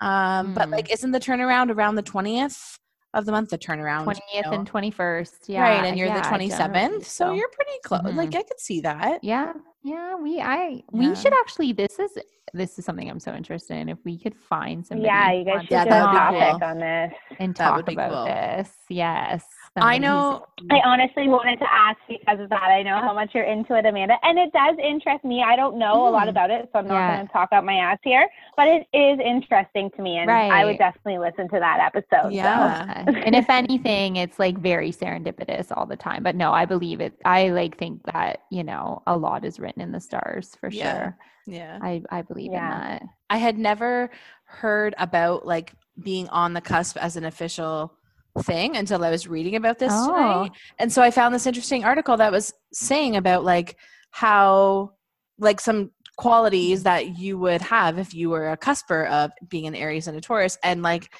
Um, 0.00 0.52
but 0.54 0.66
Hmm. 0.66 0.72
like 0.72 0.92
isn't 0.92 1.10
the 1.12 1.20
turnaround 1.20 1.70
around 1.74 1.94
the 1.94 2.02
20th 2.02 2.78
of 3.14 3.26
the 3.26 3.32
month 3.32 3.50
the 3.50 3.58
turnaround? 3.58 4.04
Twentieth 4.04 4.24
you 4.34 4.42
know? 4.42 4.52
and 4.52 4.66
twenty 4.66 4.90
first. 4.90 5.48
Yeah, 5.48 5.62
right, 5.62 5.84
and 5.84 5.98
you're 5.98 6.08
yeah, 6.08 6.20
the 6.22 6.28
27th. 6.28 7.04
so 7.04 7.26
so. 7.26 7.32
you're 7.32 7.48
pretty 7.50 7.78
close. 7.84 8.02
Mhm. 8.02 8.16
Like 8.16 8.34
I 8.34 8.42
could 8.42 8.60
see 8.60 8.80
that. 8.80 9.22
Yeah, 9.22 9.52
yeah. 9.82 10.14
We 10.16 10.40
I 10.40 10.68
Yeah. 10.68 10.80
we 10.92 11.14
should 11.14 11.32
actually. 11.34 11.72
This 11.72 11.98
is 11.98 12.16
this 12.54 12.78
is 12.78 12.84
something 12.84 13.08
I'm 13.08 13.20
so 13.20 13.32
interested 13.34 13.76
in. 13.76 13.88
If 13.88 13.98
we 14.04 14.18
could 14.18 14.34
find 14.36 14.86
somebody, 14.86 15.06
Yeah, 15.06 15.32
you 15.32 15.44
guys 15.44 15.54
on 15.56 15.60
should 15.62 15.70
Yeah, 15.70 15.84
do 15.84 15.90
a 15.90 15.94
topic 15.94 16.60
cool. 16.60 16.68
on 16.68 16.78
this. 16.78 17.12
and 17.38 17.54
That 17.54 17.68
talk 17.68 17.88
about 17.90 18.10
cool. 18.12 18.24
this. 18.26 18.70
Yes, 18.90 19.44
I 19.76 19.96
know 19.96 20.44
I 20.70 20.80
honestly 20.84 21.28
wanted 21.28 21.58
to 21.60 21.66
ask 21.72 21.96
because 22.06 22.38
of 22.40 22.50
that. 22.50 22.62
I 22.62 22.82
know 22.82 22.98
how 23.00 23.14
much 23.14 23.30
you're 23.34 23.44
into 23.44 23.74
it, 23.74 23.86
Amanda, 23.86 24.16
and 24.22 24.38
it 24.38 24.52
does 24.52 24.76
interest 24.82 25.24
me. 25.24 25.42
I 25.42 25.56
don't 25.56 25.78
know 25.78 26.08
a 26.08 26.10
lot 26.10 26.26
Mhm. 26.26 26.30
about 26.30 26.50
it, 26.50 26.68
so 26.72 26.78
I'm 26.80 26.86
not 26.86 26.94
Yeah. 26.94 27.14
going 27.16 27.26
to 27.26 27.32
talk 27.32 27.48
out 27.52 27.64
my 27.64 27.74
ass 27.76 27.98
here. 28.02 28.28
But 28.56 28.68
it 28.68 28.86
is 28.92 29.18
interesting 29.18 29.90
to 29.96 30.02
me, 30.02 30.18
and 30.18 30.30
I 30.30 30.64
would 30.66 30.76
definitely 30.78 31.18
listen 31.18 31.48
to 31.48 31.58
that 31.58 31.80
episode. 31.80 32.32
Yeah. 32.32 32.84
Yeah. 32.84 33.04
and 33.24 33.34
if 33.34 33.48
anything, 33.48 34.16
it's 34.16 34.38
like 34.38 34.58
very 34.58 34.90
serendipitous 34.90 35.74
all 35.74 35.86
the 35.86 35.96
time. 35.96 36.22
But 36.22 36.36
no, 36.36 36.52
I 36.52 36.66
believe 36.66 37.00
it. 37.00 37.14
I 37.24 37.48
like 37.48 37.78
think 37.78 38.02
that 38.12 38.42
you 38.50 38.64
know 38.64 39.02
a 39.06 39.16
lot 39.16 39.44
is 39.44 39.58
written 39.58 39.80
in 39.80 39.90
the 39.92 40.00
stars 40.00 40.54
for 40.56 40.68
Yeah. 40.68 40.92
sure. 40.98 41.16
yeah. 41.46 41.78
I 41.82 42.02
I 42.10 42.22
believe 42.22 42.52
Yeah. 42.52 42.64
in 42.74 42.80
that. 42.90 43.02
I 43.30 43.38
had 43.38 43.56
never 43.58 44.10
heard 44.44 44.94
about 44.98 45.46
like 45.46 45.72
being 46.02 46.28
on 46.28 46.52
the 46.52 46.60
cusp 46.60 46.96
as 46.98 47.16
an 47.16 47.24
official 47.24 47.94
thing 48.40 48.76
until 48.76 49.04
I 49.04 49.10
was 49.10 49.28
reading 49.28 49.56
about 49.56 49.78
this 49.78 49.92
Oh. 49.94 50.06
tonight. 50.08 50.52
And 50.78 50.90
so 50.92 51.02
I 51.02 51.10
found 51.10 51.34
this 51.34 51.46
interesting 51.46 51.84
article 51.84 52.16
that 52.16 52.32
was 52.32 52.52
saying 52.72 53.16
about 53.16 53.44
like 53.44 53.76
how 54.10 54.92
like 55.38 55.60
some 55.60 55.90
qualities 56.16 56.82
that 56.84 57.18
you 57.18 57.38
would 57.38 57.60
have 57.62 57.98
if 57.98 58.14
you 58.14 58.30
were 58.30 58.50
a 58.52 58.56
cusper 58.56 59.06
of 59.06 59.32
being 59.48 59.66
an 59.66 59.74
Aries 59.74 60.06
and 60.06 60.16
a 60.16 60.20
Taurus 60.20 60.56
and 60.62 60.82
like 60.82 61.12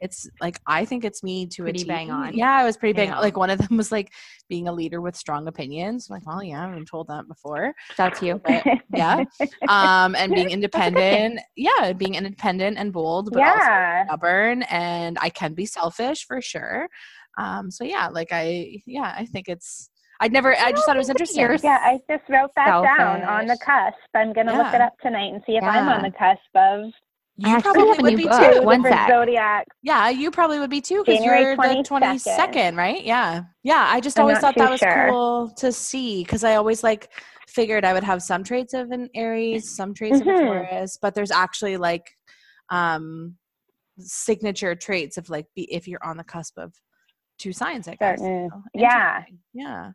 it's 0.00 0.28
like 0.40 0.58
I 0.66 0.84
think 0.84 1.04
it's 1.04 1.22
me 1.22 1.46
to 1.48 1.62
Pretty 1.62 1.80
a 1.80 1.84
T. 1.84 1.88
bang 1.88 2.10
on. 2.10 2.32
Yeah, 2.34 2.52
I 2.56 2.64
was 2.64 2.76
pretty 2.76 2.94
bang 2.94 3.08
Yeah. 3.08 3.16
on. 3.16 3.22
Like 3.22 3.36
one 3.36 3.50
of 3.50 3.58
them 3.58 3.76
was 3.76 3.92
like 3.92 4.12
being 4.48 4.66
a 4.68 4.72
leader 4.72 5.00
with 5.00 5.14
strong 5.16 5.46
opinions. 5.46 6.08
I'm 6.08 6.14
like, 6.14 6.26
well, 6.26 6.42
yeah, 6.42 6.66
I've 6.66 6.74
been 6.74 6.86
told 6.86 7.08
that 7.08 7.28
before. 7.28 7.74
That's 7.96 8.22
you. 8.22 8.40
But 8.44 8.64
yeah. 8.94 9.24
Um 9.68 10.14
and 10.16 10.32
being 10.32 10.50
independent. 10.50 11.40
Yeah, 11.56 11.92
being 11.92 12.14
independent 12.14 12.78
and 12.78 12.92
bold, 12.92 13.30
but 13.32 13.42
also 13.42 14.04
stubborn 14.06 14.62
and 14.64 15.18
I 15.20 15.28
can 15.28 15.54
be 15.54 15.66
selfish 15.66 16.24
for 16.26 16.40
sure. 16.40 16.88
Um, 17.38 17.70
so 17.70 17.84
yeah, 17.84 18.08
like 18.08 18.28
I 18.32 18.80
yeah, 18.86 19.14
I 19.16 19.26
think 19.26 19.48
it's 19.48 19.90
I'd 20.22 20.32
never 20.32 20.54
I 20.56 20.70
just 20.72 20.84
thought 20.84 20.96
it 20.96 20.98
was 20.98 21.08
interesting. 21.10 21.40
Yeah, 21.62 21.78
I 21.80 21.98
just 22.10 22.28
wrote 22.28 22.50
that 22.56 22.82
down 22.82 23.22
on 23.22 23.46
the 23.46 23.56
cusp. 23.64 23.96
I'm 24.14 24.32
gonna 24.32 24.56
look 24.56 24.74
it 24.74 24.80
up 24.80 24.94
tonight 25.02 25.32
and 25.32 25.42
see 25.46 25.56
if 25.56 25.62
I'm 25.64 25.88
on 25.88 26.02
the 26.02 26.10
cusp 26.10 26.40
of 26.54 26.90
You 27.42 27.56
actually 27.56 27.72
probably 27.72 28.02
would 28.02 28.16
be 28.16 28.24
book. 28.24 28.52
too. 28.54 28.62
One 28.62 28.82
sec. 28.82 29.08
zodiac. 29.08 29.66
Yeah, 29.82 30.08
you 30.10 30.30
probably 30.30 30.58
would 30.58 30.70
be 30.70 30.80
too 30.80 31.02
because 31.04 31.24
you're 31.24 31.56
the 31.56 31.82
22nd. 31.88 32.76
right? 32.76 33.02
Yeah. 33.02 33.42
Yeah. 33.62 33.86
I 33.88 34.00
just 34.00 34.18
I'm 34.18 34.22
always 34.24 34.38
thought 34.38 34.54
that 34.56 34.70
was 34.70 34.80
sure. 34.80 35.06
cool 35.08 35.48
to 35.56 35.72
see 35.72 36.22
because 36.22 36.44
I 36.44 36.56
always 36.56 36.82
like 36.82 37.08
figured 37.48 37.84
I 37.84 37.92
would 37.94 38.04
have 38.04 38.22
some 38.22 38.44
traits 38.44 38.74
of 38.74 38.90
an 38.90 39.08
Aries, 39.14 39.74
some 39.74 39.94
traits 39.94 40.20
of 40.20 40.26
a 40.26 40.30
Mhm. 40.30 40.38
Taurus, 40.40 40.98
but 41.00 41.14
there's 41.14 41.30
actually 41.30 41.76
like 41.76 42.06
um 42.70 43.36
signature 43.98 44.74
traits 44.74 45.16
of 45.16 45.28
like 45.30 45.46
be, 45.54 45.62
if 45.72 45.88
you're 45.88 46.04
on 46.04 46.16
the 46.16 46.24
cusp 46.24 46.58
of 46.58 46.72
two 47.38 47.52
signs, 47.52 47.88
I 47.88 47.94
guess. 47.96 48.18
Certain- 48.20 48.48
know? 48.48 48.62
yeah. 48.74 49.24
Yeah. 49.52 49.90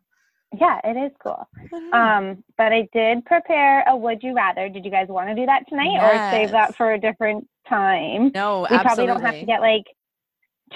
Yeah, 0.60 0.80
it 0.84 0.98
is 0.98 1.12
cool. 1.22 1.48
I 1.58 1.68
don't 1.72 1.92
know. 1.92 1.98
Um, 1.98 2.44
but 2.58 2.72
I 2.72 2.88
did 2.94 3.26
prepare 3.26 3.84
a 3.88 3.96
would 3.96 4.22
you 4.22 4.34
rather. 4.34 4.70
Did 4.70 4.86
you 4.86 4.92
guys 4.92 5.08
want 5.08 5.30
to 5.30 5.36
do 5.36 5.46
that 5.46 5.68
tonight 5.70 6.00
or 6.02 6.32
save 6.32 6.52
that 6.52 6.76
for 6.76 6.94
a 6.94 7.00
different 7.00 7.48
time? 7.68 8.32
no, 8.34 8.68
we 8.70 8.78
probably 8.80 9.06
don't 9.06 9.22
have 9.22 9.40
to 9.40 9.46
get 9.46 9.62
like 9.62 9.84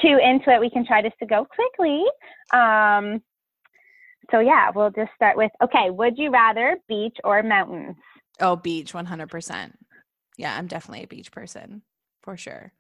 too 0.02 0.20
into 0.22 0.52
it. 0.52 0.60
We 0.60 0.70
can 0.70 0.86
try 0.86 1.02
just 1.02 1.18
to 1.20 1.26
go 1.26 1.46
quickly. 1.46 2.04
Um, 2.54 3.22
so 4.32 4.40
yeah, 4.40 4.70
we'll 4.74 4.92
just 4.92 5.12
start 5.16 5.38
with 5.38 5.52
okay. 5.64 5.90
Would 5.90 6.18
you 6.18 6.32
rather 6.32 6.78
beach 6.88 7.18
or 7.24 7.42
mountains? 7.44 7.96
Oh, 8.40 8.56
beach, 8.56 8.94
one 8.94 9.06
hundred 9.06 9.30
percent. 9.30 9.78
Yeah, 10.38 10.56
I'm 10.56 10.68
definitely 10.68 11.04
a 11.04 11.08
beach 11.08 11.32
person 11.32 11.82
for 12.22 12.38
sure. 12.38 12.72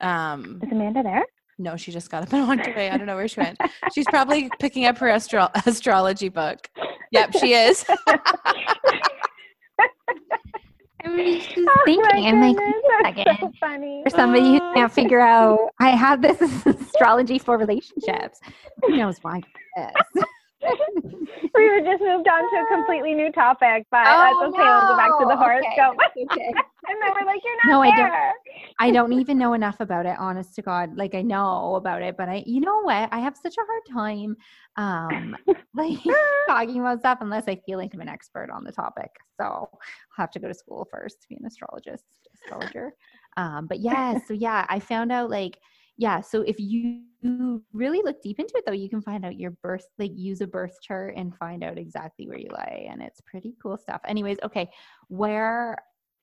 Um, 0.00 0.60
Is 0.62 0.72
Amanda 0.72 1.02
there? 1.02 1.24
No, 1.58 1.76
she 1.76 1.92
just 1.92 2.10
got 2.10 2.22
up 2.22 2.32
and 2.32 2.48
walked 2.48 2.66
away. 2.66 2.90
I 2.90 2.96
don't 2.96 3.06
know 3.06 3.16
where 3.16 3.28
she 3.28 3.40
went. 3.40 3.58
She's 3.94 4.06
probably 4.06 4.50
picking 4.60 4.86
up 4.86 4.98
her 4.98 5.08
astro- 5.08 5.50
astrology 5.66 6.28
book. 6.28 6.68
Yep, 7.12 7.32
she 7.38 7.54
is. 7.54 7.84
I 11.06 11.10
was 11.10 11.44
just 11.46 11.58
Oh 11.58 11.82
thinking. 11.84 12.26
I'm 12.26 12.40
like, 12.40 12.56
wait 12.56 12.74
a 12.74 13.04
second. 13.04 13.38
so 13.40 13.52
funny. 13.60 14.02
for 14.04 14.10
somebody 14.10 14.52
who 14.52 14.58
can't 14.74 14.90
figure 15.00 15.20
out, 15.20 15.58
I 15.78 15.90
have 15.90 16.22
this 16.22 16.40
astrology 16.66 17.38
for 17.38 17.58
relationships. 17.58 18.40
Who 18.82 18.96
knows 18.96 19.18
why? 19.22 19.42
This? 19.76 20.24
We 21.54 21.70
were 21.70 21.80
just 21.80 22.02
moved 22.02 22.28
on 22.28 22.42
to 22.50 22.56
a 22.56 22.66
completely 22.74 23.14
new 23.14 23.30
topic, 23.32 23.86
but 23.90 24.04
oh, 24.06 24.18
that's 24.18 24.54
okay. 24.54 24.62
We'll 24.62 24.88
go 24.88 24.96
back 24.96 25.10
to 25.18 25.26
the 25.26 25.34
no. 25.34 25.42
Okay, 25.42 25.76
horoscope. 25.76 25.98
okay. 26.32 26.48
and 26.48 26.96
then 27.02 27.10
we're 27.14 27.26
like, 27.26 27.40
you're 27.44 27.56
not 27.64 27.70
No, 27.70 27.82
I 27.82 27.96
don't- 27.96 28.12
I 28.80 28.90
don't 28.90 29.12
even 29.12 29.38
know 29.38 29.52
enough 29.52 29.80
about 29.80 30.04
it, 30.06 30.16
honest 30.18 30.54
to 30.56 30.62
God. 30.62 30.96
Like 30.96 31.14
I 31.14 31.22
know 31.22 31.76
about 31.76 32.02
it, 32.02 32.16
but 32.16 32.28
I 32.28 32.42
you 32.46 32.60
know 32.60 32.82
what? 32.82 33.08
I 33.12 33.20
have 33.20 33.36
such 33.36 33.54
a 33.56 33.60
hard 33.66 33.82
time 34.16 34.36
um 34.76 35.36
like 35.74 35.98
talking 36.48 36.80
about 36.80 36.98
stuff 37.00 37.18
unless 37.20 37.44
I 37.46 37.56
feel 37.66 37.78
like 37.78 37.94
I'm 37.94 38.00
an 38.00 38.08
expert 38.08 38.50
on 38.50 38.64
the 38.64 38.72
topic. 38.72 39.10
So 39.36 39.44
I'll 39.44 39.80
have 40.16 40.30
to 40.32 40.38
go 40.40 40.48
to 40.48 40.54
school 40.54 40.88
first 40.90 41.22
to 41.22 41.28
be 41.28 41.36
an 41.36 41.46
astrologist, 41.46 42.04
astrologer. 42.34 42.94
Um, 43.36 43.66
but 43.66 43.80
yeah, 43.80 44.18
so 44.26 44.34
yeah, 44.34 44.66
I 44.68 44.80
found 44.80 45.12
out 45.12 45.30
like 45.30 45.58
yeah 45.96 46.20
so 46.20 46.42
if 46.42 46.56
you 46.58 47.00
really 47.72 48.02
look 48.04 48.20
deep 48.22 48.38
into 48.38 48.52
it 48.56 48.64
though 48.66 48.72
you 48.72 48.88
can 48.88 49.00
find 49.00 49.24
out 49.24 49.38
your 49.38 49.52
birth 49.62 49.86
like 49.98 50.10
use 50.14 50.40
a 50.40 50.46
birth 50.46 50.76
chart 50.82 51.14
and 51.16 51.34
find 51.36 51.62
out 51.64 51.78
exactly 51.78 52.28
where 52.28 52.38
you 52.38 52.48
lie 52.52 52.86
and 52.90 53.00
it's 53.02 53.20
pretty 53.22 53.54
cool 53.62 53.76
stuff 53.78 54.00
anyways 54.06 54.36
okay 54.44 54.68
where 55.08 55.76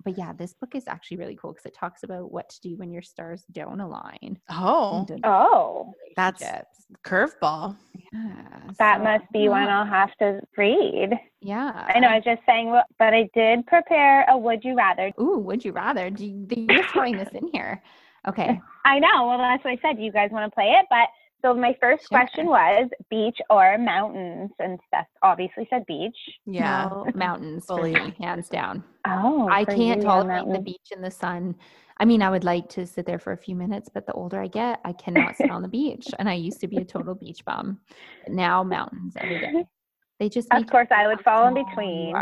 but 0.04 0.18
yeah 0.18 0.34
this 0.34 0.54
book 0.56 0.74
is 0.76 0.84
actually 0.88 1.18
really 1.18 1.36
cool 1.36 1.52
because 1.54 1.66
it 1.66 1.76
talks 1.76 2.04
about 2.04 2.32
what 2.32 2.50
to 2.50 2.60
do 2.62 2.76
when 2.78 2.92
your 2.92 3.02
stars 3.04 3.44
don't 3.52 3.80
align 3.80 4.38
Oh, 4.50 5.06
in 5.10 5.20
Oh, 5.24 5.94
that's 6.16 6.42
relationships. 6.42 6.86
curveball. 7.06 7.76
yeah 8.14 8.60
that 8.80 8.98
so- 8.98 9.04
must 9.04 9.32
be 9.32 9.48
one 9.48 9.68
I'll 9.70 9.86
have 9.86 10.16
to 10.18 10.42
read. 10.58 11.12
yeah 11.42 11.86
I 11.94 12.00
know, 12.00 12.08
I 12.10 12.16
was 12.16 12.24
just 12.26 12.42
saying, 12.48 12.70
well, 12.72 12.84
but 13.00 13.14
I 13.14 13.30
did 13.34 13.66
prepare 13.68 14.26
a 14.30 14.38
would 14.38 14.64
you 14.64 14.76
rather. 14.76 15.12
ooh 15.20 15.38
would 15.40 15.64
you 15.64 15.72
rather 15.72 16.10
do 16.10 16.26
you, 16.26 16.48
you're 16.56 16.84
throwing 16.88 17.18
this 17.18 17.30
in 17.34 17.48
here 17.54 17.82
okay 18.28 18.60
I 18.86 18.98
know, 18.98 19.28
well, 19.28 19.38
that's 19.38 19.64
what 19.64 19.72
I 19.72 19.78
said. 19.82 20.02
You 20.02 20.12
guys 20.12 20.30
want 20.32 20.50
to 20.52 20.56
play 20.56 20.72
it? 20.80 20.88
But 20.90 21.08
so 21.44 21.54
my 21.54 21.76
first 21.80 22.02
Sure. 22.10 22.18
question 22.18 22.48
was 22.48 22.90
beach 23.12 23.38
or 23.50 23.78
mountains? 23.78 24.50
And 24.58 24.80
Steph 24.88 25.06
obviously 25.22 25.68
said 25.70 25.86
beach. 25.86 26.18
Yeah. 26.48 26.90
no, 26.90 27.12
mountains 27.16 27.66
Fully. 27.68 28.16
hands 28.20 28.50
down 28.50 28.84
Oh, 29.06 29.48
I 29.50 29.66
can't 29.66 30.02
you, 30.02 30.08
yeah, 30.08 30.14
tolerate 30.14 30.52
the 30.52 30.60
beach 30.60 30.90
in 30.92 31.02
the 31.02 31.12
sun. 31.12 31.56
I 31.98 32.06
mean, 32.06 32.22
I 32.24 32.30
would 32.32 32.44
like 32.44 32.70
to 32.70 32.88
sit 32.88 33.06
there 33.06 33.20
for 33.20 33.34
a 33.34 33.38
few 33.38 33.56
minutes, 33.56 33.90
but 33.94 34.08
the 34.08 34.14
older 34.14 34.42
I 34.42 34.48
get, 34.48 34.80
I 34.84 34.94
cannot 34.94 35.36
sit 35.38 35.52
on 35.52 35.62
the 35.62 35.68
beach. 35.68 36.08
And 36.18 36.28
I 36.28 36.34
used 36.34 36.60
to 36.62 36.68
be 36.68 36.78
a 36.80 36.86
total 36.86 37.14
beach 37.14 37.46
bum. 37.46 37.80
But 38.24 38.34
now 38.34 38.64
mountains 38.64 39.16
every 39.22 39.40
day. 39.40 39.66
They 40.20 40.30
just 40.30 40.50
Of 40.52 40.68
course, 40.70 40.88
I 40.92 41.08
would 41.08 41.22
fall 41.22 41.48
in 41.48 41.56
between. 41.56 42.14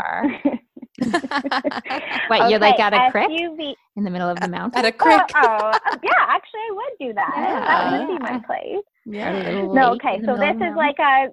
Are. 1.00 1.10
What, 2.28 2.50
you're 2.50 2.58
like 2.60 2.74
Okay, 2.74 2.82
at 2.82 2.94
a 2.94 3.10
crick 3.10 3.28
SUV. 3.28 3.74
in 3.96 4.04
the 4.04 4.10
middle 4.10 4.28
of 4.28 4.38
the 4.40 4.48
mountain? 4.56 4.78
At 4.78 4.84
a 4.84 4.94
Oh, 4.94 4.98
crick. 4.98 5.30
oh, 5.36 5.72
yeah, 6.02 6.10
actually, 6.28 6.60
I 6.60 6.72
would 6.72 7.06
do 7.08 7.12
that. 7.14 7.32
That 7.66 8.08
would 8.08 8.18
be 8.18 8.22
my 8.22 8.38
place. 8.40 8.84
Yeah. 9.06 9.62
No, 9.72 9.92
okay, 9.94 10.20
so 10.24 10.36
this 10.36 10.56
is 10.56 10.76
like 10.76 10.98
a 10.98 11.28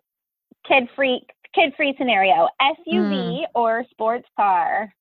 kid 0.68 0.88
free 0.96 1.26
kid 1.54 1.74
free 1.76 1.96
scenario. 1.98 2.48
SUV 2.62 3.40
hmm. 3.40 3.44
or 3.56 3.84
sports 3.92 4.28
car? 4.36 4.94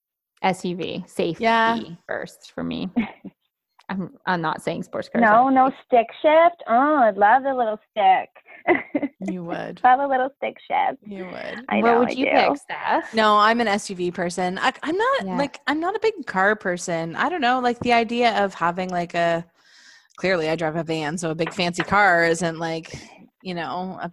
SUV, 0.45 1.09
safety 1.09 1.45
Yeah. 1.45 1.79
first 2.07 2.53
for 2.55 2.63
me. 2.63 2.91
I'm, 3.89 4.11
I'm 4.27 4.41
not 4.43 4.63
saying 4.63 4.83
sports 4.83 5.09
car. 5.09 5.21
No, 5.21 5.49
no 5.49 5.71
stick 5.87 6.07
shift. 6.21 6.63
Oh, 6.69 6.97
I'd 7.05 7.17
love 7.17 7.45
the 7.45 7.55
little 7.55 7.79
stick. 7.91 8.29
You 9.21 9.45
would. 9.45 9.81
love 9.85 10.01
a 10.01 10.07
little 10.07 10.31
stick 10.37 10.57
shift. 10.61 10.99
You 11.07 11.25
would. 11.27 11.65
I 11.69 11.77
what 11.77 11.85
know, 11.85 11.99
would 12.01 12.09
I 12.09 12.13
you 12.13 12.25
do. 12.27 12.31
pick, 12.33 12.57
Steph? 12.59 13.15
No, 13.15 13.37
I'm 13.39 13.61
an 13.61 13.67
SUV 13.67 14.13
person. 14.13 14.59
I, 14.59 14.73
I'm 14.83 14.97
not 14.97 15.27
Yeah. 15.27 15.37
like 15.39 15.61
I'm 15.67 15.81
not 15.81 15.97
a 15.97 16.01
big 16.01 16.27
car 16.27 16.55
person. 16.57 17.17
I 17.17 17.29
don't 17.29 17.41
know, 17.41 17.61
like 17.61 17.79
the 17.81 17.93
idea 17.93 18.45
of 18.45 18.55
having 18.55 18.91
like 18.91 19.15
a. 19.15 19.45
Clearly, 20.17 20.49
I 20.49 20.57
drive 20.57 20.77
a 20.77 20.83
van, 20.83 21.19
so 21.19 21.31
a 21.31 21.35
big 21.35 21.53
fancy 21.53 21.83
car 21.83 22.25
isn't 22.25 22.59
like, 22.59 22.95
you 23.43 23.53
know, 23.55 23.99
a, 24.01 24.07
a- 24.07 24.11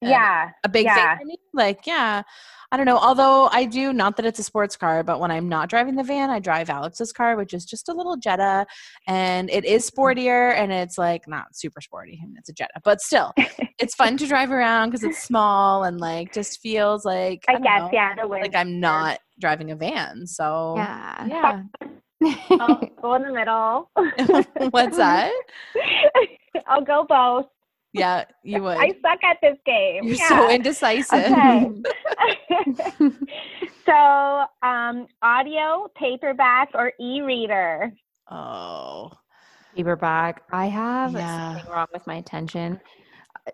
Yeah. 0.00 0.50
a 0.64 0.68
big 0.68 0.84
Yeah. 0.86 1.16
thing 1.16 1.18
for 1.20 1.26
me. 1.26 1.38
Like, 1.54 1.86
yeah, 1.86 2.22
I 2.70 2.76
don't 2.76 2.84
know. 2.86 2.98
Although 2.98 3.48
I 3.52 3.64
do, 3.64 3.92
not 3.92 4.16
that 4.16 4.26
it's 4.26 4.38
a 4.38 4.42
sports 4.42 4.76
car, 4.76 5.02
but 5.02 5.20
when 5.20 5.30
I'm 5.30 5.48
not 5.48 5.68
driving 5.70 5.94
the 5.94 6.02
van, 6.02 6.30
I 6.30 6.38
drive 6.40 6.68
Alex's 6.68 7.12
car, 7.12 7.36
which 7.36 7.54
is 7.54 7.64
just 7.64 7.88
a 7.88 7.92
little 7.94 8.16
Jetta, 8.16 8.66
and 9.06 9.48
it 9.50 9.64
is 9.64 9.88
Mm-hmm. 9.90 10.00
sportier, 10.00 10.54
and 10.56 10.72
it's 10.72 10.98
like 10.98 11.26
not 11.28 11.54
super 11.56 11.80
sporty. 11.80 12.18
I 12.22 12.26
mean, 12.26 12.34
it's 12.38 12.48
a 12.48 12.52
Jetta, 12.52 12.80
but 12.84 13.00
still, 13.00 13.32
it's 13.78 13.94
fun 13.94 14.16
to 14.18 14.26
drive 14.26 14.50
around 14.50 14.90
because 14.90 15.04
it's 15.04 15.22
small 15.22 15.84
and 15.84 16.00
like 16.00 16.32
just 16.34 16.60
feels 16.60 17.04
like 17.04 17.44
I, 17.48 17.52
don't 17.52 17.62
guess, 17.62 17.80
know, 17.82 17.90
yeah, 17.92 18.14
the 18.16 18.26
like 18.26 18.54
I'm 18.54 18.80
not 18.80 19.18
driving 19.40 19.70
a 19.70 19.76
van. 19.76 20.26
So 20.26 20.74
Yeah. 20.76 21.26
yeah. 21.26 21.62
I'll 22.60 22.80
go 23.00 23.14
in 23.14 23.22
the 23.22 23.32
middle. 23.32 23.90
What's 24.70 24.96
that? 24.96 25.30
I'll 26.66 26.80
go 26.82 27.04
both. 27.08 27.46
Yeah, 27.98 28.24
you 28.42 28.62
would. 28.62 28.78
I 28.78 28.88
suck 29.02 29.22
at 29.24 29.38
this 29.42 29.56
game. 29.64 30.04
You're 30.04 30.16
yeah. 30.16 30.28
so 30.28 30.50
indecisive. 30.50 31.32
Okay. 31.32 31.70
so, 33.86 34.44
um, 34.62 35.06
audio, 35.22 35.88
paperback, 35.96 36.70
or 36.74 36.92
e-reader? 37.00 37.92
Oh, 38.30 39.10
paperback. 39.74 40.42
I 40.52 40.66
have 40.66 41.12
Yeah. 41.14 41.54
something 41.54 41.72
wrong 41.72 41.86
with 41.92 42.06
my 42.06 42.16
attention 42.16 42.80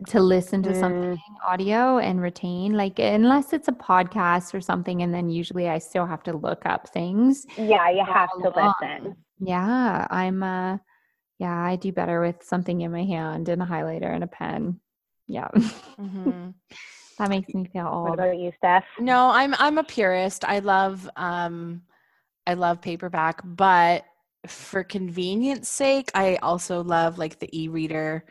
to 0.09 0.20
listen 0.20 0.62
to 0.62 0.70
Mm. 0.70 0.80
something 0.80 1.18
audio 1.47 1.99
and 1.99 2.18
retain 2.22 2.72
like 2.72 2.99
unless 2.99 3.53
it's 3.53 3.68
a 3.68 3.72
podcast 3.72 4.55
or 4.55 4.61
something 4.61 5.03
and 5.03 5.12
then 5.12 5.28
usually 5.28 5.68
I 5.68 5.76
still 5.78 6.07
have 6.07 6.22
to 6.22 6.32
look 6.36 6.64
up 6.64 6.88
things. 6.88 7.45
Yeah, 7.59 7.90
you 7.90 8.03
have 8.03 8.30
to 8.40 8.49
along. 8.59 8.74
listen. 8.80 9.16
Yeah, 9.38 10.07
I'm 10.11 10.43
uh 10.43 10.78
yeah, 11.43 11.61
I 11.61 11.74
do 11.76 11.90
better 11.93 12.20
with 12.20 12.43
something 12.45 12.82
in 12.82 12.93
my 12.93 13.03
hand 13.05 13.49
and 13.49 13.61
a 13.61 13.66
highlighter 13.66 14.14
and 14.14 14.22
a 14.22 14.28
pen. 14.28 14.78
Yeah. 15.26 15.49
Mhm. 15.99 16.55
that 17.18 17.30
makes 17.30 17.53
me 17.53 17.64
feel 17.72 17.88
What 18.03 18.11
old. 18.11 18.14
about 18.14 18.38
you, 18.38 18.53
Steph? 18.59 18.84
No, 19.01 19.30
I'm 19.30 19.55
I'm 19.59 19.78
a 19.78 19.84
purist. 19.84 20.45
I 20.45 20.61
love 20.61 21.09
um 21.16 21.82
I 22.47 22.55
love 22.55 22.80
paperback, 22.80 23.40
but 23.45 24.05
for 24.47 24.84
convenience 24.84 25.68
sake, 25.68 26.11
I 26.14 26.36
also 26.43 26.82
love 26.84 27.18
like 27.18 27.38
the 27.40 27.49
e-reader 27.53 28.24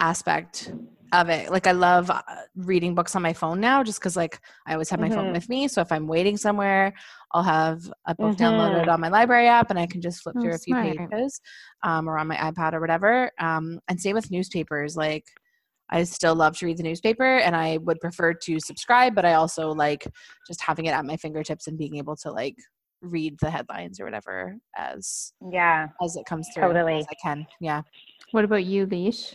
aspect 0.00 0.72
of 1.12 1.28
it. 1.28 1.50
Like 1.50 1.66
I 1.66 1.72
love 1.72 2.10
uh, 2.10 2.22
reading 2.56 2.94
books 2.94 3.16
on 3.16 3.22
my 3.22 3.32
phone 3.32 3.60
now 3.60 3.82
just 3.82 4.00
cuz 4.00 4.16
like 4.16 4.40
I 4.66 4.72
always 4.74 4.90
have 4.90 5.00
my 5.00 5.08
phone 5.08 5.26
Mhm. 5.28 5.32
with 5.32 5.48
me, 5.48 5.68
so 5.68 5.80
if 5.80 5.90
I'm 5.92 6.06
waiting 6.06 6.36
somewhere, 6.36 6.92
I'll 7.32 7.42
have 7.42 7.80
a 8.06 8.14
book 8.14 8.36
Mhm. 8.36 8.38
downloaded 8.38 8.88
on 8.88 9.00
my 9.00 9.08
library 9.08 9.48
app 9.48 9.70
and 9.70 9.78
I 9.78 9.86
can 9.86 10.00
just 10.00 10.22
flip 10.22 10.36
Oh, 10.38 10.42
through 10.42 10.54
a 10.54 10.58
few 10.58 10.74
smart. 10.74 11.10
pages 11.10 11.40
um 11.82 12.08
or 12.08 12.18
on 12.18 12.26
my 12.28 12.36
iPad 12.36 12.74
or 12.74 12.80
whatever. 12.80 13.30
Um 13.38 13.80
and 13.88 14.00
same 14.00 14.14
with 14.14 14.30
newspapers 14.30 14.96
like 14.96 15.24
I 15.90 16.04
still 16.04 16.34
love 16.34 16.56
to 16.58 16.66
read 16.66 16.76
the 16.76 16.82
newspaper 16.82 17.38
and 17.38 17.56
I 17.56 17.78
would 17.78 17.98
prefer 18.00 18.34
to 18.34 18.60
subscribe, 18.60 19.14
but 19.14 19.24
I 19.24 19.34
also 19.34 19.70
like 19.72 20.06
just 20.46 20.60
having 20.60 20.84
it 20.84 20.90
at 20.92 21.06
my 21.06 21.16
fingertips 21.16 21.66
and 21.66 21.78
being 21.78 21.96
able 21.96 22.16
to 22.16 22.30
like 22.30 22.56
read 23.00 23.38
the 23.40 23.50
headlines 23.50 23.98
or 24.00 24.04
whatever 24.04 24.56
as 24.76 25.32
Yeah. 25.50 25.88
as 26.02 26.16
it 26.16 26.26
comes 26.26 26.48
through 26.52 26.64
Totally. 26.64 26.98
as 26.98 27.06
I 27.10 27.14
can. 27.22 27.46
Yeah. 27.60 27.82
What 28.32 28.44
about 28.44 28.64
you, 28.64 28.84
Leash? 28.86 29.34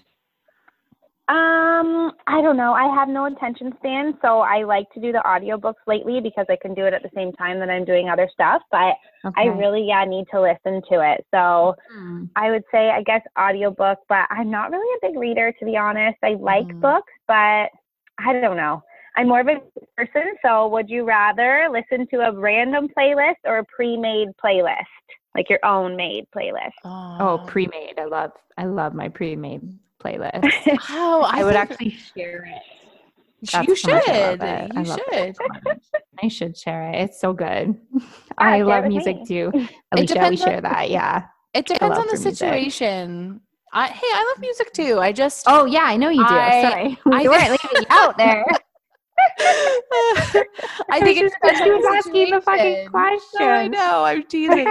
Um, 1.29 2.11
I 2.27 2.41
don't 2.41 2.57
know. 2.57 2.73
I 2.73 2.93
have 2.93 3.07
no 3.07 3.25
attention 3.25 3.71
span, 3.77 4.17
so 4.21 4.39
I 4.41 4.63
like 4.63 4.89
to 4.93 4.99
do 4.99 5.13
the 5.13 5.23
audiobooks 5.25 5.79
lately 5.87 6.19
because 6.19 6.45
I 6.49 6.57
can 6.61 6.73
do 6.73 6.85
it 6.85 6.93
at 6.93 7.01
the 7.01 7.09
same 7.15 7.31
time 7.33 7.59
that 7.59 7.69
I'm 7.69 7.85
doing 7.85 8.09
other 8.09 8.29
stuff, 8.33 8.61
but 8.71 8.95
I 9.37 9.45
really 9.45 9.87
yeah 9.87 10.03
need 10.03 10.25
to 10.31 10.41
listen 10.41 10.81
to 10.91 10.99
it. 11.13 11.25
So 11.33 11.75
Hmm. 11.87 12.25
I 12.35 12.51
would 12.51 12.63
say 12.71 12.89
I 12.89 13.03
guess 13.03 13.21
audiobook, 13.39 13.99
but 14.09 14.27
I'm 14.31 14.51
not 14.51 14.71
really 14.71 14.97
a 15.01 15.07
big 15.09 15.17
reader 15.19 15.53
to 15.59 15.65
be 15.65 15.77
honest. 15.77 16.17
I 16.23 16.33
like 16.39 16.67
Mhm. 16.67 16.81
books, 16.81 17.13
but 17.27 17.69
I 18.19 18.33
don't 18.41 18.57
know. 18.57 18.83
I'm 19.15 19.27
more 19.29 19.41
of 19.41 19.47
a 19.47 19.61
person, 19.95 20.33
so 20.45 20.67
would 20.69 20.89
you 20.89 21.05
rather 21.05 21.67
listen 21.71 22.07
to 22.07 22.27
a 22.27 22.33
random 22.37 22.89
playlist 22.97 23.35
or 23.45 23.59
a 23.59 23.65
pre-made 23.75 24.29
playlist? 24.43 24.83
Like 25.35 25.49
your 25.49 25.59
own 25.65 25.95
made 25.95 26.27
playlist? 26.35 26.73
Oh, 26.85 27.43
pre-made. 27.47 27.95
I 27.99 28.05
love 28.05 28.31
I 28.57 28.65
love 28.65 28.93
my 28.93 29.09
pre-made 29.09 29.61
playlist. 29.99 30.43
Oh, 30.89 31.23
I, 31.27 31.41
I 31.41 31.43
would 31.43 31.55
actually 31.55 31.91
share 32.15 32.45
it. 32.45 33.67
you 33.67 33.75
should. 33.75 33.91
I 33.93 34.29
love 34.31 34.41
it. 34.41 34.71
I 34.75 34.81
You 34.81 34.85
love 34.89 34.99
should. 35.11 35.35
I 36.21 36.27
should 36.27 36.57
share 36.57 36.89
it. 36.91 36.95
It's 37.01 37.19
so 37.19 37.33
good. 37.33 37.75
I 38.37 38.61
love 38.61 38.85
music 38.85 39.17
me. 39.21 39.25
too. 39.25 39.51
Alicia, 39.53 39.69
we 39.95 40.05
depends 40.05 40.41
on- 40.41 40.47
share 40.47 40.61
that. 40.61 40.89
Yeah. 40.89 41.23
It 41.53 41.65
depends 41.67 41.97
on 41.97 42.05
the 42.07 42.11
for 42.17 42.23
music. 42.23 42.35
situation. 42.37 43.41
I 43.73 43.87
hey, 43.87 44.07
I 44.07 44.31
love 44.33 44.41
music 44.41 44.71
too. 44.73 44.99
I 44.99 45.11
just 45.11 45.45
Oh 45.47 45.65
yeah, 45.65 45.83
I 45.83 45.97
know 45.97 46.09
you 46.09 46.23
do. 46.27 46.33
I- 46.33 46.61
Sorry, 46.69 46.99
we 47.05 47.15
I- 47.15 47.29
weren't 47.29 47.49
leaving 47.51 47.81
you 47.81 47.85
out 47.89 48.17
there. 48.17 48.45
I 49.39 50.99
think 51.01 51.19
it's 51.19 51.33
depends 51.35 51.59
she 51.61 51.71
was 51.71 51.85
asking 51.97 52.31
the 52.31 52.41
fucking 52.41 52.87
question. 52.89 53.39
No, 53.39 53.49
I 53.49 53.67
know. 53.67 54.03
I'm 54.03 54.23
teasing. 54.23 54.67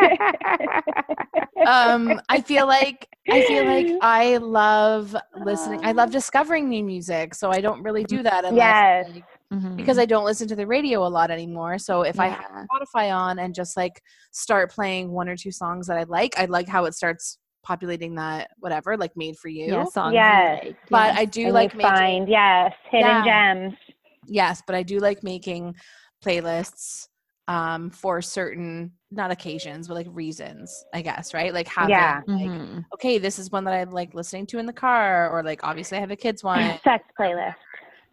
um 1.66 2.20
i 2.28 2.40
feel 2.40 2.66
like 2.66 3.08
i 3.30 3.42
feel 3.42 3.64
like 3.64 3.86
i 4.02 4.36
love 4.38 5.14
listening 5.44 5.78
i 5.84 5.92
love 5.92 6.10
discovering 6.10 6.68
new 6.68 6.82
music 6.82 7.34
so 7.34 7.50
i 7.50 7.60
don't 7.60 7.82
really 7.84 8.02
do 8.04 8.22
that 8.22 8.44
unless 8.44 8.56
Yes. 8.56 9.10
like, 9.14 9.24
Mhm. 9.52 9.76
because 9.76 9.98
i 9.98 10.04
don't 10.04 10.24
listen 10.24 10.48
to 10.48 10.56
the 10.56 10.66
radio 10.66 11.06
a 11.06 11.08
lot 11.08 11.30
anymore 11.30 11.78
so 11.78 12.02
if 12.02 12.18
i 12.18 12.28
have 12.28 12.66
spotify 12.72 13.14
on 13.14 13.38
and 13.38 13.54
just 13.54 13.76
like 13.76 14.02
start 14.32 14.72
playing 14.72 15.12
one 15.12 15.28
or 15.28 15.36
two 15.36 15.52
songs 15.52 15.86
that 15.86 15.98
i 15.98 16.02
like 16.04 16.36
i 16.38 16.46
like 16.46 16.66
how 16.66 16.84
it 16.86 16.94
starts 16.94 17.38
populating 17.62 18.14
that 18.16 18.50
whatever 18.58 18.96
like 18.96 19.16
made 19.16 19.36
for 19.36 19.48
you 19.48 19.66
yeah, 19.66 19.84
songs. 19.84 20.14
Yes. 20.14 20.64
Like. 20.64 20.76
but 20.90 21.06
yes. 21.14 21.18
i 21.18 21.24
do 21.26 21.44
And 21.44 21.54
like 21.54 21.80
find 21.80 22.28
yes 22.28 22.72
hidden 22.90 23.24
Yeah. 23.24 23.54
gems. 23.54 23.74
Yes 24.26 24.62
but 24.66 24.74
i 24.76 24.82
do 24.82 24.98
like 24.98 25.22
making 25.22 25.74
playlists 26.24 27.08
um 27.48 27.90
for 27.90 28.22
certain 28.22 28.92
not 29.10 29.30
occasions 29.32 29.88
but 29.88 29.94
like 29.94 30.06
reasons 30.10 30.84
i 30.94 31.02
guess 31.02 31.34
right 31.34 31.52
like 31.52 31.66
having 31.66 31.90
Yeah. 31.90 32.20
like 32.28 32.48
Mhm. 32.48 32.84
okay 32.94 33.18
this 33.18 33.38
is 33.38 33.50
one 33.50 33.64
that 33.64 33.74
i 33.74 33.82
like 33.84 34.14
listening 34.14 34.46
to 34.46 34.58
in 34.58 34.66
the 34.66 34.72
car 34.72 35.28
or 35.30 35.42
like 35.42 35.64
obviously 35.64 35.98
i 35.98 36.00
have 36.00 36.10
a 36.12 36.16
kids 36.16 36.44
one 36.44 36.78
Sex 36.84 37.04
playlist. 37.18 37.54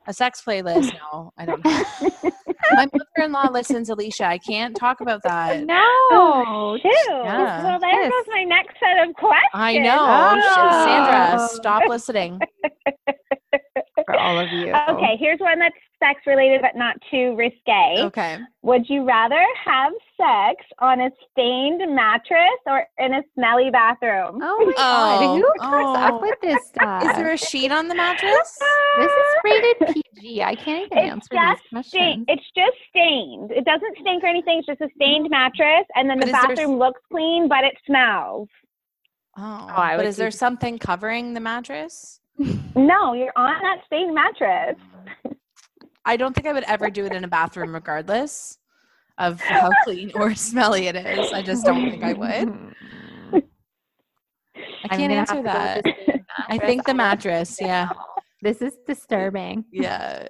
a 0.08 0.14
sex 0.14 0.42
playlist 0.46 0.92
no 1.12 1.32
i 1.38 1.46
don't 1.46 1.64
my 2.72 2.88
mother-in-law 2.92 3.50
listens 3.52 3.90
alicia 3.90 4.26
i 4.26 4.38
can't 4.40 4.76
talk 4.76 5.02
about 5.02 5.22
that 5.24 5.64
No. 5.66 6.78
Shoot. 6.82 6.92
Yeah. 7.10 7.64
Well, 7.64 7.80
there 7.80 7.90
Yes. 8.02 8.12
goes 8.12 8.26
my 8.34 8.44
next 8.44 8.76
set 8.80 9.08
of 9.08 9.14
questions. 9.16 9.50
i 9.54 9.78
know 9.78 9.98
Oh. 10.00 10.86
sandra 10.86 11.48
stop 11.50 11.84
listening 11.88 12.40
For 14.10 14.20
all 14.20 14.40
of 14.40 14.50
you. 14.52 14.74
Okay, 14.90 15.18
here's 15.20 15.40
one 15.40 15.60
that's 15.60 15.76
sex 16.02 16.22
related 16.26 16.62
but 16.62 16.76
not 16.76 16.96
too 17.12 17.36
risque. 17.36 18.04
okay 18.06 18.40
Would 18.64 18.90
you 18.90 19.04
rather 19.06 19.44
have 19.66 19.92
sex 20.18 20.66
on 20.80 21.02
a 21.02 21.12
stained 21.30 21.82
mattress 21.94 22.58
or 22.66 22.88
in 22.98 23.14
a 23.14 23.22
smelly 23.36 23.70
bathroom? 23.70 24.40
Oh 24.42 24.66
my 24.66 24.74
god, 24.74 25.22
Oh, 25.22 25.36
who 25.38 25.54
comes 25.60 25.98
oh. 25.98 26.02
up 26.02 26.22
with 26.22 26.40
this 26.42 26.68
stuff? 26.70 27.04
is 27.04 27.16
there 27.18 27.32
a 27.34 27.38
sheet 27.38 27.72
on 27.72 27.88
the 27.90 27.96
mattress 27.96 28.58
this 28.98 29.12
is 29.12 29.36
rated 29.44 29.96
PG. 30.16 30.42
I 30.44 30.56
can't 30.56 30.86
even 30.92 30.98
It's 30.98 31.12
answer 31.12 31.30
just 31.36 31.62
these 31.72 31.86
Stain- 31.88 32.26
questions. 32.26 32.26
it's 32.30 32.52
just 32.56 32.78
stained. 32.90 33.52
It 33.52 33.66
doesn't 33.66 33.96
stink 34.02 34.24
or 34.24 34.28
anything. 34.28 34.58
It's 34.60 34.68
just 34.68 34.82
a 34.82 34.90
stained 34.96 35.30
mattress, 35.30 35.86
and 35.96 36.10
then 36.10 36.18
But 36.20 36.26
the 36.30 36.36
is 36.36 36.42
there 36.42 36.56
bathroom 36.56 36.78
looks 36.80 37.00
clean, 37.12 37.48
but 37.48 37.64
it 37.64 37.76
smells. 37.86 38.50
oh, 39.38 39.68
oh 39.70 39.74
I 39.82 39.96
but 39.98 40.06
is 40.06 40.18
there 40.18 40.32
something 40.32 40.78
covering 40.80 41.34
the 41.34 41.40
mattress 41.40 42.19
No, 42.76 43.14
you're 43.14 43.34
on 43.36 43.62
that 43.62 43.80
stained 43.86 44.16
mattress. 44.16 44.78
I 46.06 46.16
don't 46.18 46.34
think 46.34 46.48
I 46.48 46.54
would 46.54 46.64
ever 46.64 46.90
do 46.90 47.06
it 47.06 47.14
in 47.14 47.24
a 47.24 47.28
bathroom, 47.28 47.74
regardless 47.74 48.58
of 49.18 49.42
how 49.42 49.70
clean 49.84 50.12
or 50.16 50.34
smelly 50.36 50.88
it 50.88 50.96
is. 50.96 51.32
I 51.34 51.42
just 51.42 51.66
don't 51.66 51.90
think 51.92 52.04
I 52.04 52.14
would. 52.14 53.44
I 54.90 54.96
can't 54.96 55.12
answer 55.12 55.36
to 55.36 55.42
go 55.42 55.44
with 55.44 55.54
that. 55.54 55.84
I 56.48 56.58
think 56.58 56.86
the 56.86 56.94
mattress, 56.94 57.58
yeah. 57.60 57.90
This 58.42 58.62
is 58.62 58.78
disturbing. 58.88 59.66
Yeah. 59.72 60.26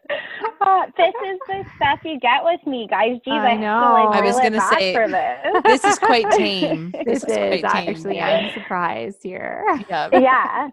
Uh, 0.59 0.85
this 0.97 1.13
is 1.27 1.39
the 1.47 1.63
stuff 1.75 1.99
you 2.03 2.19
get 2.19 2.43
with 2.43 2.65
me, 2.65 2.87
guys. 2.89 3.17
Geez, 3.23 3.33
I 3.33 3.37
I, 3.37 3.49
have 3.49 3.57
to, 3.57 3.61
know. 3.61 3.93
like, 3.93 4.17
I 4.17 4.21
was 4.21 4.35
reel 4.35 4.49
gonna 4.49 4.61
say, 4.69 4.93
for 4.93 5.07
this. 5.07 5.63
This 5.63 5.85
is 5.85 5.99
quite 5.99 6.29
tame. 6.31 6.91
This, 7.05 7.23
is 7.23 7.29
is, 7.29 7.61
quite 7.61 7.71
tame. 7.71 7.89
actually, 7.89 8.15
yeah. 8.15 8.27
I'm 8.27 8.53
surprised 8.53 9.19
here. 9.21 9.63
yeah. 9.89 10.09
yeah, 10.11 10.69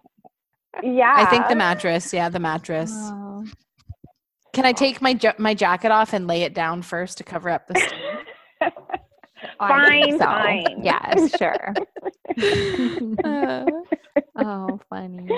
yeah. 0.82 1.14
I 1.16 1.26
think 1.26 1.48
the 1.48 1.56
mattress, 1.56 2.12
yeah, 2.12 2.28
the 2.28 2.38
mattress. 2.38 2.92
Oh. 2.94 3.44
Can 4.52 4.64
I 4.64 4.72
take 4.72 5.02
my 5.02 5.18
ja- 5.20 5.34
my 5.38 5.54
jacket 5.54 5.90
off 5.90 6.12
and 6.12 6.26
lay 6.26 6.42
it 6.42 6.54
down 6.54 6.82
first 6.82 7.18
to 7.18 7.24
cover 7.24 7.50
up 7.50 7.66
the 7.66 7.74
stain? 7.78 8.00
Fine, 9.58 10.18
so. 10.18 10.24
fine. 10.24 10.82
Yes, 10.82 11.36
sure. 11.38 11.74
Uh, 13.24 13.64
oh, 14.38 14.80
funny. 14.88 15.28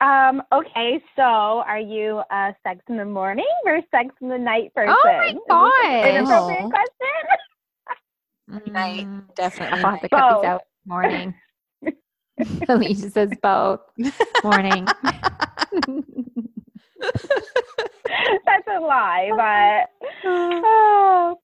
um. 0.00 0.42
Okay. 0.52 1.02
So, 1.16 1.22
are 1.22 1.80
you 1.80 2.22
a 2.30 2.54
sex 2.62 2.80
in 2.88 2.96
the 2.96 3.04
morning 3.04 3.44
or 3.64 3.80
sex 3.90 4.14
in 4.20 4.28
the 4.28 4.38
night 4.38 4.72
person? 4.74 4.94
Oh 4.94 5.00
my 5.04 5.26
Is 5.28 5.32
this 5.32 5.42
an 5.48 6.16
inappropriate 6.16 6.70
question? 6.70 7.08
Night. 8.72 9.06
Mm, 9.06 9.34
definitely. 9.34 9.78
I'll 9.78 9.90
have 9.90 10.00
to 10.02 10.08
cut 10.08 10.40
these 10.40 10.46
out 10.46 10.62
morning. 10.86 11.34
Alicia 12.68 13.10
says 13.10 13.30
both. 13.42 13.80
Morning. 14.44 14.86
That's 18.46 18.68
a 18.68 18.80
lie, 18.80 19.30
but 19.36 20.08
oh. 20.24 21.38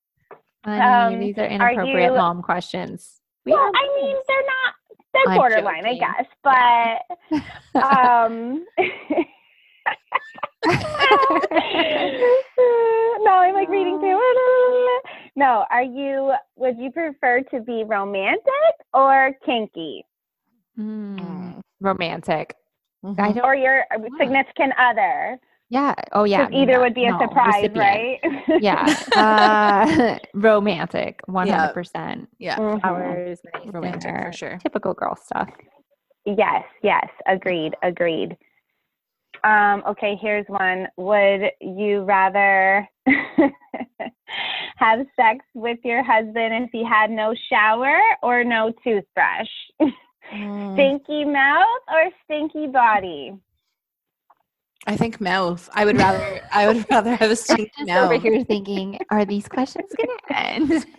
Funny. 0.65 0.81
Um, 0.81 1.21
These 1.21 1.39
are 1.39 1.43
are 1.43 1.47
inappropriate 1.47 2.13
you- 2.13 2.19
mom 2.19 2.43
questions. 2.43 3.21
We 3.45 3.53
Well, 3.53 3.71
I 3.75 4.03
mean, 4.03 4.17
they're 4.27 4.43
not. 4.43 4.75
They're 5.15 5.33
I'm 5.33 5.39
borderline, 5.39 5.87
I 5.87 5.95
guess, 5.95 6.27
but 6.45 7.03
um. 7.83 8.65
no, 13.21 13.33
I'm 13.33 13.55
like 13.55 13.69
reading 13.69 13.99
it. 14.03 15.03
No, 15.37 15.65
are 15.71 15.83
you? 15.83 16.35
Would 16.57 16.79
you 16.79 16.91
prefer 16.93 17.41
to 17.53 17.61
be 17.61 17.85
romantic 17.85 18.43
or 18.93 19.33
kinky, 19.47 20.05
Mm, 20.79 21.19
Mm. 21.19 21.61
romantic. 21.81 22.55
I 23.05 23.09
Mhm. 23.09 23.35
don't. 23.35 23.45
or 23.45 23.55
your 23.55 23.85
significant 24.19 24.73
other? 24.79 25.39
Yeah. 25.71 25.95
Oh, 26.13 26.25
yeah. 26.25 26.49
either 26.51 26.73
no, 26.75 26.81
would 26.81 26.95
be 26.95 27.05
a 27.05 27.11
no, 27.13 27.19
surprise, 27.19 27.63
recipient. 27.63 27.77
right? 27.77 28.63
Yeah. 28.63 28.87
Uh, 29.17 30.19
romantic. 30.35 31.21
Hundred 31.31 31.75
percent. 31.75 32.29
Yeah. 32.39 32.57
Flowers, 32.57 33.41
nice 33.53 33.67
Romantic 33.73 34.01
dinner, 34.03 34.27
for 34.27 34.33
sure. 34.33 34.59
Typical 34.59 34.95
girl 34.95 35.15
stuff. 35.17 35.49
Yes, 36.25 36.65
yes, 36.83 37.07
agreed, 37.27 37.75
agreed. 37.83 38.37
Um, 39.45 39.83
okay, 39.87 40.17
here's 40.21 40.47
one. 40.49 40.89
Would 40.97 41.51
you 41.61 42.03
rather 42.03 42.89
have 44.77 45.07
sex 45.17 45.45
with 45.55 45.79
your 45.85 46.03
husband 46.03 46.65
if 46.65 46.71
he 46.73 46.85
had 46.85 47.11
no 47.11 47.35
shower 47.51 47.99
or 48.23 48.43
no 48.45 48.73
toothbrush? 48.85 49.49
Mm. 50.33 50.75
Stinky 50.75 51.25
mouth 51.25 51.83
or 51.89 52.11
stinky 52.25 52.67
body? 52.67 53.35
I 54.87 54.97
think 54.97 55.21
mouth. 55.21 55.69
I 55.75 55.85
would 55.85 55.97
rather. 55.97 56.41
I 56.53 56.67
would 56.69 56.87
rather 56.91 57.15
have 57.17 57.31
a 57.31 57.37
stinky 57.37 57.71
Just 57.79 57.89
mouth. 57.89 58.11
over 58.11 58.19
here 58.19 58.45
thinking, 58.45 58.99
are 59.11 59.25
these 59.25 59.49
questions 59.49 59.91
gonna 59.97 60.13
end? 60.31 60.87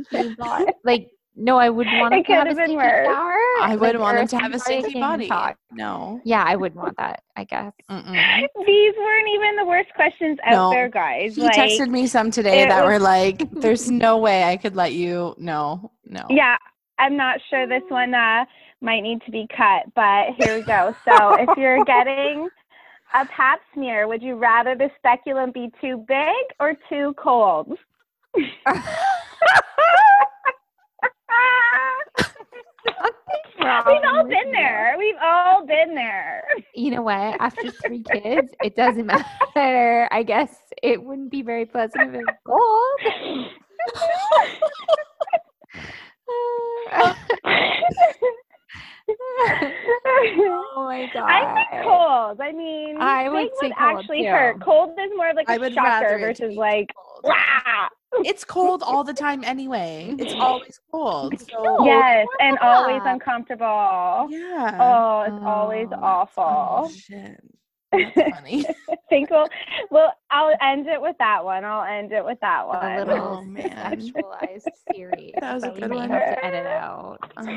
Stinky 0.03 0.35
body. 0.35 0.65
Like 0.83 1.11
no, 1.35 1.57
I 1.57 1.69
wouldn't 1.69 1.99
want 1.99 2.13
It 2.13 2.25
to 2.27 2.33
have 2.33 2.45
a 2.45 2.49
have 2.49 2.57
been 2.57 2.65
stinky 2.67 2.75
worse. 2.77 3.07
shower. 3.07 3.33
I 3.61 3.75
would 3.79 3.95
like, 3.95 3.99
want 3.99 4.17
them 4.17 4.27
to 4.27 4.37
have 4.37 4.53
a 4.53 4.59
stinky 4.59 4.99
body. 4.99 5.27
talk. 5.27 5.57
No. 5.71 6.21
Yeah, 6.23 6.43
I 6.45 6.55
wouldn't 6.55 6.79
want 6.81 6.95
that, 6.97 7.23
I 7.35 7.43
guess. 7.45 7.73
Mm-mm. 7.89 8.47
These 8.65 8.93
weren't 8.97 9.27
even 9.33 9.55
the 9.55 9.65
worst 9.65 9.89
questions 9.95 10.37
out 10.45 10.51
No. 10.53 10.69
there, 10.71 10.89
guys. 10.89 11.35
He 11.35 11.41
like, 11.41 11.53
texted 11.55 11.89
me 11.89 12.05
some 12.07 12.29
today 12.31 12.65
that 12.65 12.83
was- 12.85 12.93
were 12.93 12.99
like, 12.99 13.49
"There's 13.51 13.89
no 14.07 14.17
way 14.17 14.43
I 14.43 14.57
could 14.57 14.75
let 14.75 14.93
you." 14.93 15.33
No, 15.37 15.91
no. 16.05 16.25
Yeah, 16.29 16.57
I'm 16.99 17.17
not 17.17 17.39
sure 17.49 17.67
this 17.67 17.83
one 17.89 18.13
uh, 18.13 18.45
might 18.81 19.01
need 19.01 19.21
to 19.25 19.31
be 19.31 19.47
cut, 19.55 19.91
but 19.95 20.33
here 20.37 20.57
we 20.57 20.63
go. 20.63 20.95
So 21.05 21.33
if 21.35 21.49
you're 21.57 21.83
getting 21.85 22.47
a 23.15 23.25
pap 23.25 23.59
smear, 23.73 24.07
would 24.07 24.21
you 24.21 24.35
rather 24.35 24.75
the 24.75 24.89
speculum 24.97 25.51
be 25.51 25.71
too 25.81 26.03
big 26.07 26.35
or 26.59 26.73
too 26.89 27.13
cold? 27.17 27.77
We've 33.85 34.01
all 34.05 34.25
been 34.27 34.51
there. 34.51 34.95
We've 34.97 35.15
all 35.21 35.65
been 35.65 35.95
there. 35.95 36.43
You 36.75 36.91
know 36.91 37.01
what? 37.01 37.39
After 37.39 37.71
three 37.71 38.03
kids, 38.03 38.51
it 38.63 38.75
doesn't 38.75 39.05
matter. 39.05 40.07
I 40.11 40.23
guess 40.23 40.55
it 40.81 41.01
wouldn't 41.01 41.31
be 41.31 41.41
very 41.41 41.65
pleasant 41.65 42.13
if 42.13 42.21
it 42.21 42.25
was 42.25 42.35
cold. 42.45 43.47
oh 50.75 50.85
my 50.85 51.09
god. 51.13 51.23
I 51.29 51.65
think 51.71 51.83
cold. 51.83 52.41
I 52.41 52.51
mean, 52.51 52.97
I 52.99 53.29
would 53.29 53.43
big 53.43 53.51
say 53.59 53.67
would 53.67 53.77
cold, 53.77 53.99
actually 53.99 54.23
too. 54.23 54.29
hurt. 54.29 54.61
Cold 54.61 54.91
is 54.99 55.11
more 55.15 55.29
of 55.29 55.35
like 55.35 55.49
I 55.49 55.55
a 55.55 55.59
would 55.59 55.73
shocker 55.73 55.87
rather 55.87 56.29
it 56.29 56.35
to 56.37 56.43
versus 56.47 56.57
like, 56.57 56.87
cold. 56.95 57.23
wow. 57.23 57.87
It's 58.25 58.43
cold 58.43 58.83
all 58.83 59.03
the 59.03 59.13
time 59.13 59.43
anyway. 59.43 60.15
It's 60.17 60.33
always 60.39 60.79
cold. 60.91 61.39
So. 61.39 61.85
Yes, 61.85 62.27
and 62.39 62.57
always 62.59 63.01
uncomfortable. 63.05 64.27
yeah. 64.29 64.77
Oh, 64.79 65.21
it's 65.27 65.43
always 65.45 65.87
Oh, 65.91 65.99
Oh 66.01 66.25
awful. 66.37 66.89
shit. 66.89 67.39
That's 68.15 68.31
funny. 68.35 68.65
I 68.89 68.95
think 69.09 69.29
we'll, 69.29 69.47
well, 69.91 70.13
I'll 70.31 70.55
end 70.61 70.87
it 70.87 71.01
with 71.01 71.15
that 71.19 71.43
one. 71.45 71.63
I'll 71.63 71.83
end 71.85 72.11
it 72.11 72.25
with 72.25 72.39
that 72.41 72.63
a 72.63 72.67
one. 72.67 73.07
little 73.07 73.27
Oh, 73.37 73.41
man. 73.43 73.69
sexualized 73.69 74.67
series. 74.93 75.33
That 75.39 75.53
was 75.53 75.63
a 75.63 75.67
that 75.67 75.73
we 75.75 75.81
good 75.81 75.91
one. 75.91 76.09
have 76.09 76.35
to 76.35 76.45
edit 76.45 76.65
out. 76.65 77.17
Um. 77.37 77.47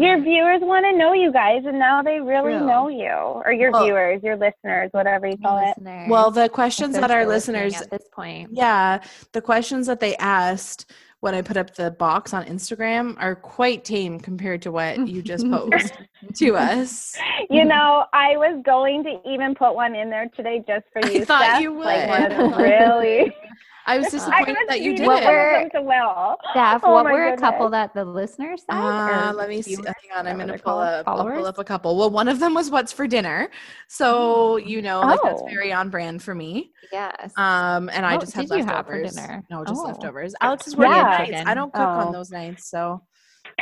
Your 0.00 0.20
viewers 0.20 0.60
want 0.62 0.84
to 0.86 0.96
know 0.96 1.12
you 1.12 1.32
guys, 1.32 1.62
and 1.66 1.78
now 1.78 2.02
they 2.02 2.20
really 2.20 2.56
True. 2.58 2.66
know 2.66 2.88
you, 2.88 3.08
or 3.10 3.52
your 3.52 3.72
Well- 3.72 3.84
viewers, 3.84 4.22
your 4.22 4.36
listeners, 4.36 4.90
whatever 4.92 5.26
you 5.26 5.36
call 5.38 5.58
it. 5.58 5.74
Listeners, 5.78 6.08
well, 6.10 6.30
the 6.30 6.48
questions 6.48 6.94
that 6.98 7.10
our 7.10 7.26
listeners 7.26 7.80
at 7.80 7.90
this 7.90 8.08
point. 8.12 8.50
Yeah, 8.52 9.00
the 9.32 9.40
questions 9.42 9.86
that 9.88 10.00
they 10.00 10.16
asked 10.16 10.90
when 11.20 11.34
I 11.34 11.42
put 11.42 11.56
up 11.56 11.74
the 11.74 11.90
box 11.90 12.32
on 12.32 12.44
Instagram 12.46 13.14
are 13.18 13.34
quite 13.34 13.84
tame 13.84 14.18
compared 14.18 14.62
to 14.62 14.72
what 14.72 15.06
you 15.06 15.22
just 15.22 15.48
posed 15.50 15.92
to 16.36 16.56
us. 16.56 17.16
You 17.50 17.64
know, 17.64 18.06
I 18.12 18.36
was 18.36 18.62
going 18.64 19.04
to 19.04 19.20
even 19.28 19.54
put 19.54 19.74
one 19.74 19.94
in 19.94 20.08
there 20.10 20.28
today 20.34 20.64
just 20.66 20.86
for 20.92 21.04
I 21.04 21.10
you. 21.10 21.24
thought 21.24 21.42
Steph, 21.44 21.60
you 21.62 21.78
Like 21.78 22.30
would. 22.30 22.38
the 22.38 22.56
really. 22.56 23.34
I 23.90 23.98
was 23.98 24.06
disappointed 24.10 24.54
must 24.54 24.68
that 24.68 24.80
you 24.82 24.96
did 24.96 25.06
What 25.06 25.22
some 25.22 25.32
it. 25.32 25.36
were- 25.36 25.66
of 25.66 25.72
them. 25.72 26.36
Steph, 26.52 26.80
Oh 26.84 26.92
what 26.92 27.04
my 27.04 27.12
were 27.12 27.28
a 27.28 27.36
couple 27.36 27.68
that 27.70 27.92
the 27.94 28.04
listeners 28.04 28.62
said? 28.70 28.76
Uh, 28.76 29.32
let 29.34 29.48
me 29.48 29.62
see. 29.62 29.74
Hang 29.74 29.84
on, 30.16 30.26
I'm 30.26 30.38
gonna 30.38 30.52
pull 30.52 30.58
called, 30.74 30.82
up. 30.82 31.08
I'll 31.08 31.24
pull 31.24 31.46
up 31.46 31.58
a 31.58 31.64
couple. 31.64 31.96
Well, 31.96 32.10
one 32.10 32.28
of 32.28 32.38
them 32.38 32.54
was 32.54 32.70
what's 32.70 32.92
for 32.92 33.06
dinner, 33.06 33.50
so 33.88 34.56
you 34.56 34.82
know, 34.82 35.00
like 35.00 35.20
that's 35.22 35.42
Oh. 35.42 35.46
very 35.46 35.72
on 35.72 35.90
brand 35.90 36.22
for 36.22 36.34
me. 36.34 36.72
Yes. 36.92 37.32
Um, 37.36 37.88
and 37.92 38.06
I 38.06 38.12
What 38.14 38.20
just 38.22 38.34
had 38.34 38.48
did 38.48 38.58
you 38.58 38.64
have 38.66 38.86
for 38.86 39.02
leftovers. 39.02 39.14
dinner? 39.16 39.42
No, 39.50 39.64
just 39.64 39.80
Oh. 39.82 39.86
leftovers. 39.88 40.34
Alex 40.40 40.66
is 40.66 40.76
working 40.76 40.92
Yeah. 40.94 41.02
nights. 41.18 41.42
I 41.46 41.54
don't 41.54 41.72
cook 41.72 41.82
on 41.82 42.08
Oh. 42.08 42.12
those 42.12 42.30
nights, 42.30 42.68
so 42.70 43.02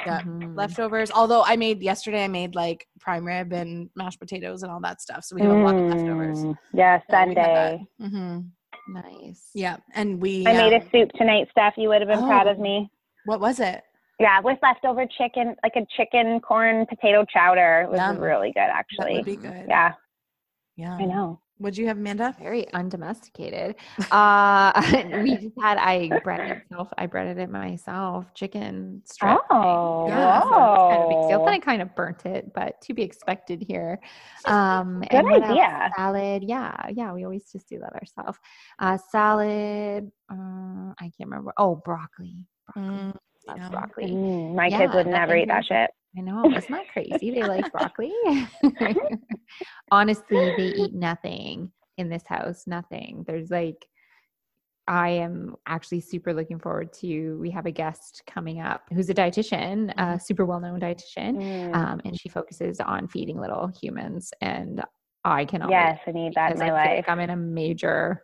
yeah, 0.05 0.21
Mhm. 0.23 0.57
leftovers. 0.57 1.11
Although 1.11 1.43
I 1.45 1.57
made 1.57 1.83
yesterday, 1.83 2.25
I 2.25 2.29
made 2.29 2.55
like 2.55 2.87
prime 3.01 3.25
rib 3.27 3.53
and 3.53 3.89
mashed 3.97 4.21
potatoes 4.21 4.63
and 4.63 4.71
all 4.71 4.81
that 4.81 5.01
stuff. 5.01 5.25
So 5.25 5.35
we 5.37 5.43
have 5.43 5.51
a 5.51 5.55
lot 5.55 5.75
of 5.77 5.89
leftovers. 5.91 6.39
Mm, 6.45 6.57
Yeah, 6.75 6.99
So 6.99 7.05
we 7.11 7.15
had 7.17 7.37
that. 7.37 7.79
Sunday. 7.79 7.87
hmm 8.01 8.39
Nice. 8.89 9.51
Yeah, 9.55 9.77
and 9.95 10.21
we. 10.21 10.47
I 10.47 10.53
made 10.53 10.75
um, 10.75 10.83
a 10.83 10.91
soup 10.91 11.11
tonight, 11.17 11.49
Steph. 11.51 11.75
You 11.77 11.89
would 11.89 12.01
have 12.01 12.09
been 12.09 12.27
proud 12.27 12.47
of 12.47 12.59
Oh. 12.59 12.63
me. 12.63 12.91
What 13.27 13.41
was 13.41 13.61
it? 13.61 13.83
Yeah, 14.19 14.41
with 14.41 14.59
leftover 14.63 15.07
chicken, 15.19 15.55
like 15.63 15.75
a 15.77 15.87
chicken 15.97 16.41
corn 16.41 16.87
potato 16.87 17.25
chowder. 17.33 17.83
It 17.83 17.91
was 17.91 17.99
Yum. 18.01 18.19
really 18.19 18.49
good, 18.49 18.57
That 18.57 18.71
actually. 18.75 19.15
would 19.17 19.25
be 19.25 19.37
good. 19.37 19.67
Yeah, 19.69 19.93
Yeah. 20.77 20.95
I 20.97 21.05
know. 21.05 21.41
What'd 21.59 21.77
you 21.77 21.89
have, 21.89 21.97
Amanda? 21.99 22.35
Very 22.39 22.73
undomesticated. 22.73 23.75
Uh, 24.13 24.73
we 25.23 25.37
just 25.37 25.55
had 25.61 25.77
I 25.77 26.09
breaded 26.23 26.51
it 26.51 26.63
myself. 26.71 26.89
I 26.97 27.07
breaded 27.07 27.39
it 27.39 27.51
myself. 27.51 28.33
Chicken 28.35 29.03
strip. 29.05 29.39
Oh, 29.51 30.07
Yeah, 30.07 30.41
so 30.43 30.49
kind 30.89 31.03
of 31.03 31.09
big 31.09 31.29
deal. 31.29 31.45
Then 31.45 31.55
I 31.55 31.59
kind 31.59 31.83
of 31.83 31.95
burnt 31.97 32.27
it, 32.27 32.53
but 32.55 32.81
to 32.83 32.95
be 32.95 33.03
expected 33.03 33.61
here. 33.67 33.99
Um, 34.45 35.01
Good 35.11 35.25
and 35.25 35.45
idea. 35.45 35.91
Salad. 35.97 36.45
Yeah, 36.45 36.75
yeah. 36.93 37.13
We 37.13 37.25
always 37.25 37.51
just 37.51 37.69
do 37.69 37.81
that 37.81 37.93
ourselves. 37.93 38.39
Uh, 38.79 38.97
salad. 39.11 40.11
Uh, 40.31 40.93
I 41.01 41.11
can't 41.17 41.29
remember. 41.29 41.53
Oh, 41.57 41.75
broccoli. 41.85 42.37
broccoli. 42.73 42.93
Mm, 42.99 43.15
Loves 43.49 43.61
yeah. 43.63 43.69
broccoli. 43.71 44.11
Mm, 44.13 44.55
my 44.55 44.67
Yeah, 44.69 44.79
kids 44.79 44.95
would 44.95 45.07
never 45.09 45.37
eat 45.37 45.49
that 45.49 45.65
shit. 45.65 45.91
I 46.17 46.21
know. 46.21 46.45
Isn't 46.57 46.71
that 46.71 46.89
crazy? 46.93 47.31
They 47.31 47.43
like 47.43 47.71
broccoli. 47.73 48.13
Honestly, 49.91 50.53
they 50.57 50.73
eat 50.77 50.95
nothing 50.95 51.73
in 51.97 52.09
this 52.09 52.25
house. 52.27 52.67
Nothing. 52.67 53.25
There's 53.27 53.51
like, 53.51 53.87
I 54.87 55.11
am 55.11 55.55
actually 55.67 56.01
super 56.01 56.33
looking 56.33 56.59
forward 56.59 56.93
to. 56.95 57.37
We 57.39 57.51
have 57.51 57.67
a 57.67 57.71
guest 57.71 58.23
coming 58.27 58.61
up 58.61 58.89
who's 58.93 59.11
a 59.11 59.15
dietitian, 59.15 59.93
a 59.99 60.19
super 60.19 60.47
well 60.47 60.61
known 60.61 60.81
dietitian, 60.81 61.37
Mm, 61.37 61.75
um, 61.75 62.01
and 62.07 62.19
she 62.19 62.31
focuses 62.31 62.81
on 62.81 63.07
feeding 63.07 63.39
little 63.39 63.71
humans. 63.81 64.33
And 64.41 64.83
I 65.25 65.45
cannot. 65.45 65.71
yes, 65.71 65.99
I 66.07 66.13
need 66.13 66.33
that 66.37 66.53
in 66.53 66.59
my 66.59 66.73
life. 66.73 66.97
like 66.97 67.09
I'm 67.09 67.21
in 67.21 67.29
a 67.31 67.37
major, 67.37 68.23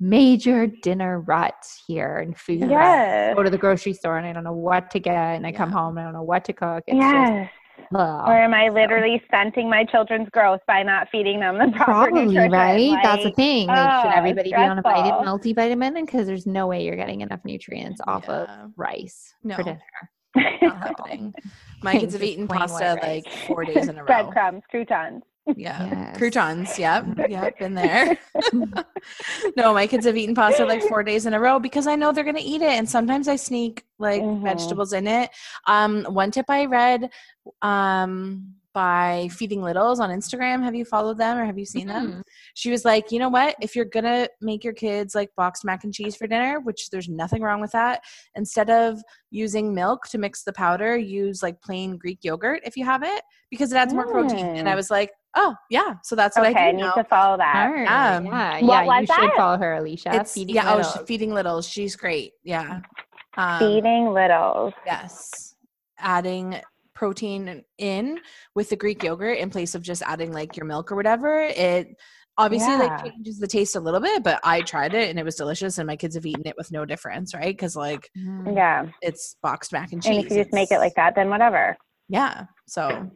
major 0.00 0.66
dinner 0.66 1.20
rut 1.20 1.54
here 1.86 2.18
in 2.18 2.34
food. 2.34 2.62
rut. 2.62 2.70
Yes. 2.70 3.34
Go 3.36 3.42
to 3.42 3.50
the 3.50 3.58
grocery 3.58 3.92
store 3.92 4.18
and 4.18 4.26
I 4.26 4.32
don't 4.32 4.44
know 4.44 4.52
what 4.52 4.90
to 4.92 4.98
get, 4.98 5.14
and 5.36 5.46
I 5.46 5.52
come 5.52 5.70
home 5.72 5.96
and 5.98 6.00
I 6.00 6.04
don't 6.04 6.14
know 6.14 6.22
what 6.22 6.44
to 6.46 6.52
cook. 6.52 6.84
It's 6.86 6.96
Yes. 6.96 7.48
just, 7.78 7.88
ugh. 7.94 8.28
Or 8.28 8.32
am 8.36 8.54
I 8.54 8.68
so- 8.68 8.74
literally 8.74 9.22
stunting 9.26 9.68
my 9.68 9.84
children's 9.84 10.28
growth 10.30 10.60
by 10.66 10.82
not 10.82 11.08
feeding 11.10 11.40
them 11.40 11.58
the 11.58 11.68
proper 11.76 11.92
Probably 11.92 12.26
nutrition? 12.26 12.52
right. 12.52 12.98
That's 13.02 13.24
the 13.24 13.32
thing. 13.32 13.66
Like, 13.68 14.02
should 14.02 14.08
oh, 14.10 14.16
everybody 14.16 14.50
be 14.50 14.56
on 14.56 14.78
a 14.78 14.82
vitamin, 14.82 15.26
multivitamin? 15.26 16.06
Because 16.06 16.26
there's 16.26 16.46
no 16.46 16.66
way 16.66 16.84
you're 16.84 16.96
getting 16.96 17.20
enough 17.22 17.40
nutrients 17.44 18.00
off 18.06 18.28
of 18.28 18.48
rice 18.76 19.34
No. 19.42 19.56
for 19.56 19.62
dinner. 19.64 19.80
Not 20.62 20.76
happening. 20.76 21.34
My 21.82 21.92
kids 21.98 22.12
have 22.12 22.22
eaten 22.22 22.46
pasta 22.46 22.98
like 23.02 23.28
four 23.46 23.64
days 23.64 23.88
in 23.88 23.96
a 23.98 24.00
row. 24.02 24.06
Breadcrumbs, 24.06 24.62
croutons. 24.70 25.22
Yeah. 25.56 25.86
Yes. 25.86 26.16
Croutons. 26.18 26.78
Yep. 26.78 27.06
Yep. 27.26 27.58
Been 27.58 27.74
there. 27.74 28.18
no, 29.56 29.72
my 29.74 29.86
kids 29.86 30.06
have 30.06 30.16
eaten 30.16 30.34
pasta 30.34 30.64
like 30.64 30.82
four 30.82 31.02
days 31.02 31.26
in 31.26 31.34
a 31.34 31.40
row 31.40 31.58
because 31.58 31.86
I 31.86 31.96
know 31.96 32.12
they're 32.12 32.24
going 32.24 32.36
to 32.36 32.42
eat 32.42 32.62
it. 32.62 32.68
And 32.70 32.88
sometimes 32.88 33.28
I 33.28 33.36
sneak 33.36 33.84
like 33.98 34.22
Mhm. 34.22 34.42
vegetables 34.42 34.92
in 34.92 35.06
it. 35.06 35.30
Um, 35.66 36.04
one 36.04 36.30
tip 36.30 36.46
I 36.48 36.66
read 36.66 37.10
um, 37.62 38.54
by 38.74 39.28
Feeding 39.32 39.62
Littles 39.62 39.98
on 40.00 40.10
Instagram. 40.10 40.62
Have 40.62 40.74
you 40.74 40.84
followed 40.84 41.18
them 41.18 41.38
or 41.38 41.44
have 41.44 41.58
you 41.58 41.64
seen 41.64 41.86
them? 41.88 42.12
Mhm. 42.12 42.22
She 42.54 42.70
was 42.70 42.84
like, 42.84 43.10
you 43.10 43.18
know 43.18 43.28
what? 43.28 43.56
If 43.60 43.74
you're 43.74 43.84
going 43.84 44.04
to 44.04 44.28
make 44.40 44.62
your 44.62 44.72
kids 44.74 45.14
like 45.14 45.30
boxed 45.36 45.64
mac 45.64 45.84
and 45.84 45.92
cheese 45.92 46.14
for 46.16 46.26
dinner, 46.26 46.60
which 46.60 46.90
there's 46.90 47.08
nothing 47.08 47.42
wrong 47.42 47.60
with 47.60 47.72
that, 47.72 48.02
instead 48.34 48.70
of 48.70 49.00
using 49.30 49.74
milk 49.74 50.06
to 50.08 50.18
mix 50.18 50.42
the 50.44 50.52
powder, 50.52 50.96
use 50.96 51.42
like 51.42 51.60
plain 51.62 51.96
Greek 51.96 52.18
yogurt 52.22 52.60
if 52.64 52.76
you 52.76 52.84
have 52.84 53.02
it 53.02 53.22
because 53.50 53.72
it 53.72 53.76
adds 53.76 53.92
more 53.94 54.06
protein. 54.06 54.44
And 54.56 54.68
I 54.68 54.72
Mm. 54.72 54.76
was 54.76 54.90
like, 54.90 55.10
oh, 55.36 55.54
yeah. 55.70 55.94
So 56.02 56.14
that's 56.14 56.36
what 56.36 56.48
okay, 56.50 56.68
I 56.68 56.70
do 56.72 56.76
need 56.78 56.92
to 56.94 57.04
follow 57.04 57.36
that. 57.38 57.66
Um, 57.68 58.26
yeah, 58.26 58.58
yeah. 58.58 58.84
was 58.84 59.08
You 59.08 59.14
should 59.14 59.32
follow 59.34 59.56
her, 59.58 59.74
Alicia. 59.74 60.14
It's 60.14 60.34
Feeding 60.34 60.54
yeah, 60.54 60.72
oh, 60.72 60.76
Littles. 60.76 60.92
she's 60.94 61.02
feeding 61.06 61.34
littles. 61.34 61.68
She's 61.68 61.96
great. 61.96 62.32
Yeah. 62.44 62.80
Um, 63.36 63.58
Feeding 63.60 64.12
littles. 64.12 64.72
Yes. 64.84 65.54
Adding 65.98 66.60
protein 66.98 67.62
in 67.78 68.18
with 68.56 68.68
the 68.70 68.76
Greek 68.76 69.04
yogurt 69.04 69.38
in 69.38 69.50
place 69.50 69.76
of 69.76 69.82
just 69.82 70.02
adding 70.02 70.32
like 70.32 70.56
your 70.56 70.66
milk 70.66 70.90
or 70.90 70.96
whatever. 70.96 71.42
It 71.42 71.86
obviously 72.36 72.72
Yeah. 72.72 72.78
like 72.78 73.04
changes 73.04 73.38
the 73.38 73.46
taste 73.46 73.76
a 73.76 73.80
little 73.80 74.00
bit, 74.00 74.24
but 74.24 74.40
I 74.42 74.62
tried 74.62 74.94
it 74.94 75.08
and 75.08 75.16
it 75.16 75.24
was 75.24 75.36
delicious 75.36 75.78
and 75.78 75.86
my 75.86 75.94
kids 75.94 76.16
have 76.16 76.26
eaten 76.26 76.44
it 76.44 76.56
with 76.58 76.72
no 76.72 76.84
difference, 76.84 77.34
right? 77.34 77.56
Because 77.56 77.76
like 77.76 78.10
Mhm. 78.18 78.56
Yeah. 78.56 78.88
it's 79.00 79.36
boxed 79.44 79.72
mac 79.72 79.92
and 79.92 80.02
cheese. 80.02 80.16
And 80.16 80.24
if 80.26 80.32
you 80.32 80.42
just 80.42 80.52
make 80.52 80.72
it 80.72 80.80
like 80.80 80.94
that, 80.96 81.14
then 81.14 81.30
whatever. 81.30 81.76
Yeah. 82.08 82.46
So 82.66 83.08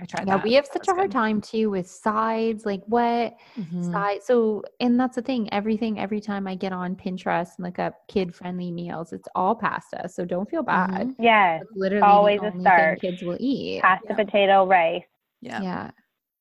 I 0.00 0.04
tried 0.06 0.26
Yeah, 0.26 0.36
that. 0.36 0.44
we 0.44 0.54
have 0.54 0.66
such 0.66 0.88
a 0.88 0.92
hard 0.94 1.10
good. 1.10 1.16
time 1.16 1.40
too 1.40 1.70
with 1.70 1.86
sides. 1.88 2.64
Like 2.64 2.82
what 2.86 3.36
Mhm. 3.58 3.92
side? 3.92 4.22
So, 4.22 4.62
and 4.80 4.98
that's 4.98 5.16
the 5.16 5.22
thing. 5.22 5.52
Everything, 5.52 5.98
every 5.98 6.20
time 6.20 6.46
I 6.46 6.54
get 6.54 6.72
on 6.72 6.96
Pinterest 6.96 7.56
and 7.58 7.66
look 7.66 7.78
up 7.78 8.06
kid-friendly 8.08 8.70
meals, 8.72 9.12
it's 9.12 9.28
all 9.34 9.54
pasta. 9.54 10.08
So 10.08 10.24
don't 10.24 10.48
feel 10.48 10.62
bad. 10.62 11.08
Mhm. 11.08 11.14
Yes. 11.18 11.62
It's 11.62 11.72
literally 11.76 12.06
Always 12.06 12.40
the 12.40 12.46
a 12.46 12.50
only 12.50 12.60
start. 12.64 13.00
thing 13.00 13.10
kids 13.10 13.22
will 13.22 13.36
eat. 13.40 13.82
Pasta, 13.82 14.06
Yeah. 14.10 14.16
potato, 14.16 14.66
rice. 14.66 15.04
Yeah. 15.42 15.62
Yeah. 15.62 15.90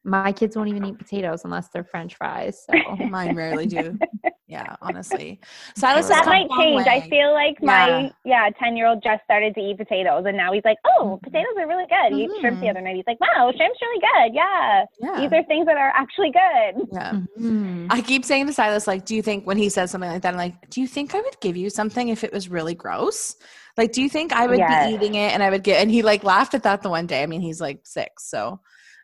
My 0.10 0.32
kids 0.32 0.55
won't 0.55 0.70
even 0.70 0.84
eat 0.86 0.97
potatoes 0.97 1.45
unless 1.45 1.70
they're 1.70 1.84
French 1.84 2.16
fries. 2.16 2.66
So 2.66 2.74
Mine 3.10 3.36
rarely 3.36 3.66
do. 3.68 3.97
Yeah, 4.51 4.76
honestly. 4.82 5.39
Silas 5.76 6.10
has 6.10 6.22
That 6.22 6.26
might 6.26 6.49
long 6.49 6.60
change. 6.60 6.88
I 6.88 7.07
feel 7.07 7.34
like 7.34 7.62
my 7.62 7.88
Yeah. 7.88 8.10
yeah, 8.26 8.49
ten 8.60 8.76
year 8.76 8.88
old 8.88 9.03
just 9.03 9.24
started 9.24 9.53
to 9.53 9.62
eat 9.62 9.78
potatoes 9.78 10.24
and 10.26 10.36
now 10.36 10.51
he's 10.51 10.64
like, 10.66 10.78
Oh, 10.88 11.20
Mhm. 11.20 11.22
potatoes 11.22 11.53
are 11.60 11.68
really 11.68 11.86
good. 11.86 12.14
He 12.18 12.24
ate 12.24 12.32
shrimp 12.41 12.60
the 12.60 12.66
Mhm. 12.66 12.70
other 12.72 12.82
night. 12.82 12.95
He's 12.95 13.05
like, 13.05 13.20
Wow, 13.22 13.51
shrimp's 13.55 13.78
really 13.80 14.01
good. 14.01 14.34
Yeah. 14.34 14.86
Yeah. 14.99 15.20
These 15.22 15.34
are 15.34 15.43
things 15.43 15.68
that 15.68 15.78
are 15.78 15.93
actually 15.95 16.32
good. 16.32 16.88
yeah. 16.91 17.14
Mhm. 17.39 17.88
I 17.91 18.01
keep 18.01 18.26
saying 18.26 18.47
to 18.47 18.53
Silas, 18.53 18.88
like, 18.88 19.05
do 19.05 19.16
you 19.16 19.22
think 19.22 19.45
when 19.45 19.57
he 19.57 19.70
says 19.70 19.91
something 19.91 20.10
like 20.10 20.24
that, 20.24 20.34
I'm 20.34 20.38
like, 20.39 20.68
do 20.72 20.82
you 20.82 20.88
think 20.88 21.14
I 21.14 21.22
would 21.22 21.39
give 21.41 21.55
you 21.55 21.70
something 21.70 22.10
if 22.10 22.24
it 22.24 22.34
was 22.34 22.49
really 22.49 22.74
gross? 22.74 23.36
Like, 23.78 23.91
do 23.91 24.01
you 24.01 24.10
think 24.10 24.34
I 24.34 24.47
would 24.47 24.57
Yes. 24.57 24.88
be 24.88 24.95
eating 24.95 25.14
it 25.14 25.32
and 25.32 25.43
I 25.43 25.51
would 25.51 25.64
get, 25.64 25.80
and 25.80 25.91
he 25.91 26.01
like 26.01 26.24
laughed 26.24 26.55
at 26.55 26.64
that 26.64 26.82
the 26.82 26.89
one 26.89 27.05
day. 27.05 27.22
I 27.22 27.28
mean, 27.28 27.41
he's 27.41 27.62
like 27.62 27.82
six, 27.84 28.28
so 28.28 28.62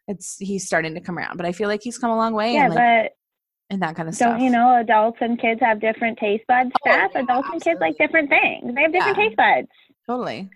it's, 0.08 0.38
he's 0.38 0.66
starting 0.66 0.94
to 0.96 1.02
come 1.02 1.18
around, 1.18 1.38
but 1.38 1.46
I 1.46 1.52
feel 1.52 1.68
like 1.68 1.82
he's 1.84 1.98
come 1.98 2.12
a 2.12 2.18
long 2.18 2.34
way 2.34 2.54
Yeah, 2.56 2.66
and 2.66 2.76
like, 2.76 2.80
but 2.80 3.12
and 3.72 3.82
that 3.82 3.96
kind 3.96 4.08
of 4.08 4.16
stuff. 4.16 4.30
don't 4.34 4.42
you 4.42 4.50
know 4.52 4.78
adults 4.80 5.18
and 5.22 5.40
kids 5.40 5.60
have 5.62 5.82
different 5.82 6.18
taste 6.20 6.44
buds, 6.48 6.72
Oh, 6.86 6.90
Steph? 6.90 7.12
yeah, 7.16 7.22
adults 7.22 7.50
and 7.52 7.62
kids 7.62 7.80
like 7.82 7.98
different 7.98 8.30
things. 8.30 8.74
They 8.76 8.82
have 8.82 8.94
different 8.94 9.18
Yeah. 9.18 9.24
taste 9.24 9.38
buds. 9.38 9.68
Totally. 10.08 10.50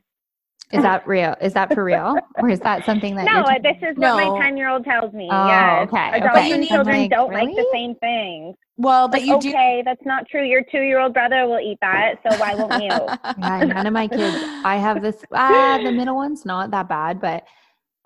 Is 0.72 0.84
that 0.84 1.08
real? 1.08 1.36
Is 1.42 1.54
that 1.54 1.74
for 1.74 1.84
real? 1.84 2.16
Or 2.38 2.50
is 2.50 2.60
that 2.60 2.86
something 2.86 3.16
that 3.16 3.26
No, 3.26 3.34
you're 3.34 3.44
telling 3.44 3.62
this 3.64 3.78
is 3.92 3.98
what 3.98 4.16
my 4.16 4.40
ten 4.40 4.56
year 4.56 4.70
old 4.70 4.86
tells 4.86 5.12
me. 5.14 5.28
Oh, 5.32 5.48
yes. 5.48 5.88
okay, 5.88 6.12
Adults 6.14 6.36
okay. 6.38 6.52
and 6.52 6.62
I'm 6.62 6.68
children 6.68 7.02
like, 7.02 7.10
don't 7.10 7.34
like 7.34 7.56
the 7.56 7.66
same 7.74 7.96
things. 7.96 8.56
Well, 8.78 9.08
but 9.10 9.22
Like, 9.22 9.28
you 9.28 9.40
do. 9.40 9.50
okay, 9.50 9.82
that's 9.84 10.06
not 10.06 10.28
true. 10.30 10.44
Your 10.46 10.64
two 10.72 10.82
year 10.82 11.00
old 11.00 11.14
brother 11.14 11.48
will 11.48 11.60
eat 11.60 11.80
that, 11.82 12.16
so 12.24 12.36
why 12.36 12.54
won't 12.56 12.82
you? 12.84 12.90
Yeah, 13.44 13.66
none 13.66 13.88
of 13.88 13.94
my 13.94 14.08
kids. 14.08 14.38
I 14.64 14.78
have 14.78 15.02
this. 15.02 15.16
Ah, 15.34 15.80
the 15.84 15.92
middle 15.92 16.16
one's 16.16 16.46
not 16.46 16.70
that 16.72 16.88
bad, 16.88 17.20
but 17.20 17.44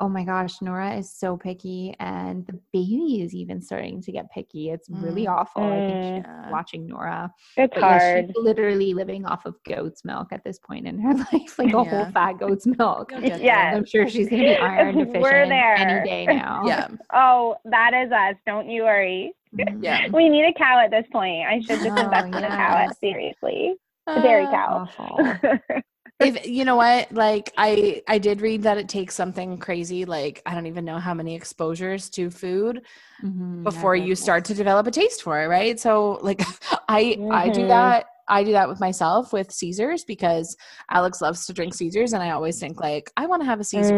oh 0.04 0.10
my 0.10 0.26
gosh, 0.26 0.62
Nora 0.62 0.95
is 0.97 1.10
so 1.10 1.38
picky, 1.38 1.95
and 2.01 2.45
the 2.45 2.60
baby 2.74 3.22
is 3.22 3.34
even 3.34 3.62
starting 3.62 4.01
to 4.01 4.12
get 4.12 4.30
picky. 4.32 4.70
It's 4.70 4.89
really 4.89 5.24
Mm. 5.26 5.30
awful. 5.32 5.64
I 5.64 5.78
think 5.78 5.93
Mm. 5.97 6.43
she's 6.43 6.51
watching 6.51 6.88
Nora. 6.88 7.32
It's 7.56 7.74
But 7.74 7.80
yeah, 7.80 7.99
hard. 7.99 8.26
she's 8.28 8.36
literally 8.36 8.93
living 8.93 9.26
off 9.26 9.45
of 9.45 9.56
goat's 9.64 10.04
milk 10.04 10.34
at 10.34 10.43
this 10.43 10.60
point 10.60 10.88
in 10.88 10.99
her 10.99 11.14
life, 11.32 11.58
like 11.58 11.74
a 11.74 11.84
whole 11.86 12.06
fat 12.12 12.34
goat's 12.38 12.68
milk. 12.68 13.12
You'll 13.14 13.22
get 13.22 13.38
there. 13.38 13.45
Yeah. 13.45 13.72
I'm 13.76 13.86
sure 13.86 14.10
she's 14.10 14.28
gonna 14.30 14.43
be 14.43 14.56
iron 14.58 14.95
We're 14.97 15.06
deficient 15.06 15.49
there. 15.49 15.76
any 15.78 16.10
day 16.10 16.26
now. 16.26 16.64
Yeah. 16.68 16.88
Oh, 17.14 17.56
that 17.64 17.93
is 17.93 18.12
us. 18.12 18.36
Don't 18.45 18.68
you 18.70 18.84
worry. 18.84 19.32
Mhm. 19.56 19.82
Yeah. 19.82 20.10
We 20.12 20.28
need 20.28 20.43
a 20.45 20.54
cow 20.54 20.80
at 20.84 20.91
this 20.91 21.08
point. 21.14 21.47
I 21.47 21.62
should 21.62 21.80
just 21.80 21.97
Oh, 21.97 22.04
invest 22.04 22.28
in 22.28 22.43
a 22.43 22.47
cow. 22.49 22.80
yes. 22.88 22.99
Seriously, 22.99 23.76
a 24.08 24.22
dairy 24.22 24.47
Uh, 24.47 24.51
cow. 24.51 25.80
If 26.26 26.47
you 26.47 26.65
know 26.65 26.76
what 26.76 27.11
like 27.11 27.51
i 27.57 28.01
i 28.07 28.17
did 28.17 28.41
read 28.41 28.63
that 28.63 28.78
it 28.78 28.89
takes 28.89 29.15
something 29.15 29.57
crazy 29.57 30.05
like 30.05 30.41
i 30.45 30.53
don't 30.53 30.65
even 30.67 30.86
know 30.86 30.99
how 30.99 31.13
many 31.13 31.36
exposures 31.36 32.09
to 32.11 32.30
food 32.30 32.82
Mhm, 33.24 33.63
before 33.63 33.95
you 33.95 34.15
start 34.15 34.45
to 34.45 34.53
develop 34.53 34.88
a 34.88 34.91
taste 34.91 35.21
for 35.24 35.41
it 35.41 35.47
right 35.47 35.80
so 35.80 36.19
like 36.21 36.41
i 36.89 37.17
i 37.32 37.49
do 37.49 37.61
Mhm. 37.61 37.67
that 37.67 38.05
i 38.28 38.43
do 38.43 38.51
that 38.53 38.67
with 38.69 38.80
myself 38.80 39.32
with 39.34 39.51
caesars 39.51 40.03
because 40.05 40.55
alex 40.89 41.21
loves 41.21 41.45
to 41.45 41.53
drink 41.53 41.74
caesars 41.74 42.13
and 42.13 42.24
i 42.24 42.32
always 42.32 42.59
think 42.59 42.80
like 42.80 43.11
i 43.17 43.26
want 43.26 43.41
to 43.41 43.45
have 43.45 43.59
a 43.59 43.63
caesar 43.63 43.93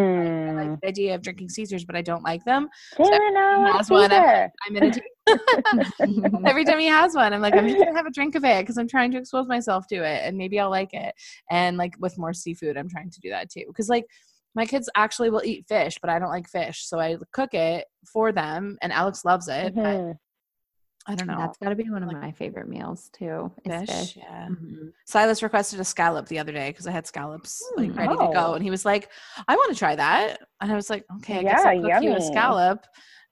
I 0.48 0.52
like 0.52 0.68
Mm. 0.68 0.80
the 0.82 0.88
idea 0.88 1.16
of 1.16 1.22
drinking 1.22 1.50
caesars 1.50 1.86
but 1.86 1.96
i 1.96 2.02
don't 2.02 2.24
like 2.24 2.44
them 2.46 2.70
Damn 2.98 3.14
it, 3.14 3.34
no, 3.34 3.72
I 3.74 3.78
has 3.78 3.90
one. 3.90 4.12
I'm. 4.12 4.52
I'm 4.68 4.74
gonna 4.74 4.92
take 4.92 5.04
Every 6.46 6.66
time 6.66 6.80
he 6.80 6.88
has 6.88 7.16
one, 7.16 7.34
I'm 7.34 7.42
like, 7.42 7.56
I'm 7.56 7.68
just 7.68 7.78
gonna 7.78 7.96
have 7.96 8.06
a 8.06 8.12
drink 8.12 8.36
of 8.36 8.44
it 8.46 8.62
because 8.62 8.78
I'm 8.78 8.88
trying 8.88 9.12
to 9.12 9.18
expose 9.18 9.48
myself 9.48 9.88
to 9.88 9.96
it, 9.96 10.22
and 10.26 10.38
maybe 10.38 10.60
I'll 10.60 10.70
like 10.70 10.94
it. 10.94 11.14
And 11.50 11.78
like 11.78 11.96
with 12.00 12.18
more 12.18 12.34
seafood, 12.34 12.78
I'm 12.78 12.90
trying 12.90 13.10
to 13.12 13.20
do 13.20 13.30
that 13.30 13.50
too 13.50 13.64
because 13.68 13.90
like 13.90 14.06
my 14.54 14.66
kids 14.66 14.90
actually 14.96 15.30
will 15.30 15.44
eat 15.44 15.66
fish, 15.68 15.98
but 16.02 16.10
I 16.10 16.20
don't 16.20 16.30
like 16.30 16.48
fish, 16.48 16.86
so 16.86 17.00
I 17.00 17.18
cook 17.34 17.54
it 17.54 17.86
for 18.06 18.32
them, 18.32 18.78
and 18.82 18.94
Alex 18.94 19.26
loves 19.26 19.48
it. 19.48 19.76
But 19.76 19.84
Mhm. 19.84 20.18
I 21.08 21.14
don't 21.14 21.28
know. 21.28 21.38
That's 21.38 21.58
got 21.60 21.70
to 21.70 21.76
be 21.76 21.88
one 21.88 22.02
of 22.02 22.08
Like- 22.12 22.20
my 22.22 22.32
favorite 22.32 22.68
meals 22.68 23.10
too. 23.14 23.52
Fish, 23.64 23.88
fish. 23.90 24.18
yeah. 24.18 24.48
Mhm. 24.50 24.92
Silas 25.06 25.44
requested 25.44 25.80
a 25.80 25.84
scallop 25.84 26.28
the 26.28 26.40
other 26.40 26.52
day 26.52 26.70
because 26.72 26.88
I 26.88 26.92
had 26.92 27.06
scallops 27.06 27.62
like 27.78 27.92
Mm. 27.92 27.98
ready 27.98 28.14
to 28.14 28.32
go, 28.34 28.34
Oh. 28.36 28.54
and 28.54 28.64
he 28.64 28.72
was 28.72 28.86
like, 28.86 29.12
"I 29.48 29.56
want 29.56 29.72
to 29.72 29.78
try 29.78 29.96
that," 29.96 30.40
and 30.62 30.72
I 30.72 30.76
was 30.76 30.90
like, 30.90 31.06
"Okay, 31.18 31.40
I 31.40 31.44
guess 31.44 31.64
I'll 31.66 31.82
cook 31.82 32.02
you 32.04 32.16
a 32.16 32.22
scallop." 32.22 32.86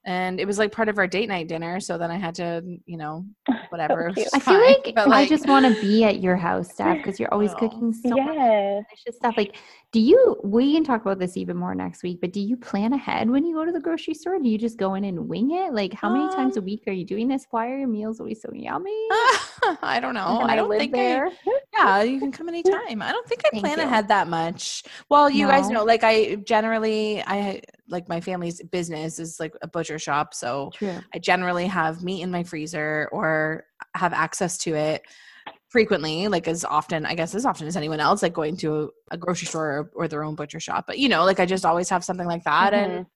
And 0.06 0.40
it 0.40 0.46
was 0.46 0.58
like 0.60 0.72
part 0.72 0.90
of 0.90 0.98
our 0.98 1.08
date 1.08 1.30
night 1.30 1.48
dinner, 1.48 1.80
so 1.80 1.98
then 1.98 2.12
I 2.12 2.18
had 2.18 2.36
to, 2.36 2.62
you 2.86 2.98
know, 2.98 3.26
whatever. 3.70 4.12
cute. 4.14 4.26
it's 4.26 4.36
I 4.36 4.40
feel 4.40 4.54
fine, 4.60 4.76
like, 4.86 4.96
but, 4.96 5.12
I 5.12 5.26
just 5.26 5.48
want 5.48 5.66
to 5.66 5.72
be 5.82 6.04
at 6.04 6.20
your 6.20 6.36
house, 6.36 6.72
Steph, 6.74 6.98
because 6.98 7.20
you're 7.20 7.34
always 7.34 7.52
Oh. 7.54 7.58
cooking 7.58 7.94
so 7.94 8.10
much 8.10 8.36
Yes. 8.36 8.84
delicious 8.90 9.16
stuff. 9.18 9.36
Like, 9.38 9.56
do 9.94 10.00
you? 10.00 10.36
We 10.44 10.74
can 10.74 10.84
talk 10.84 11.04
about 11.04 11.20
this 11.20 11.38
even 11.38 11.56
more 11.56 11.76
next 11.76 12.02
week. 12.02 12.20
But 12.20 12.34
do 12.34 12.42
you 12.42 12.58
plan 12.58 12.94
ahead 12.94 13.30
when 13.30 13.46
you 13.46 13.54
go 13.54 13.64
to 13.64 13.72
the 13.72 13.80
grocery 13.80 14.16
store? 14.16 14.40
Do 14.40 14.50
you 14.50 14.58
just 14.58 14.78
go 14.78 14.96
in 14.96 15.04
and 15.04 15.30
wing 15.30 15.52
it? 15.52 15.72
Like, 15.72 15.94
how 15.94 16.10
many 16.10 16.34
times 16.34 16.58
a 16.58 16.60
Um, 16.60 16.66
week 16.66 16.84
are 16.88 16.92
you 16.92 17.06
doing 17.06 17.28
this? 17.28 17.46
Why 17.52 17.70
are 17.70 17.78
your 17.78 17.88
meals 17.88 18.20
always 18.20 18.42
so 18.42 18.50
yummy? 18.52 18.90
I 19.84 20.00
don't 20.02 20.16
know. 20.16 20.40
Can 20.42 20.50
I 20.50 20.56
don't 20.56 20.76
think 20.78 20.94
there. 20.94 21.28
I, 21.28 21.60
yeah, 21.78 22.02
you 22.02 22.20
can 22.20 22.32
come 22.32 22.50
anytime. 22.50 23.04
I 23.04 23.12
don't 23.12 23.28
think 23.28 23.42
I 23.46 23.50
Thank 23.52 23.64
plan 23.64 23.78
you. 23.78 23.84
ahead 23.86 24.08
that 24.08 24.28
much. 24.28 24.84
Well, 25.10 25.30
you 25.30 25.46
guys 25.46 25.70
know, 25.70 25.84
like 25.84 26.04
I 26.04 26.36
generally, 26.38 27.22
I 27.22 27.62
like 27.88 28.10
my 28.10 28.20
family's 28.20 28.64
business 28.64 29.20
is 29.20 29.40
like 29.40 29.54
a 29.62 29.68
butcher 29.68 30.00
shop, 30.00 30.34
so 30.34 30.72
True. 30.74 31.00
I 31.14 31.20
generally 31.20 31.68
have 31.68 32.04
meat 32.04 32.24
in 32.24 32.32
my 32.32 32.42
freezer 32.42 33.10
or 33.12 33.66
have 33.94 34.12
access 34.14 34.58
to 34.60 34.74
it 34.74 35.04
frequently, 35.74 36.30
like 36.30 36.48
as 36.48 36.64
often, 36.64 37.06
I 37.06 37.16
guess, 37.16 37.36
as 37.36 37.46
often 37.46 37.68
as 37.68 37.76
anyone 37.76 38.00
else, 38.00 38.22
like 38.24 38.34
going 38.34 38.56
to 38.58 38.76
a, 39.12 39.16
a 39.16 39.18
grocery 39.18 39.48
store 39.48 39.70
or, 39.80 39.92
or 39.96 40.08
their 40.08 40.24
own 40.24 40.36
butcher 40.36 40.60
shop. 40.62 40.86
But, 40.88 41.00
you 41.00 41.10
know, 41.10 41.26
like 41.26 41.42
I 41.42 41.46
just 41.48 41.66
always 41.66 41.90
have 41.90 42.06
something 42.06 42.28
like 42.28 42.44
that. 42.46 42.74
And 42.76 43.08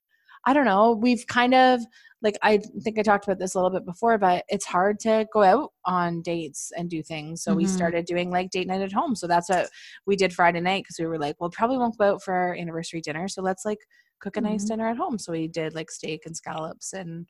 I 0.45 0.53
don't 0.53 0.65
know, 0.65 0.93
we've 0.93 1.25
kind 1.27 1.53
of, 1.53 1.81
like, 2.23 2.37
I 2.41 2.57
think 2.81 2.97
I 2.97 3.03
talked 3.03 3.25
about 3.27 3.37
this 3.37 3.53
a 3.53 3.59
little 3.59 3.69
bit 3.77 3.85
before, 3.85 4.17
but 4.17 4.43
it's 4.49 4.65
hard 4.65 4.99
to 5.01 5.27
go 5.31 5.43
out 5.43 5.71
on 5.85 6.23
dates 6.23 6.71
and 6.75 6.89
do 6.89 7.03
things. 7.03 7.43
So 7.43 7.53
we 7.53 7.65
Mhm. 7.65 7.69
started 7.69 8.05
doing 8.05 8.31
like 8.31 8.49
date 8.49 8.67
night 8.67 8.81
at 8.81 8.91
home. 8.91 9.15
So 9.15 9.27
that's 9.27 9.49
what 9.49 9.69
we 10.07 10.15
did 10.15 10.33
Friday 10.33 10.59
night 10.59 10.83
because 10.83 10.97
we 10.99 11.05
were 11.05 11.19
like, 11.19 11.35
well, 11.39 11.51
probably 11.51 11.77
won't 11.77 11.97
go 11.97 12.05
out 12.15 12.23
for 12.23 12.33
our 12.33 12.55
anniversary 12.55 13.01
dinner. 13.01 13.27
So 13.27 13.43
let's 13.43 13.65
like 13.65 13.79
cook 14.19 14.35
a 14.35 14.41
nice 14.41 14.63
Mhm. 14.63 14.67
dinner 14.67 14.87
at 14.87 14.97
home. 14.97 15.19
So 15.19 15.31
we 15.31 15.47
did 15.47 15.75
like 15.75 15.91
steak 15.91 16.25
and 16.25 16.35
scallops 16.35 16.93
and 16.93 17.27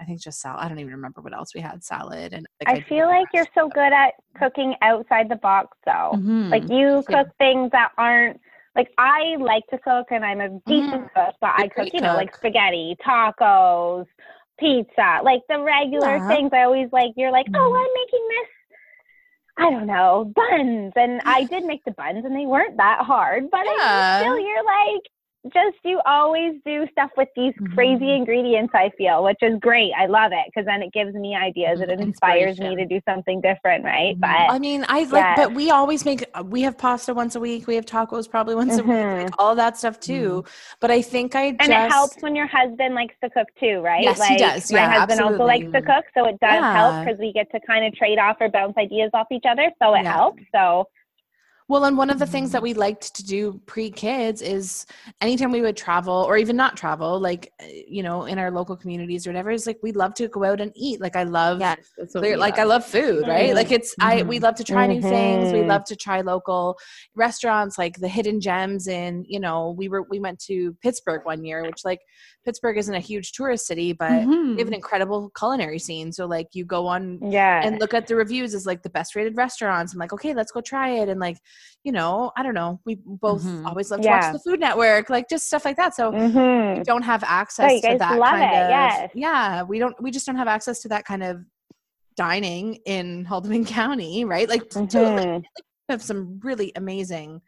I 0.00 0.04
think 0.04 0.20
just 0.20 0.40
salad. 0.40 0.60
I 0.62 0.68
don't 0.68 0.78
even 0.78 0.92
remember 0.92 1.20
what 1.20 1.34
else 1.34 1.54
we 1.54 1.60
had. 1.60 1.84
Salad 1.84 2.32
and 2.32 2.46
like, 2.60 2.68
I 2.68 2.74
did 2.76 2.86
feel 2.86 3.06
like 3.06 3.26
you're 3.34 3.46
so 3.54 3.68
good 3.68 3.92
at 3.92 4.14
cooking 4.38 4.74
outside 4.80 5.28
the 5.28 5.36
box, 5.36 5.76
though. 5.84 6.12
Mhm. 6.14 6.50
Like 6.50 6.68
you 6.70 7.04
cook 7.06 7.28
things 7.38 7.70
that 7.72 7.92
aren't 7.98 8.40
like 8.74 8.90
I 8.96 9.36
like 9.38 9.66
to 9.68 9.78
cook 9.78 10.06
and 10.10 10.24
I'm 10.24 10.40
a 10.40 10.48
decent 10.66 11.12
cook, 11.14 11.34
but 11.40 11.50
I 11.56 11.62
You're 11.64 11.84
cook, 11.84 11.92
you 11.92 12.00
know, 12.00 12.14
like 12.14 12.34
spaghetti, 12.34 12.96
tacos, 13.04 14.06
pizza, 14.58 15.20
like 15.22 15.42
the 15.48 15.60
regular 15.60 16.16
Yeah. 16.16 16.28
things. 16.28 16.50
I 16.52 16.62
always 16.62 16.88
like 16.92 17.12
you're 17.16 17.32
like, 17.32 17.46
oh, 17.54 17.74
I'm 17.74 17.92
making 18.06 18.28
this. 18.28 18.48
I 19.56 19.70
don't 19.70 19.86
know 19.86 20.32
buns, 20.34 20.92
and 20.96 21.20
I 21.26 21.44
did 21.50 21.64
make 21.64 21.84
the 21.84 21.90
buns, 21.90 22.24
and 22.24 22.34
they 22.34 22.46
weren't 22.46 22.78
that 22.78 23.00
hard. 23.04 23.50
But 23.50 23.60
I 23.60 23.64
mean, 23.64 24.22
still, 24.22 24.38
you're 24.38 24.64
like, 24.64 25.02
just 25.52 25.76
you 25.84 26.00
always 26.04 26.54
do 26.66 26.86
stuff 26.92 27.10
with 27.16 27.28
these 27.34 27.54
crazy 27.74 28.04
Mhm. 28.04 28.16
ingredients. 28.18 28.74
I 28.74 28.90
feel, 28.98 29.24
which 29.24 29.38
is 29.42 29.58
great. 29.58 29.92
I 29.96 30.06
love 30.06 30.32
it 30.32 30.44
because 30.46 30.66
then 30.66 30.82
it 30.82 30.92
gives 30.92 31.14
me 31.14 31.34
ideas 31.34 31.80
and 31.80 31.90
Mhm. 31.90 31.94
it 31.94 32.00
inspires 32.00 32.58
me 32.58 32.76
to 32.76 32.84
do 32.84 33.00
something 33.08 33.40
different, 33.40 33.84
right? 33.84 34.16
Mhm. 34.16 34.20
But 34.20 34.50
I 34.54 34.58
mean, 34.58 34.84
I 34.88 35.04
like, 35.04 35.34
but 35.36 35.52
we 35.52 35.70
always 35.70 36.04
make. 36.04 36.24
uh, 36.34 36.42
We 36.44 36.62
have 36.62 36.76
pasta 36.76 37.14
once 37.14 37.36
a 37.36 37.40
week. 37.40 37.66
We 37.66 37.74
have 37.76 37.86
tacos 37.86 38.28
probably 38.28 38.54
once 38.62 38.76
a 38.78 38.82
week. 38.84 38.92
Like 39.22 39.30
all 39.38 39.54
that 39.54 39.78
stuff 39.78 39.98
too. 39.98 40.44
But 40.80 40.90
I 40.90 41.00
think 41.00 41.34
I 41.34 41.46
And 41.60 41.72
it 41.72 41.90
helps 41.90 42.16
when 42.22 42.36
your 42.36 42.46
husband 42.46 42.94
likes 42.94 43.14
to 43.22 43.30
cook 43.30 43.48
too, 43.58 43.80
right? 43.80 44.02
Yes, 44.02 44.18
he 44.18 44.34
like, 44.36 44.54
does. 44.54 44.70
My 44.72 44.80
Yeah, 44.80 44.98
husband 44.98 45.20
also 45.20 45.44
likes 45.44 45.72
to 45.72 45.82
cook, 45.82 46.04
so 46.14 46.26
it 46.26 46.38
does 46.40 46.64
help 46.74 47.04
because 47.04 47.18
we 47.18 47.32
get 47.32 47.50
to 47.52 47.60
kind 47.60 47.84
of 47.86 47.94
trade 47.94 48.18
off 48.18 48.36
or 48.40 48.48
bounce 48.50 48.76
ideas 48.76 49.10
off 49.14 49.26
each 49.30 49.44
other. 49.48 49.70
So 49.82 49.94
it 49.94 50.02
Yeah. 50.02 50.12
helps. 50.12 50.42
So 50.54 50.86
Well, 51.70 51.84
and 51.84 51.96
one 51.96 52.10
of 52.10 52.18
the 52.18 52.26
things 52.26 52.50
that 52.50 52.62
we 52.62 52.74
liked 52.74 53.14
to 53.14 53.24
do 53.24 53.60
pre 53.66 53.92
kids 53.92 54.42
is 54.42 54.86
anytime 55.20 55.52
we 55.52 55.60
would 55.62 55.76
travel 55.76 56.12
or 56.26 56.36
even 56.36 56.56
not 56.56 56.76
travel, 56.76 57.20
like, 57.20 57.52
uh, 57.62 57.66
you 57.86 58.02
know, 58.02 58.24
in 58.24 58.40
our 58.40 58.50
local 58.50 58.76
communities 58.76 59.24
or 59.24 59.30
whatever, 59.30 59.52
is 59.52 59.68
like 59.68 59.78
we 59.80 59.92
love 59.92 60.14
to 60.14 60.26
go 60.26 60.42
out 60.42 60.60
and 60.60 60.72
eat. 60.74 61.00
Like, 61.00 61.14
I 61.14 61.22
love, 61.22 61.60
Yes, 61.60 61.78
that's 61.96 62.12
what 62.12 62.22
clear- 62.22 62.32
we 62.32 62.38
like, 62.40 62.58
I 62.58 62.64
love 62.64 62.84
food, 62.84 63.28
right? 63.28 63.50
Mhm. 63.52 63.54
Like, 63.54 63.70
it's, 63.70 63.94
I, 64.00 64.22
we 64.24 64.40
love 64.40 64.56
to 64.56 64.64
try 64.64 64.88
new 64.88 65.00
things. 65.00 65.52
We 65.52 65.60
Mhm. 65.60 65.68
love 65.68 65.84
to 65.84 65.94
try 65.94 66.22
local 66.22 66.76
restaurants, 67.14 67.78
like 67.78 68.00
the 68.00 68.08
hidden 68.08 68.40
gems. 68.40 68.88
And, 68.88 69.24
you 69.28 69.38
know, 69.38 69.70
we 69.70 69.88
were, 69.88 70.02
we 70.02 70.18
went 70.18 70.40
to 70.46 70.76
Pittsburgh 70.82 71.24
one 71.24 71.44
year, 71.44 71.62
which, 71.62 71.84
like, 71.84 72.00
Pittsburgh 72.44 72.78
isn't 72.78 72.94
a 72.94 72.98
huge 73.00 73.30
tourist 73.30 73.68
city, 73.68 73.92
but 73.92 74.08
they 74.08 74.16
have 74.58 74.66
an 74.66 74.72
Mhm. 74.72 74.74
incredible 74.74 75.30
culinary 75.38 75.78
scene. 75.78 76.10
So, 76.10 76.26
like, 76.26 76.48
you 76.52 76.64
go 76.64 76.88
on 76.88 77.20
yeah, 77.22 77.60
and 77.64 77.78
look 77.78 77.94
at 77.94 78.08
the 78.08 78.16
reviews 78.16 78.54
as 78.54 78.66
like 78.66 78.82
the 78.82 78.90
best 78.90 79.14
rated 79.14 79.36
restaurants. 79.36 79.92
I'm 79.92 80.00
like, 80.00 80.12
okay, 80.14 80.34
let's 80.34 80.50
go 80.50 80.60
try 80.62 80.88
it. 80.88 81.08
And 81.10 81.20
like, 81.20 81.36
you 81.84 81.92
know, 81.92 82.32
I 82.36 82.42
don't 82.42 82.54
know. 82.54 82.80
We 82.84 82.98
both 83.04 83.42
Mhm. 83.42 83.66
always 83.66 83.90
love 83.90 84.00
to 84.00 84.06
Yeah. 84.06 84.32
watch 84.32 84.32
the 84.32 84.50
Food 84.50 84.60
Network, 84.60 85.10
like 85.10 85.28
just 85.28 85.46
stuff 85.46 85.64
like 85.64 85.76
that. 85.76 85.94
So 85.94 86.10
we 86.10 86.18
hmm 86.18 86.82
don't 86.82 87.02
have 87.02 87.24
access 87.24 87.80
to 87.80 87.98
that 87.98 88.20
kind 88.30 88.44
it, 88.44 88.62
of 88.62 88.70
yes. 88.70 89.10
yeah. 89.14 89.62
We 89.62 89.78
don't. 89.78 90.00
We 90.02 90.10
just 90.10 90.26
don't 90.26 90.36
have 90.36 90.48
access 90.48 90.80
to 90.82 90.88
that 90.88 91.04
kind 91.04 91.22
of 91.22 91.38
dining 92.16 92.74
in 92.86 93.24
Haldimand 93.26 93.66
County, 93.78 94.24
right? 94.24 94.48
Like, 94.48 94.68
to- 94.70 94.78
hmm 94.86 95.38
we 95.88 95.92
have 95.92 96.02
some 96.02 96.40
really 96.44 96.72
amazing, 96.76 97.40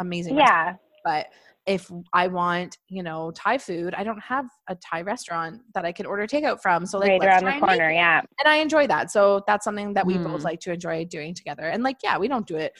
amazing. 0.00 0.38
yeah, 0.38 0.74
But 1.04 1.26
if 1.66 1.90
I 2.12 2.26
want, 2.28 2.78
you 2.88 3.02
know, 3.02 3.30
Thai 3.32 3.58
food, 3.58 3.94
I 3.94 4.02
don't 4.02 4.20
have 4.20 4.46
a 4.68 4.74
Thai 4.74 5.02
restaurant 5.02 5.60
that 5.74 5.84
I 5.84 5.92
can 5.92 6.06
order 6.06 6.26
takeout 6.26 6.60
from. 6.60 6.86
So 6.86 6.98
like, 6.98 7.10
right 7.20 7.28
around 7.28 7.44
the 7.44 7.60
corner. 7.60 7.90
Yeah, 7.90 8.20
and 8.38 8.48
I 8.48 8.56
enjoy 8.56 8.86
that. 8.88 9.10
So 9.10 9.42
that's 9.46 9.64
something 9.64 9.94
that 9.94 10.06
we 10.06 10.18
both 10.18 10.40
Mm. 10.40 10.44
like 10.44 10.60
to 10.60 10.72
enjoy 10.72 11.04
doing 11.04 11.34
together. 11.34 11.64
And 11.64 11.82
like, 11.82 11.98
yeah, 12.02 12.18
we 12.18 12.28
don't 12.28 12.46
do 12.46 12.56
it 12.56 12.72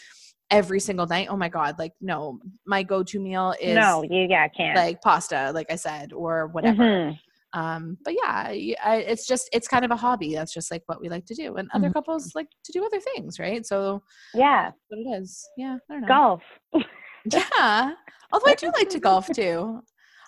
every 0.52 0.80
single 0.80 1.06
night. 1.06 1.28
Oh 1.30 1.36
my 1.36 1.48
god, 1.48 1.78
like 1.78 1.92
no, 2.00 2.38
my 2.66 2.82
go-to 2.82 3.18
meal 3.18 3.54
is 3.60 3.74
no, 3.74 4.02
you 4.02 4.26
yeah 4.28 4.48
can't. 4.48 4.76
like 4.76 5.00
pasta, 5.02 5.50
like 5.54 5.70
I 5.70 5.76
said, 5.76 6.12
or 6.12 6.48
whatever. 6.48 6.82
Mhm. 6.84 7.18
Um, 7.54 7.98
but 8.04 8.14
yeah, 8.14 8.48
I, 8.82 8.96
it's 9.06 9.26
just 9.26 9.48
it's 9.52 9.68
kind 9.68 9.84
of 9.84 9.90
a 9.90 9.96
hobby. 9.96 10.34
That's 10.34 10.54
just 10.54 10.70
like 10.70 10.82
what 10.86 11.00
we 11.00 11.08
like 11.10 11.26
to 11.26 11.34
do, 11.34 11.56
and 11.56 11.68
other 11.74 11.88
Mhm. 11.90 11.94
couples 11.94 12.32
like 12.34 12.48
to 12.64 12.72
do 12.72 12.84
other 12.84 13.00
things, 13.00 13.38
right? 13.38 13.64
So 13.66 14.02
Yeah, 14.34 14.70
what 14.88 14.98
it 15.00 15.20
is. 15.22 15.46
Yeah, 15.56 15.76
I 15.90 15.92
don't 15.92 16.02
know. 16.02 16.08
golf. 16.08 16.42
Yeah, 17.32 17.92
although 18.32 18.50
I 18.50 18.54
do 18.54 18.70
like 18.76 18.88
to 18.90 18.98
golf 19.00 19.28
too. 19.32 19.82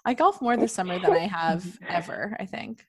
I 0.05 0.13
golf 0.15 0.43
more 0.43 0.57
this 0.57 0.73
summer 0.75 0.99
than 0.99 1.13
I 1.13 1.27
have 1.27 1.65
ever. 1.89 2.37
I 2.39 2.45
think 2.47 2.87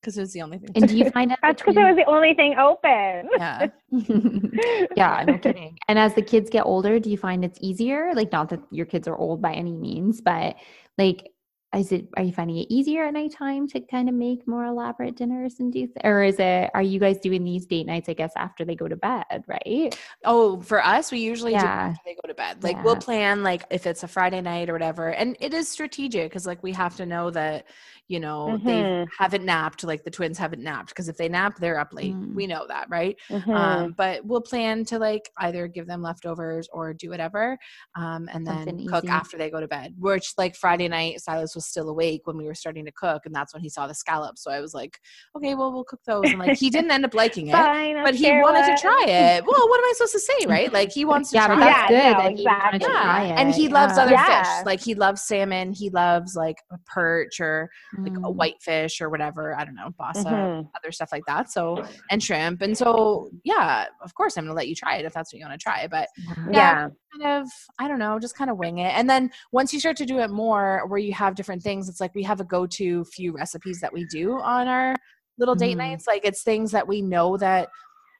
because 0.00 0.16
it 0.16 0.20
was 0.20 0.32
the 0.32 0.42
only 0.42 0.58
thing. 0.58 0.70
And 0.74 0.88
do 0.88 0.96
you 0.96 1.10
find 1.18 1.32
out 1.32 1.38
That's 1.42 1.60
because 1.62 1.76
it 1.76 1.80
was 1.80 1.96
the 1.96 2.04
only 2.06 2.34
thing 2.34 2.56
open. 2.58 3.28
yeah. 3.36 3.66
yeah, 4.96 5.24
no 5.26 5.38
kidding. 5.38 5.78
And 5.88 5.98
as 5.98 6.14
the 6.14 6.22
kids 6.22 6.50
get 6.50 6.64
older, 6.64 6.98
do 6.98 7.10
you 7.10 7.18
find 7.18 7.44
it's 7.44 7.58
easier? 7.60 8.12
Like, 8.14 8.32
not 8.32 8.48
that 8.50 8.60
your 8.70 8.86
kids 8.86 9.08
are 9.08 9.16
old 9.16 9.42
by 9.42 9.52
any 9.52 9.72
means, 9.72 10.20
but 10.20 10.56
like, 10.96 11.30
is 11.76 11.92
it? 11.92 12.08
Are 12.16 12.22
you 12.22 12.32
finding 12.32 12.56
it 12.56 12.68
easier 12.70 13.04
at 13.04 13.12
nighttime 13.12 13.68
to 13.68 13.80
kind 13.80 14.08
of 14.08 14.14
make 14.14 14.48
more 14.48 14.64
elaborate 14.64 15.16
dinners 15.16 15.56
and 15.60 15.70
do? 15.70 15.80
Th- 15.80 15.96
or 16.02 16.22
is 16.22 16.38
it? 16.38 16.70
Are 16.72 16.80
you 16.80 16.98
guys 16.98 17.18
doing 17.18 17.44
these 17.44 17.66
date 17.66 17.84
nights? 17.84 18.08
I 18.08 18.14
guess 18.14 18.32
after 18.36 18.64
they 18.64 18.74
go 18.74 18.88
to 18.88 18.96
bed, 18.96 19.44
right? 19.46 19.94
Oh, 20.24 20.62
for 20.62 20.82
us, 20.82 21.12
we 21.12 21.18
usually 21.18 21.52
do 21.52 21.56
Yeah. 21.58 21.88
after 21.90 22.00
they 22.06 22.14
go 22.14 22.26
to 22.26 22.32
bed. 22.32 22.64
Like 22.64 22.82
we'll 22.82 22.96
plan 22.96 23.42
like 23.42 23.64
if 23.70 23.86
it's 23.86 24.02
a 24.02 24.08
Friday 24.08 24.40
night 24.40 24.70
or 24.70 24.72
whatever, 24.72 25.10
and 25.10 25.36
it 25.40 25.52
is 25.52 25.68
strategic 25.68 26.30
because 26.30 26.46
like 26.46 26.62
we 26.62 26.72
have 26.72 26.96
to 26.96 27.04
know 27.04 27.30
that 27.32 27.66
you 28.08 28.18
know 28.20 28.58
they 28.64 28.82
Mhm. 28.82 29.06
haven't 29.18 29.44
napped, 29.44 29.84
like 29.84 30.02
the 30.04 30.10
twins 30.10 30.38
haven't 30.38 30.62
napped 30.62 30.88
because 30.88 31.08
if 31.08 31.16
they 31.16 31.28
nap, 31.28 31.58
they're 31.58 31.78
up 31.78 31.92
late. 31.92 32.14
Mm. 32.14 32.34
We 32.34 32.46
know 32.46 32.66
that, 32.68 32.88
right? 32.88 33.16
Mhm. 33.30 33.54
Um, 33.54 33.94
but 33.96 34.24
we'll 34.24 34.40
plan 34.40 34.84
to 34.86 34.98
like 34.98 35.30
either 35.38 35.68
give 35.68 35.86
them 35.86 36.00
leftovers 36.02 36.68
or 36.72 36.94
do 36.94 37.10
whatever, 37.10 37.58
um, 37.96 38.28
and 38.32 38.46
then 38.46 38.64
Something 38.66 38.88
cook 38.88 39.04
easy. 39.04 39.12
after 39.12 39.36
they 39.38 39.50
go 39.50 39.60
to 39.60 39.68
bed. 39.68 39.94
Which 39.98 40.32
like 40.38 40.56
Friday 40.56 40.88
night, 40.88 41.20
Silas 41.20 41.54
was 41.54 41.66
still 41.66 41.88
awake 41.90 42.22
when 42.24 42.36
we 42.36 42.44
were 42.46 42.54
starting 42.54 42.84
to 42.86 42.92
cook, 42.92 43.26
and 43.26 43.34
that's 43.34 43.52
when 43.52 43.62
he 43.62 43.68
saw 43.68 43.86
the 43.86 43.94
scallops. 43.94 44.42
So 44.42 44.50
I 44.50 44.60
was 44.60 44.72
like, 44.74 44.98
okay, 45.36 45.54
well 45.54 45.72
we'll 45.72 45.84
cook 45.84 46.00
those, 46.06 46.24
and 46.30 46.38
like 46.38 46.56
he 46.56 46.70
didn't 46.70 46.90
end 46.90 47.04
up 47.04 47.14
liking 47.14 47.48
it. 47.48 47.52
Fine, 47.52 48.02
But 48.02 48.14
he 48.14 48.30
wanted 48.30 48.60
what- 48.60 48.76
to 48.76 48.80
try 48.82 49.04
it. 49.06 49.44
Well, 49.46 49.68
what 49.68 49.78
am 49.80 49.84
I 49.84 49.92
supposed 49.96 50.12
to 50.14 50.20
say, 50.20 50.46
right? 50.46 50.72
Like 50.72 50.92
he 50.92 51.04
wants 51.04 51.30
to 51.30 51.36
yeah, 51.36 51.46
try 51.46 51.56
but 51.56 51.60
that's 51.64 51.90
it. 51.90 51.94
Yeah, 51.94 52.12
good. 52.12 52.16
no, 52.18 52.22
that 52.22 52.38
he 52.38 52.44
wanted 52.46 52.70
to 52.70 52.76
exactly. 52.76 52.88
try 52.88 53.24
Yeah, 53.26 53.34
and 53.40 53.54
he 53.54 53.68
loves 53.68 53.96
yeah. 53.96 54.02
other 54.02 54.12
Yeah. 54.12 54.42
fish. 54.42 54.66
Like 54.66 54.80
he 54.80 54.94
loves 54.94 55.22
salmon. 55.22 55.72
He 55.72 55.90
loves 55.90 56.34
like 56.36 56.56
a 56.72 56.78
perch 56.86 57.40
or 57.40 57.68
like 58.04 58.16
a 58.16 58.20
Mm. 58.20 58.34
whitefish 58.34 59.00
or 59.00 59.08
whatever. 59.10 59.58
I 59.58 59.64
don't 59.64 59.74
know, 59.74 59.90
basa, 60.00 60.24
Mhm. 60.24 60.70
other 60.76 60.92
stuff 60.92 61.10
like 61.12 61.24
that. 61.26 61.50
So 61.50 61.82
and 62.10 62.22
shrimp. 62.22 62.62
And 62.62 62.76
so 62.76 63.30
yeah, 63.44 63.86
of 64.02 64.14
course 64.14 64.36
I'm 64.36 64.44
gonna 64.44 64.54
let 64.54 64.68
you 64.68 64.74
try 64.74 64.96
it 64.96 65.04
if 65.04 65.12
that's 65.12 65.32
what 65.32 65.38
you 65.40 65.46
want 65.46 65.58
to 65.60 65.62
try. 65.62 65.86
But 65.86 66.08
Yeah. 66.16 66.52
Yeah. 66.52 66.88
kind 67.20 67.42
of 67.42 67.48
I 67.78 67.88
don't 67.88 67.98
know, 67.98 68.18
just 68.18 68.36
kind 68.36 68.50
of 68.50 68.58
wing 68.58 68.78
it. 68.78 68.92
And 68.96 69.08
then 69.08 69.30
once 69.52 69.72
you 69.72 69.80
start 69.80 69.96
to 69.98 70.06
do 70.06 70.18
it 70.20 70.30
more, 70.30 70.86
where 70.88 70.98
you 70.98 71.12
have 71.14 71.34
different 71.34 71.62
things, 71.62 71.88
it's 71.88 72.00
like 72.00 72.14
we 72.14 72.22
have 72.24 72.40
a 72.40 72.44
go-to 72.44 73.04
few 73.06 73.32
recipes 73.32 73.80
that 73.80 73.92
we 73.92 74.04
do 74.06 74.38
on 74.40 74.68
our 74.68 74.94
little 75.38 75.54
date 75.54 75.74
Mhm. 75.74 75.78
nights. 75.78 76.06
Like 76.06 76.24
it's 76.24 76.42
things 76.42 76.70
that 76.72 76.86
we 76.88 77.00
know 77.02 77.36
that 77.36 77.68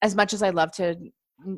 as 0.03 0.15
much 0.15 0.33
as 0.33 0.43
I 0.43 0.51
love 0.51 0.71
to 0.73 0.97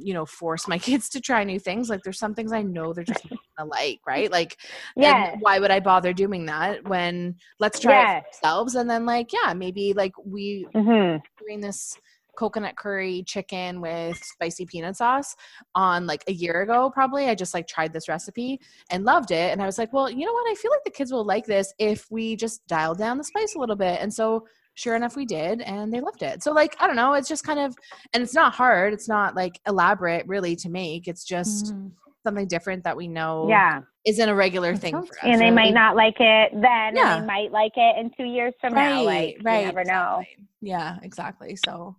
you 0.01 0.15
know 0.15 0.27
force 0.27 0.69
my 0.69 0.79
kids 0.89 1.09
to 1.09 1.21
try 1.21 1.45
new 1.45 1.59
things 1.59 1.89
like 1.89 2.03
there's 2.03 2.19
some 2.19 2.35
things 2.35 2.53
i 2.53 2.63
know 2.63 2.93
they're 2.93 3.05
just 3.05 3.25
gonna 3.59 3.69
like 3.69 4.01
right? 4.07 4.31
Like 4.31 4.57
Yes. 4.97 5.39
why 5.41 5.59
would 5.59 5.71
i 5.71 5.81
bother 5.81 6.13
doing 6.13 6.47
that 6.47 6.85
when 6.85 7.37
let's 7.59 7.79
try 7.79 8.01
it 8.03 8.09
for 8.09 8.47
ourselves 8.49 8.75
and 8.75 8.89
then 8.89 9.07
like 9.07 9.31
yeah 9.33 9.53
maybe 9.55 9.93
like 9.93 10.13
we 10.25 10.67
hmm 10.75 11.17
doing 11.39 11.61
this 11.61 11.99
coconut 12.37 12.77
curry 12.77 13.23
chicken 13.27 13.81
with 13.81 14.23
spicy 14.23 14.65
peanut 14.65 14.97
sauce 14.97 15.35
on 15.75 16.07
like 16.07 16.23
a 16.29 16.33
year 16.33 16.63
ago 16.63 16.91
probably 16.91 17.27
i 17.27 17.35
just 17.35 17.53
like 17.53 17.67
tried 17.67 17.93
this 17.93 18.09
recipe 18.09 18.59
and 18.91 19.05
loved 19.05 19.31
it 19.31 19.53
and 19.53 19.61
i 19.63 19.67
was 19.67 19.79
like 19.79 19.93
well 19.93 20.09
you 20.09 20.25
know 20.25 20.33
what? 20.33 20.51
I 20.51 20.55
feel 20.55 20.71
like 20.71 20.85
the 20.85 20.91
kids 20.91 21.13
will 21.13 21.25
like 21.25 21.47
this 21.47 21.75
if 21.79 22.07
we 22.11 22.37
just 22.37 22.67
dial 22.67 22.95
down 22.95 23.19
the 23.19 23.25
spice 23.25 23.55
a 23.55 23.59
little 23.59 23.77
bit. 23.77 23.99
And 24.01 24.13
so 24.13 24.47
sure 24.81 24.97
enough 24.97 25.15
we 25.15 25.27
did 25.27 25.61
and 25.61 25.93
they 25.93 26.01
loved 26.01 26.23
it 26.23 26.43
so 26.43 26.53
like 26.53 26.75
i 26.81 26.87
don't 26.87 26.97
know 26.97 27.13
it's 27.13 27.29
just 27.29 27.45
kind 27.45 27.59
of 27.61 27.77
and 28.15 28.23
it's 28.23 28.35
not 28.35 28.55
hard 28.55 28.95
it's 28.95 29.09
not 29.09 29.37
like 29.37 29.61
elaborate 29.67 30.27
really 30.27 30.57
to 30.57 30.71
make 30.71 31.07
it's 31.07 31.23
just 31.25 31.75
Mhm. 31.75 31.91
something 32.25 32.47
different 32.49 32.85
that 32.85 32.97
we 32.97 33.07
know 33.07 33.47
Yeah. 33.49 33.81
isn't 34.07 34.29
a 34.29 34.35
regular 34.35 34.77
thing 34.77 34.95
for 34.95 35.03
us. 35.03 35.19
And 35.23 35.35
they 35.41 35.47
really- 35.47 35.51
might 35.57 35.75
not 35.75 35.97
like 35.97 36.17
it 36.21 36.53
then, 36.53 36.95
Yeah. 36.97 37.15
and 37.17 37.23
they 37.23 37.27
might 37.27 37.51
like 37.53 37.73
it 37.77 37.97
in 37.99 38.11
two 38.11 38.25
years 38.25 38.53
from 38.61 38.75
now. 38.75 39.03
Like, 39.03 39.37
you 39.39 39.43
never 39.43 39.85
know. 39.85 40.19
exactly. 40.21 40.47
Yeah, 40.61 40.99
exactly. 41.03 41.57
So, 41.57 41.97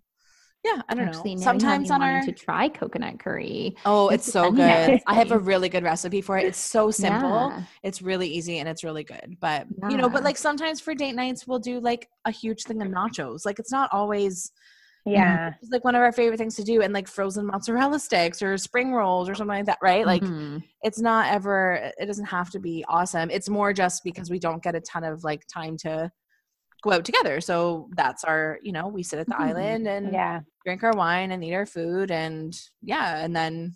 yeah, 0.64 0.82
I 0.90 0.94
don't 0.94 1.08
Actually, 1.08 1.36
know. 1.36 1.40
you 1.40 1.44
Sometimes 1.44 1.90
me 1.90 1.96
on 1.96 2.02
our 2.04 2.22
to 2.22 2.32
try 2.32 2.70
coconut 2.70 3.20
curry. 3.20 3.76
oh, 3.86 4.10
it's 4.10 4.32
so 4.32 4.52
good. 4.52 5.00
I 5.08 5.14
have 5.16 5.32
a 5.32 5.40
really 5.40 5.70
good 5.70 5.84
recipe 5.84 6.22
for 6.22 6.38
it. 6.38 6.46
It's 6.46 6.60
so 6.60 6.92
simple. 6.92 7.50
Yeah. 7.50 7.64
It's 7.84 8.02
really 8.02 8.28
easy 8.28 8.60
and 8.60 8.70
it's 8.70 8.84
really 8.84 9.04
good. 9.04 9.38
But 9.40 9.66
you 9.90 9.98
know, 9.98 10.08
but 10.10 10.24
like 10.24 10.38
sometimes 10.38 10.80
for 10.80 10.94
date 10.94 11.16
nights, 11.16 11.48
we'll 11.48 11.60
do 11.60 11.80
like 11.80 12.08
a 12.26 12.32
huge 12.32 12.64
thing 12.64 12.82
of 12.82 12.90
nachos. 12.90 13.46
Like 13.46 13.58
it's 13.60 13.72
not 13.72 13.90
always 13.92 14.52
Yeah. 15.04 15.54
it's 15.60 15.72
like 15.72 15.84
one 15.84 15.96
of 15.96 16.02
our 16.04 16.12
favorite 16.12 16.38
things 16.38 16.56
to 16.58 16.64
do, 16.64 16.84
and 16.84 16.94
like 16.94 17.08
frozen 17.08 17.48
mozzarella 17.48 17.98
sticks 17.98 18.42
or 18.44 18.56
spring 18.60 18.94
rolls 18.94 19.28
or 19.30 19.34
something 19.34 19.58
like 19.58 19.66
that, 19.66 19.80
right? 19.82 20.06
Like 20.06 20.22
Mhm. 20.22 20.62
it's 20.84 21.00
not 21.02 21.34
ever 21.34 21.92
it 21.98 22.06
doesn't 22.06 22.26
have 22.26 22.52
to 22.52 22.60
be 22.60 22.86
awesome 22.88 23.32
it's 23.32 23.50
more 23.50 23.74
just 23.74 24.04
because 24.04 24.30
we 24.30 24.38
don't 24.38 24.62
get 24.62 24.76
a 24.76 24.82
ton 24.82 25.04
of 25.04 25.24
like 25.24 25.42
time 25.52 25.76
to 25.78 26.12
go 26.82 26.92
out 26.92 27.06
together 27.06 27.40
so 27.42 27.88
that's 27.96 28.24
our 28.24 28.60
you 28.64 28.72
know 28.72 28.88
we 28.88 29.04
sit 29.04 29.20
at 29.20 29.28
the 29.28 29.36
Mhm. 29.36 29.46
island 29.50 29.88
and 29.88 30.12
Yeah. 30.14 30.42
drink 30.66 30.84
our 30.84 30.94
wine 30.94 31.32
and 31.32 31.44
eat 31.44 31.54
our 31.54 31.66
food 31.66 32.12
and 32.12 32.54
yeah 32.82 33.24
and 33.24 33.36
then 33.36 33.76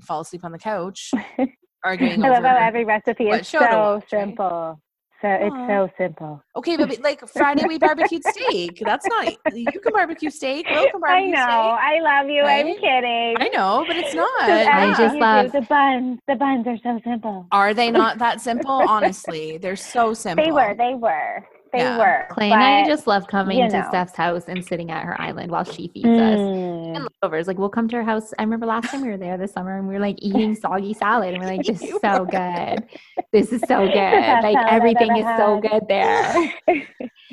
fall 0.00 0.20
asleep 0.20 0.44
on 0.44 0.52
the 0.52 0.58
couch 0.58 1.12
arguing 1.84 2.24
I 2.24 2.28
love 2.28 2.44
how 2.44 2.56
every 2.56 2.84
recipe 2.84 3.26
what 3.26 3.40
is 3.40 3.48
show 3.48 3.60
to 3.60 3.64
so 3.70 3.78
watch, 3.80 4.02
right? 4.12 4.20
simple. 4.26 4.80
So 5.22 5.28
it's 5.28 5.54
Aw. 5.54 5.66
so 5.68 5.88
simple. 5.98 6.42
okay 6.56 6.76
but 6.78 6.88
but, 6.88 7.00
like 7.08 7.20
friday 7.28 7.64
we 7.66 7.78
barbecued 7.78 8.24
steak 8.24 8.80
that's 8.84 9.06
not 9.06 9.28
you 9.52 9.70
can 9.70 9.92
barbecue 9.92 10.30
steak 10.30 10.66
Will 10.70 10.86
can 10.90 10.96
I 10.96 10.98
barbecue 11.00 11.32
know. 11.32 11.36
steak 11.36 11.86
I 11.92 12.00
love 12.00 12.28
you. 12.30 12.42
I'm 12.42 12.66
kidding. 12.80 13.36
i 13.38 13.48
know 13.52 13.84
but 13.86 13.96
it's 13.96 14.14
not 14.24 14.40
Just 14.46 14.68
I 14.68 14.86
Yeah. 14.86 14.92
everything 14.92 15.08
just 15.08 15.20
love- 15.20 15.52
the 15.52 15.60
buns. 15.62 16.18
The 16.26 16.34
buns 16.36 16.66
are 16.66 16.78
so 16.82 17.00
simple. 17.04 17.46
are 17.52 17.74
they 17.74 17.90
not 17.90 18.18
that 18.18 18.40
simple 18.40 18.72
honestly 18.72 19.58
they're 19.58 19.76
so 19.76 20.14
simple 20.14 20.42
They 20.44 20.50
were. 20.52 20.74
They 20.74 20.94
were. 20.94 21.44
They 21.72 21.78
Yeah. 21.80 21.98
were. 21.98 22.26
Clay 22.30 22.50
and 22.50 22.62
I 22.62 22.86
just 22.86 23.06
love 23.06 23.26
coming 23.26 23.58
you 23.58 23.68
to 23.68 23.78
know. 23.80 23.88
Steph's 23.88 24.16
house 24.16 24.44
and 24.48 24.64
sitting 24.64 24.90
at 24.90 25.04
her 25.04 25.20
island 25.20 25.50
while 25.50 25.64
she 25.64 25.88
feeds 25.88 26.06
us. 26.08 26.38
Mm. 26.38 26.94
And 26.96 27.04
leftovers. 27.04 27.46
Like 27.46 27.58
we'll 27.58 27.68
come 27.68 27.88
to 27.88 27.96
her 27.96 28.02
house. 28.02 28.32
I 28.38 28.42
remember 28.42 28.66
last 28.66 28.90
time 28.90 29.02
we 29.02 29.08
were 29.08 29.16
there 29.16 29.36
this 29.38 29.52
summer 29.52 29.78
and 29.78 29.86
we 29.86 29.94
were 29.94 30.00
like 30.00 30.16
eating 30.22 30.54
soggy 30.54 30.94
salad 30.94 31.34
and 31.34 31.42
we're 31.42 31.48
like, 31.50 31.64
this 31.64 31.82
is 31.82 31.90
so 32.00 32.24
good. 32.24 32.84
This 33.32 33.52
is 33.52 33.60
so 33.62 33.86
good. 33.86 34.42
Like 34.42 34.56
everything 34.68 35.10
ever 35.12 35.30
is 35.30 35.36
so 35.38 35.60
good 35.60 35.82
there. 35.88 36.52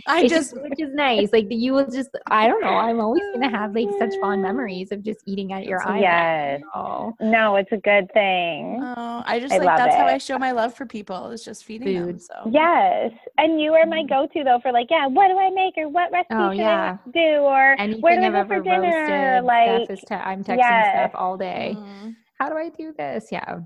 i 0.08 0.22
It's 0.22 0.34
just 0.34 0.54
which 0.62 0.80
is 0.80 0.94
nice. 0.94 1.34
Like 1.34 1.48
you 1.50 1.74
will 1.74 1.90
just 1.90 2.10
I 2.28 2.48
don't 2.48 2.62
know. 2.62 2.68
I'm 2.70 3.00
always 3.00 3.24
gonna 3.34 3.50
have 3.50 3.74
like 3.76 3.90
such 4.00 4.14
fond 4.22 4.42
memories 4.42 4.92
of 4.92 5.02
just 5.04 5.22
eating 5.26 5.52
at 5.54 5.66
your 5.66 5.82
island. 5.88 6.02
yes. 6.02 6.62
Oh, 6.76 7.14
No, 7.20 7.56
it's 7.56 7.72
a 7.72 7.78
good 7.78 8.12
thing. 8.14 8.80
Oh, 8.84 9.24
I 9.26 9.40
just 9.40 9.54
I 9.54 9.58
like 9.58 9.66
love 9.68 9.78
that's 9.80 9.96
how 9.96 10.06
I 10.06 10.18
show 10.20 10.38
my 10.38 10.52
love 10.52 10.74
for 10.76 10.86
people 10.86 11.32
is 11.32 11.44
just 11.44 11.66
feeding 11.66 12.06
them. 12.06 12.20
So 12.20 12.34
Yes. 12.52 13.12
And 13.38 13.60
you 13.60 13.74
are 13.74 13.86
my 13.86 14.04
Mhm. 14.28 14.34
go-to 14.34 14.44
though 14.44 14.60
for 14.62 14.72
like, 14.72 14.88
yeah, 14.90 15.08
what 15.08 15.28
do 15.30 15.38
I 15.38 15.50
make 15.50 15.74
or 15.78 15.88
what 15.90 16.12
recipe 16.12 16.34
Oh, 16.36 16.52
should 16.52 16.58
yeah. 16.60 16.98
I 17.06 17.10
do 17.12 17.40
or 17.42 17.76
anything 17.80 18.02
where 18.02 18.16
do 18.16 18.24
I 18.24 18.28
I've 18.40 18.48
go 18.50 18.56
for 18.56 18.62
dinner? 18.64 19.38
roasted. 19.40 19.44
Like, 19.46 19.86
Steph 19.86 19.98
is 19.98 20.02
te- 20.08 20.16
I'm 20.16 20.44
texting 20.44 20.58
yes. 20.58 20.92
Steph 20.94 21.12
all 21.16 21.38
day. 21.38 21.76
Mm. 21.78 22.16
How 22.40 22.50
do 22.50 22.56
I 22.56 22.70
do 22.70 22.94
this? 22.98 23.28
Yeah. 23.32 23.60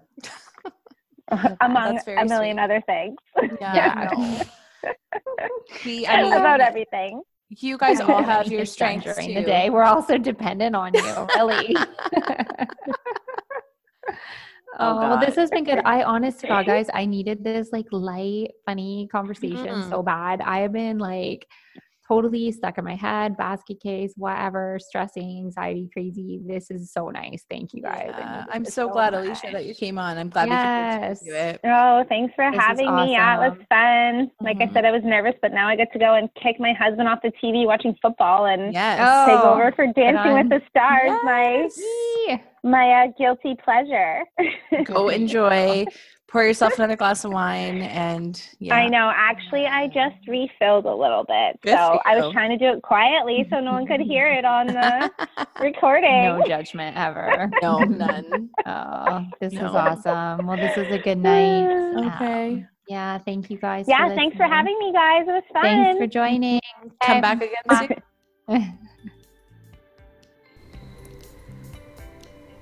among 1.62 1.93
That's 1.95 2.05
very 2.05 2.22
a 2.22 2.26
million 2.26 2.57
sweet. 2.57 2.64
other 2.64 2.82
things. 2.86 3.18
yeah, 3.62 3.76
Yeah. 3.76 4.09
no. 4.12 4.43
we, 5.86 6.05
I 6.07 6.24
mean, 6.24 6.34
About 6.34 6.59
everything. 6.62 7.22
you 7.49 7.78
guys 7.78 7.99
all 8.01 8.22
have 8.24 8.47
your 8.47 8.62
is 8.62 8.72
strengths 8.72 9.05
during 9.05 9.28
too. 9.30 9.34
the 9.36 9.43
day. 9.43 9.70
We're 9.70 9.84
also 9.84 10.18
dependent 10.18 10.76
on 10.76 10.93
you, 10.93 11.28
really. 11.36 11.76
Oh, 14.80 14.92
Oh, 14.92 15.10
well, 15.10 15.18
this 15.18 15.36
has 15.36 15.50
been 15.52 15.64
good. 15.64 15.82
I 15.86 16.04
honest 16.04 16.40
to 16.42 16.48
God, 16.48 16.66
guys, 16.66 16.88
I 16.94 17.06
needed 17.06 17.44
this 17.44 17.70
like 17.72 17.88
light, 17.92 18.52
funny 18.66 19.08
conversation 19.12 19.82
Mhm. 19.82 19.90
so 19.90 20.02
bad. 20.04 20.42
I 20.42 20.60
have 20.60 20.72
been 20.74 20.98
like 20.98 21.46
totally 22.08 22.52
stuck 22.52 22.78
in 22.78 22.84
my 22.84 22.96
head, 22.96 23.38
basket 23.38 23.80
case, 23.82 24.14
whatever, 24.18 24.78
stressing, 24.82 25.40
anxiety, 25.46 25.90
crazy. 25.94 26.42
This 26.46 26.70
is 26.70 26.92
so 26.92 27.10
nice. 27.10 27.46
Thank 27.50 27.74
you 27.74 27.82
guys. 27.82 28.12
I 28.14 28.20
Yeah, 28.20 28.38
needed 28.40 28.46
I'm 28.54 28.64
this 28.66 28.74
so 28.74 28.90
glad, 28.90 29.14
much. 29.14 29.22
Alicia, 29.24 29.48
that 29.54 29.66
you 29.66 29.74
came 29.74 29.98
on. 29.98 30.18
I'm 30.18 30.30
glad 30.30 30.50
we 30.50 30.56
Yes. 30.56 31.20
could 31.20 31.26
do 31.30 31.36
it. 31.36 31.60
Oh, 31.64 32.04
thanks 32.10 32.34
for 32.36 32.46
This 32.52 32.58
is 32.60 32.62
having 32.66 32.96
me. 32.96 33.14
Yeah, 33.14 33.36
it 33.36 33.50
was 33.50 33.58
fun. 33.70 34.32
Like 34.42 34.58
Mhm. 34.58 34.70
I 34.72 34.74
said, 34.74 34.84
I 34.86 34.92
was 34.92 35.04
nervous, 35.06 35.36
but 35.42 35.54
now 35.54 35.68
I 35.70 35.76
get 35.78 35.92
to 35.94 36.00
go 36.00 36.16
and 36.16 36.30
kick 36.36 36.60
my 36.60 36.74
husband 36.74 37.08
off 37.08 37.20
the 37.22 37.32
TV 37.42 37.66
watching 37.66 37.96
football 38.02 38.46
and 38.48 38.74
Yes. 38.74 39.26
take 39.26 39.40
Oh, 39.40 39.54
over 39.54 39.72
for 39.74 39.88
Dancing 39.88 40.34
with 40.34 40.50
the 40.50 40.62
Stars. 40.70 41.12
My 41.24 41.52
Yes. 41.62 41.78
Yee. 41.78 42.42
My 42.64 43.03
uh, 43.03 43.07
guilty 43.18 43.55
pleasure. 43.64 44.24
Go 44.86 45.09
enjoy. 45.22 45.86
Pour 46.28 46.45
yourself 46.45 46.72
another 46.78 46.95
glass 46.95 47.26
of 47.26 47.34
wine, 47.34 47.82
and 47.82 48.41
yeah. 48.59 48.74
I 48.74 48.88
know. 48.88 49.12
Actually, 49.14 49.66
I 49.66 49.88
just 49.88 50.16
refilled 50.30 50.86
a 50.86 50.95
little 50.95 51.26
bit, 51.26 51.59
Good 51.62 51.76
so 51.76 51.99
I 52.05 52.18
was 52.18 52.32
trying 52.32 52.51
to 52.51 52.57
do 52.57 52.72
it 52.78 52.82
quietly 52.84 53.45
so 53.49 53.59
no 53.59 53.74
one 53.74 53.86
could 53.86 53.99
hear 53.99 54.32
it 54.32 54.45
on 54.45 54.68
the 54.68 55.12
recording. 55.59 56.24
No 56.24 56.41
judgment 56.47 56.95
ever. 56.95 57.51
no, 57.62 57.80
none. 57.80 58.49
Oh, 58.66 59.26
this 59.41 59.51
is 59.51 59.59
awesome. 59.59 60.47
Well, 60.47 60.55
this 60.55 60.78
is 60.78 60.89
a 60.93 60.99
good 60.99 61.18
night. 61.18 61.80
Okay. 62.16 62.53
Um, 62.53 62.68
yeah, 62.88 63.18
thank 63.18 63.49
you 63.49 63.57
guys. 63.57 63.86
yeah, 63.89 64.07
for 64.07 64.16
thanks 64.16 64.38
for 64.38 64.43
having 64.43 64.78
me, 64.80 64.93
guys. 64.93 65.24
It 65.28 65.32
was 65.32 65.43
fun. 65.51 65.64
Thanks 65.64 65.97
for 65.99 66.07
joining. 66.07 66.62
Come 67.03 67.18
Okay. 67.18 67.22
back 67.22 67.43
again 67.43 68.01
soon. 68.47 68.80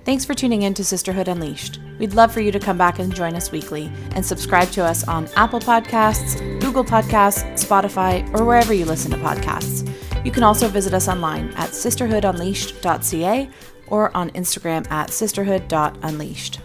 Thanks 0.09 0.25
for 0.25 0.33
tuning 0.33 0.63
in 0.63 0.73
to 0.73 0.83
Sisterhood 0.83 1.27
Unleashed. 1.27 1.79
We'd 1.99 2.15
love 2.15 2.33
for 2.33 2.41
you 2.41 2.51
to 2.51 2.59
come 2.59 2.79
back 2.79 2.97
and 2.97 3.13
join 3.13 3.35
us 3.35 3.51
weekly 3.51 3.91
and 4.15 4.25
subscribe 4.25 4.71
to 4.71 4.83
us 4.83 5.07
on 5.07 5.29
Apple 5.35 5.59
Podcasts, 5.59 6.39
Google 6.59 6.83
Podcasts, 6.83 7.43
Spotify, 7.53 8.27
or 8.33 8.43
wherever 8.43 8.73
you 8.73 8.85
listen 8.85 9.11
to 9.11 9.17
podcasts. 9.17 9.87
You 10.25 10.31
can 10.31 10.41
also 10.41 10.67
visit 10.67 10.95
us 10.95 11.07
online 11.07 11.49
at 11.49 11.69
sisterhoodunleashed.ca 11.69 13.49
or 13.85 14.17
on 14.17 14.31
Instagram 14.31 14.89
at 14.89 15.11
sisterhood.unleashed. 15.11 16.59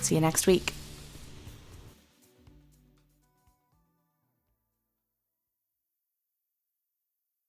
See 0.00 0.16
you 0.16 0.20
next 0.20 0.48
week. 0.48 0.74